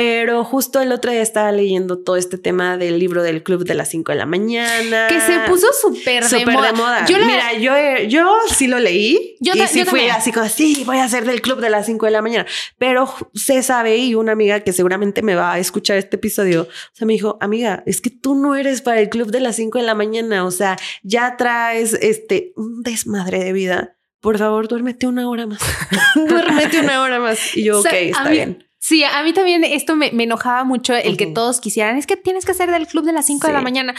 Pero 0.00 0.44
justo 0.44 0.80
el 0.80 0.92
otro 0.92 1.12
día 1.12 1.20
estaba 1.20 1.52
leyendo 1.52 1.98
todo 1.98 2.16
este 2.16 2.38
tema 2.38 2.78
del 2.78 2.98
libro 2.98 3.22
del 3.22 3.42
club 3.42 3.64
de 3.64 3.74
las 3.74 3.90
5 3.90 4.12
de 4.12 4.16
la 4.16 4.24
mañana. 4.24 5.08
Que 5.08 5.20
se 5.20 5.40
puso 5.40 5.66
súper 5.78 6.24
de, 6.26 6.46
moda. 6.46 6.66
de 6.68 6.72
moda. 6.72 7.06
Yo 7.06 7.18
Mira, 7.18 7.52
yo, 7.58 7.76
eh, 7.76 8.08
yo 8.08 8.34
sí 8.50 8.66
lo 8.66 8.78
leí. 8.78 9.36
Yo 9.40 9.52
y 9.52 9.58
sí 9.66 9.80
yo 9.80 9.84
fui 9.84 10.00
también. 10.00 10.10
así 10.12 10.32
como, 10.32 10.48
sí, 10.48 10.84
voy 10.86 10.96
a 10.96 11.06
ser 11.06 11.26
del 11.26 11.42
club 11.42 11.60
de 11.60 11.68
las 11.68 11.84
5 11.84 12.06
de 12.06 12.12
la 12.12 12.22
mañana. 12.22 12.46
Pero 12.78 13.12
se 13.34 13.62
sabe 13.62 13.98
y 13.98 14.14
una 14.14 14.32
amiga 14.32 14.60
que 14.60 14.72
seguramente 14.72 15.20
me 15.20 15.34
va 15.34 15.52
a 15.52 15.58
escuchar 15.58 15.98
este 15.98 16.16
episodio, 16.16 16.62
o 16.62 16.94
sea, 16.94 17.06
me 17.06 17.12
dijo, 17.12 17.36
amiga, 17.42 17.82
es 17.84 18.00
que 18.00 18.08
tú 18.08 18.34
no 18.34 18.54
eres 18.54 18.80
para 18.80 19.00
el 19.00 19.10
club 19.10 19.30
de 19.30 19.40
las 19.40 19.56
5 19.56 19.80
de 19.80 19.84
la 19.84 19.94
mañana. 19.94 20.46
O 20.46 20.50
sea, 20.50 20.78
ya 21.02 21.36
traes 21.36 21.92
este 21.92 22.54
un 22.56 22.82
desmadre 22.82 23.44
de 23.44 23.52
vida 23.52 23.96
por 24.22 24.36
favor, 24.36 24.68
duérmete 24.68 25.06
una 25.06 25.28
hora 25.30 25.46
más. 25.46 25.60
duérmete 26.14 26.80
una 26.80 27.00
hora 27.00 27.20
más. 27.20 27.56
Y 27.56 27.64
yo, 27.64 27.80
ok, 27.80 27.88
está 27.90 28.28
bien. 28.28 28.69
Sí, 28.80 29.04
a 29.04 29.22
mí 29.22 29.34
también 29.34 29.62
esto 29.62 29.94
me, 29.94 30.08
enojaba 30.08 30.64
mucho 30.64 30.94
el 30.94 31.18
que 31.18 31.26
todos 31.26 31.60
quisieran, 31.60 31.98
es 31.98 32.06
que 32.06 32.16
tienes 32.16 32.46
que 32.46 32.52
hacer 32.52 32.70
del 32.70 32.86
club 32.86 33.04
de 33.04 33.12
las 33.12 33.26
5 33.26 33.46
de 33.46 33.52
la 33.52 33.60
mañana. 33.60 33.94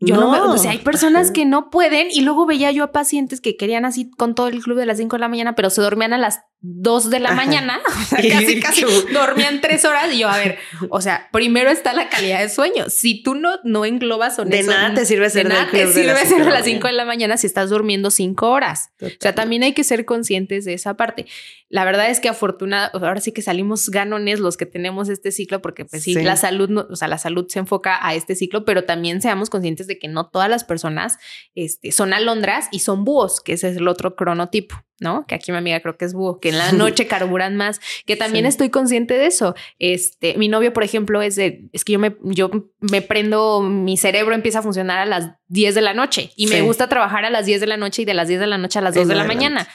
Yo 0.00 0.16
no, 0.16 0.52
o 0.52 0.58
sea, 0.58 0.72
hay 0.72 0.78
personas 0.78 1.30
que 1.30 1.44
no 1.44 1.70
pueden 1.70 2.08
y 2.10 2.22
luego 2.22 2.44
veía 2.44 2.72
yo 2.72 2.84
a 2.84 2.92
pacientes 2.92 3.40
que 3.40 3.56
querían 3.56 3.84
así 3.84 4.10
con 4.10 4.34
todo 4.34 4.48
el 4.48 4.60
club 4.60 4.76
de 4.76 4.86
las 4.86 4.98
5 4.98 5.16
de 5.16 5.20
la 5.20 5.28
mañana, 5.28 5.54
pero 5.54 5.70
se 5.70 5.80
dormían 5.80 6.12
a 6.12 6.18
las 6.18 6.40
2 6.66 7.10
de 7.10 7.20
la 7.20 7.32
mañana, 7.32 7.78
casi, 8.10 8.58
casi 8.58 8.86
dormían 9.12 9.60
tres 9.60 9.84
horas 9.84 10.10
y 10.10 10.20
yo, 10.20 10.30
a 10.30 10.38
ver, 10.38 10.56
o 10.88 11.02
sea, 11.02 11.28
primero 11.30 11.68
está 11.70 11.92
la 11.92 12.08
calidad 12.08 12.40
de 12.40 12.48
sueño. 12.48 12.88
Si 12.88 13.22
tú 13.22 13.34
no, 13.34 13.58
no 13.64 13.84
englobas 13.84 14.38
De 14.38 14.62
nada 14.62 14.94
te 14.94 15.04
sirve 15.04 15.28
ser 15.28 15.46
de 15.46 15.54
nada 15.54 15.70
te 15.70 15.92
sirve 15.92 16.24
ser 16.24 16.40
a 16.40 16.50
las 16.50 16.64
5 16.64 16.86
de 16.86 16.94
la 16.94 17.04
mañana 17.04 17.36
si 17.36 17.46
estás 17.46 17.68
durmiendo 17.68 18.10
5 18.10 18.48
horas. 18.48 18.92
O 19.02 19.08
sea, 19.20 19.34
también 19.34 19.62
hay 19.62 19.74
que 19.74 19.84
ser 19.84 20.06
conscientes 20.06 20.64
de 20.64 20.72
esa 20.72 20.96
parte. 20.96 21.26
La 21.68 21.84
verdad 21.84 22.08
es 22.08 22.20
que 22.20 22.30
afortunada, 22.30 22.86
ahora 22.94 23.20
sí 23.20 23.32
que 23.32 23.42
salimos 23.42 23.90
ganones 23.90 24.40
los 24.40 24.56
que 24.56 24.64
tenemos 24.64 25.10
este 25.10 25.32
ciclo, 25.32 25.60
porque 25.60 25.84
pues 25.84 26.02
sí, 26.02 26.14
la 26.14 26.36
salud, 26.36 26.86
o 26.88 26.96
sea, 26.96 27.08
la 27.08 27.18
salud 27.18 27.46
se 27.48 27.58
enfoca 27.58 27.98
a 28.00 28.14
este 28.14 28.36
ciclo, 28.36 28.64
pero 28.64 28.84
también 28.84 29.20
seamos 29.20 29.50
conscientes 29.50 29.86
de 29.86 29.98
que 29.98 30.08
no 30.08 30.30
todas 30.30 30.48
las 30.48 30.64
personas 30.64 31.18
este, 31.54 31.92
son 31.92 32.14
alondras 32.14 32.68
y 32.70 32.78
son 32.78 33.04
búhos, 33.04 33.42
que 33.42 33.52
ese 33.52 33.68
es 33.68 33.76
el 33.76 33.88
otro 33.88 34.16
cronotipo. 34.16 34.82
¿no? 35.00 35.26
Que 35.26 35.34
aquí 35.34 35.50
mi 35.50 35.58
amiga 35.58 35.80
creo 35.80 35.96
que 35.96 36.04
es 36.04 36.14
búho, 36.14 36.38
que 36.40 36.52
en 36.54 36.58
la 36.58 36.72
noche 36.84 37.06
carburan 37.06 37.56
más, 37.56 37.80
que 38.06 38.16
también 38.16 38.46
estoy 38.46 38.70
consciente 38.70 39.14
de 39.14 39.26
eso. 39.26 39.54
Este, 39.78 40.36
mi 40.38 40.48
novio, 40.48 40.72
por 40.72 40.84
ejemplo, 40.84 41.22
es 41.22 41.36
de, 41.36 41.68
es 41.72 41.84
que 41.84 41.92
yo 41.92 41.98
me, 41.98 42.16
yo 42.22 42.50
me 42.80 43.02
prendo, 43.02 43.60
mi 43.60 43.96
cerebro 43.96 44.34
empieza 44.34 44.60
a 44.60 44.62
funcionar 44.62 44.98
a 44.98 45.06
las 45.06 45.30
10 45.48 45.74
de 45.74 45.82
la 45.82 45.94
noche 45.94 46.32
y 46.36 46.46
me 46.46 46.62
gusta 46.62 46.88
trabajar 46.88 47.24
a 47.24 47.30
las 47.30 47.46
10 47.46 47.60
de 47.60 47.66
la 47.66 47.76
noche 47.76 48.02
y 48.02 48.04
de 48.04 48.14
las 48.14 48.28
10 48.28 48.40
de 48.40 48.46
la 48.46 48.58
noche 48.58 48.78
a 48.78 48.82
las 48.82 48.94
2 48.94 49.08
de 49.08 49.14
la 49.14 49.24
mañana. 49.24 49.68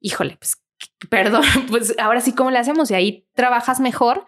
Híjole, 0.00 0.36
pues, 0.38 0.56
perdón, 1.08 1.44
pues 1.68 1.94
ahora 1.98 2.20
sí, 2.20 2.34
¿cómo 2.34 2.50
le 2.50 2.58
hacemos? 2.58 2.90
Y 2.90 2.94
ahí 2.94 3.28
trabajas 3.34 3.80
mejor. 3.80 4.26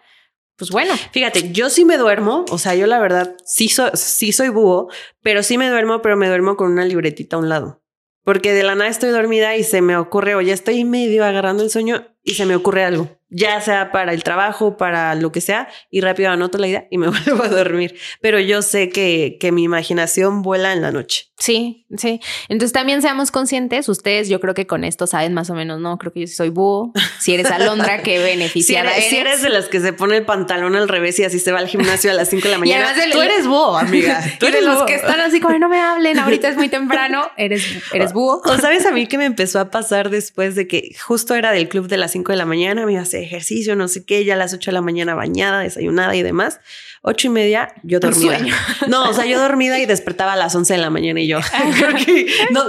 Pues 0.57 0.71
bueno. 0.71 0.93
Fíjate, 1.11 1.51
yo 1.51 1.69
sí 1.69 1.83
me 1.83 1.97
duermo, 1.97 2.45
o 2.49 2.57
sea, 2.57 2.75
yo 2.75 2.87
la 2.87 2.97
verdad 2.99 3.35
sí, 3.43 3.69
sí 3.93 4.31
soy 4.31 4.47
búho, 4.47 4.89
pero 5.21 5.43
sí 5.43 5.57
me 5.57 5.67
duermo, 5.67 6.01
pero 6.01 6.15
me 6.15 6.27
duermo 6.27 6.55
con 6.55 6.71
una 6.71 6.85
libretita 6.85 7.35
a 7.35 7.39
un 7.39 7.49
lado. 7.49 7.81
Porque 8.25 8.53
de 8.53 8.63
la 8.63 8.75
nada 8.75 8.89
estoy 8.89 9.11
dormida 9.11 9.55
y 9.55 9.63
se 9.63 9.81
me 9.81 9.95
ocurre, 9.95 10.35
o 10.35 10.41
ya 10.41 10.53
estoy 10.53 10.83
medio 10.83 11.23
agarrando 11.23 11.63
el 11.63 11.69
sueño 11.69 12.07
y 12.23 12.33
se 12.33 12.45
me 12.45 12.55
ocurre 12.55 12.83
algo 12.83 13.09
ya 13.35 13.59
sea 13.59 13.91
para 13.91 14.13
el 14.13 14.23
trabajo, 14.23 14.77
para 14.77 15.13
lo 15.13 15.33
que 15.33 15.41
sea, 15.41 15.67
y 15.91 15.99
rápido 15.99 16.31
anoto 16.31 16.57
la 16.57 16.67
idea 16.67 16.87
y 16.89 16.97
me 16.97 17.07
vuelvo 17.25 17.43
a 17.43 17.49
dormir. 17.49 17.99
Pero 18.21 18.39
yo 18.39 18.61
sé 18.61 18.89
que, 18.89 19.37
que 19.39 19.51
mi 19.51 19.63
imaginación 19.63 20.41
vuela 20.41 20.71
en 20.71 20.81
la 20.81 20.91
noche. 20.91 21.25
Sí, 21.37 21.85
sí. 21.97 22.21
Entonces 22.47 22.71
también 22.71 23.01
seamos 23.01 23.31
conscientes, 23.31 23.89
ustedes 23.89 24.29
yo 24.29 24.39
creo 24.39 24.53
que 24.53 24.65
con 24.65 24.85
esto 24.85 25.05
saben 25.05 25.33
más 25.33 25.49
o 25.49 25.53
menos, 25.53 25.81
no, 25.81 25.97
creo 25.97 26.13
que 26.13 26.21
yo 26.21 26.27
soy 26.27 26.47
búho, 26.47 26.93
si 27.19 27.33
eres 27.33 27.51
alondra, 27.51 28.03
qué 28.03 28.19
beneficiada 28.23 28.91
si 28.91 28.97
eres, 28.97 29.09
Si 29.09 29.17
eres 29.17 29.41
de 29.41 29.49
las 29.49 29.65
que 29.67 29.81
se 29.81 29.91
pone 29.91 30.15
el 30.15 30.25
pantalón 30.25 30.77
al 30.77 30.87
revés 30.87 31.19
y 31.19 31.25
así 31.25 31.39
se 31.39 31.51
va 31.51 31.59
al 31.59 31.67
gimnasio 31.67 32.11
a 32.11 32.13
las 32.13 32.29
5 32.29 32.41
de 32.41 32.51
la 32.51 32.57
mañana, 32.57 32.93
tú 33.11 33.21
eres 33.21 33.45
búho, 33.47 33.77
amiga. 33.77 34.23
Tú 34.39 34.47
eres 34.47 34.61
de 34.61 34.67
los 34.67 34.83
que 34.83 34.95
están 34.95 35.19
así 35.19 35.39
como, 35.39 35.57
no 35.59 35.67
me 35.67 35.79
hablen, 35.79 36.19
ahorita 36.19 36.47
es 36.47 36.55
muy 36.55 36.69
temprano, 36.69 37.29
eres, 37.37 37.65
eres 37.93 38.13
búho. 38.13 38.41
O 38.45 38.57
sabes 38.57 38.85
a 38.85 38.91
mí 38.91 39.07
que 39.07 39.17
me 39.17 39.25
empezó 39.25 39.59
a 39.59 39.69
pasar 39.69 40.09
después 40.09 40.55
de 40.55 40.67
que 40.67 40.95
justo 41.05 41.35
era 41.35 41.51
del 41.51 41.67
club 41.67 41.87
de 41.87 41.97
las 41.97 42.11
5 42.11 42.31
de 42.31 42.37
la 42.37 42.45
mañana, 42.45 42.85
me 42.85 42.97
hacer 42.97 43.24
ejercicio, 43.25 43.75
no 43.75 43.87
sé 43.87 44.05
qué, 44.05 44.23
ya 44.23 44.35
a 44.35 44.37
las 44.37 44.53
8 44.53 44.71
de 44.71 44.73
la 44.75 44.81
mañana 44.81 45.15
bañada, 45.15 45.59
desayunada 45.59 46.15
y 46.15 46.23
demás. 46.23 46.59
Ocho 47.07 47.27
y 47.27 47.29
media, 47.29 47.71
yo 47.83 47.99
dormida. 47.99 48.39
No, 48.87 49.07
o 49.07 49.13
sea, 49.13 49.27
yo 49.27 49.39
dormida 49.39 49.77
y 49.77 49.85
despertaba 49.85 50.33
a 50.33 50.35
las 50.35 50.55
11 50.55 50.73
de 50.73 50.79
la 50.79 50.89
mañana 50.89 51.21
y 51.21 51.27
yo 51.27 51.37
no, 52.51 52.63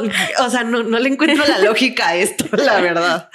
o 0.45 0.51
sea, 0.51 0.63
no, 0.63 0.83
no 0.83 0.99
le 0.99 1.09
encuentro 1.09 1.43
la 1.47 1.59
lógica 1.61 2.09
a 2.09 2.17
esto, 2.17 2.45
la 2.55 2.79
verdad. 2.83 3.31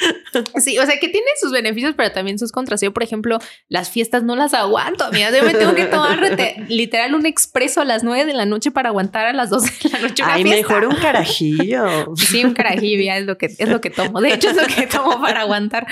Sí, 0.58 0.78
o 0.78 0.86
sea, 0.86 0.99
que 0.99 1.10
tiene 1.10 1.26
sus 1.39 1.52
beneficios, 1.52 1.95
pero 1.97 2.12
también 2.12 2.38
sus 2.38 2.52
contras. 2.52 2.82
Yo, 2.82 2.93
por 2.93 3.02
ejemplo, 3.02 3.39
las 3.68 3.89
fiestas 3.89 4.22
no 4.22 4.36
las 4.36 4.54
aguanto, 4.54 5.06
amiga. 5.06 5.36
Yo 5.36 5.43
me 5.43 5.56
tengo 5.56 5.74
que 5.74 5.86
tomar 5.86 6.20
literal 6.68 7.16
un 7.16 7.26
expreso 7.26 7.82
a 7.82 7.86
las 7.86 8.04
9 8.04 8.26
de 8.26 8.34
la 8.34 8.45
noche 8.45 8.70
para 8.70 8.89
aguantar 8.89 9.26
a 9.26 9.34
las 9.34 9.49
12 9.49 9.89
de 9.89 9.89
la 9.89 9.99
noche. 10.08 10.24
Ay, 10.24 10.43
mejor 10.43 10.86
un 10.86 10.95
carajillo. 10.97 12.14
Sí, 12.16 12.45
un 12.45 12.54
carajillo 12.54 13.02
ya 13.02 13.18
es 13.18 13.26
lo 13.26 13.39
que 13.39 13.47
es 13.47 13.70
lo 13.70 13.82
que 13.82 13.89
tomo. 13.89 14.22
De 14.22 14.34
hecho, 14.34 14.52
es 14.52 14.56
lo 14.56 14.68
que 14.68 14.86
tomo 14.86 15.20
para 15.20 15.41
aguantar, 15.41 15.88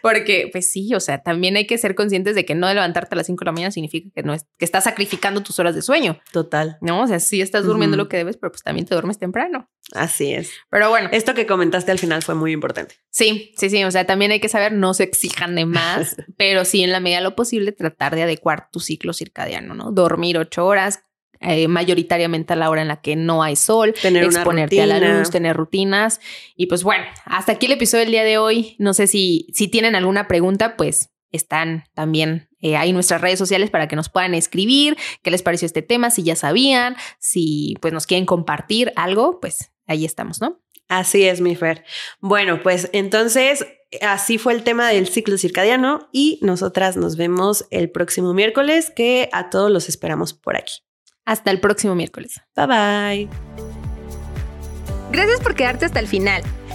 porque 0.00 0.48
pues 0.50 0.72
sí, 0.72 0.94
o 0.94 1.00
sea, 1.00 1.18
también 1.18 1.56
hay 1.56 1.66
que 1.66 1.76
ser 1.76 1.94
conscientes 1.94 2.34
de 2.34 2.46
que 2.46 2.54
no 2.54 2.72
levantarte 2.72 3.14
a 3.14 3.18
las 3.18 3.26
5 3.26 3.40
de 3.40 3.44
la 3.44 3.52
mañana 3.52 3.70
significa 3.70 4.08
que 4.14 4.22
no 4.22 4.32
es 4.32 4.46
que 4.58 4.64
estás 4.64 4.84
sacrificando 4.84 5.42
tus 5.42 5.58
horas 5.58 5.74
de 5.74 5.82
sueño. 5.82 6.20
Total. 6.32 6.78
No, 6.80 7.02
o 7.02 7.06
sea, 7.06 7.18
sí 7.18 7.40
estás 7.40 7.64
durmiendo 7.64 7.96
lo 7.96 8.08
que 8.08 8.18
debes, 8.18 8.36
pero 8.36 8.52
pues 8.52 8.62
también 8.62 8.86
te 8.86 8.94
duermes 8.94 9.18
temprano. 9.18 9.68
Así 9.94 10.32
es. 10.32 10.50
Pero 10.70 10.90
bueno. 10.90 11.08
Esto 11.12 11.34
que 11.34 11.46
comentaste 11.46 11.90
al 11.90 11.98
final 11.98 12.22
fue 12.22 12.34
muy 12.34 12.52
importante. 12.52 12.94
Sí, 13.10 13.52
sí, 13.56 13.68
sí. 13.68 13.82
O 13.84 13.90
sea, 13.90 14.06
también 14.06 14.30
hay 14.30 14.40
que 14.40 14.48
saber, 14.48 14.72
no 14.72 14.94
se 14.94 15.02
exijan 15.02 15.54
de 15.54 15.66
más, 15.66 16.16
pero 16.36 16.64
sí 16.64 16.82
en 16.82 16.92
la 16.92 17.00
medida 17.00 17.18
de 17.18 17.24
lo 17.24 17.34
posible 17.34 17.72
tratar 17.72 18.14
de 18.14 18.22
adecuar 18.22 18.68
tu 18.70 18.80
ciclo 18.80 19.12
circadiano, 19.12 19.74
¿no? 19.74 19.90
Dormir 19.90 20.38
ocho 20.38 20.64
horas, 20.66 21.00
eh, 21.40 21.68
mayoritariamente 21.68 22.52
a 22.52 22.56
la 22.56 22.70
hora 22.70 22.82
en 22.82 22.88
la 22.88 23.00
que 23.00 23.16
no 23.16 23.42
hay 23.42 23.56
sol, 23.56 23.92
tener 24.00 24.24
exponerte 24.24 24.80
a 24.80 24.86
la 24.86 25.00
luz, 25.00 25.30
tener 25.30 25.56
rutinas. 25.56 26.20
Y 26.56 26.66
pues 26.66 26.84
bueno, 26.84 27.04
hasta 27.24 27.52
aquí 27.52 27.66
el 27.66 27.72
episodio 27.72 28.04
del 28.04 28.12
día 28.12 28.24
de 28.24 28.38
hoy. 28.38 28.76
No 28.78 28.94
sé 28.94 29.08
si, 29.08 29.48
si 29.52 29.68
tienen 29.68 29.94
alguna 29.96 30.28
pregunta, 30.28 30.76
pues 30.76 31.10
están 31.32 31.84
también 31.94 32.48
eh, 32.64 32.78
ahí 32.78 32.94
nuestras 32.94 33.20
redes 33.20 33.38
sociales 33.38 33.68
para 33.68 33.88
que 33.88 33.94
nos 33.94 34.08
puedan 34.08 34.32
escribir 34.32 34.96
qué 35.20 35.30
les 35.30 35.42
pareció 35.42 35.66
este 35.66 35.82
tema, 35.82 36.08
si 36.08 36.22
ya 36.22 36.34
sabían, 36.34 36.96
si 37.18 37.76
pues 37.82 37.92
nos 37.92 38.06
quieren 38.06 38.24
compartir 38.24 38.90
algo, 38.96 39.38
pues 39.38 39.70
ahí 39.86 40.06
estamos, 40.06 40.40
¿no? 40.40 40.62
Así 40.88 41.24
es, 41.24 41.42
mi 41.42 41.56
Fer. 41.56 41.84
Bueno, 42.20 42.62
pues 42.62 42.88
entonces 42.94 43.66
así 44.00 44.38
fue 44.38 44.54
el 44.54 44.64
tema 44.64 44.88
del 44.88 45.08
ciclo 45.08 45.36
circadiano 45.36 46.08
y 46.10 46.38
nosotras 46.40 46.96
nos 46.96 47.18
vemos 47.18 47.66
el 47.70 47.90
próximo 47.90 48.32
miércoles, 48.32 48.90
que 48.96 49.28
a 49.32 49.50
todos 49.50 49.70
los 49.70 49.90
esperamos 49.90 50.32
por 50.32 50.56
aquí. 50.56 50.72
Hasta 51.26 51.50
el 51.50 51.60
próximo 51.60 51.94
miércoles. 51.94 52.40
Bye 52.56 52.66
bye. 52.66 53.28
Gracias 55.12 55.40
por 55.40 55.54
quedarte 55.54 55.84
hasta 55.84 56.00
el 56.00 56.08
final. 56.08 56.42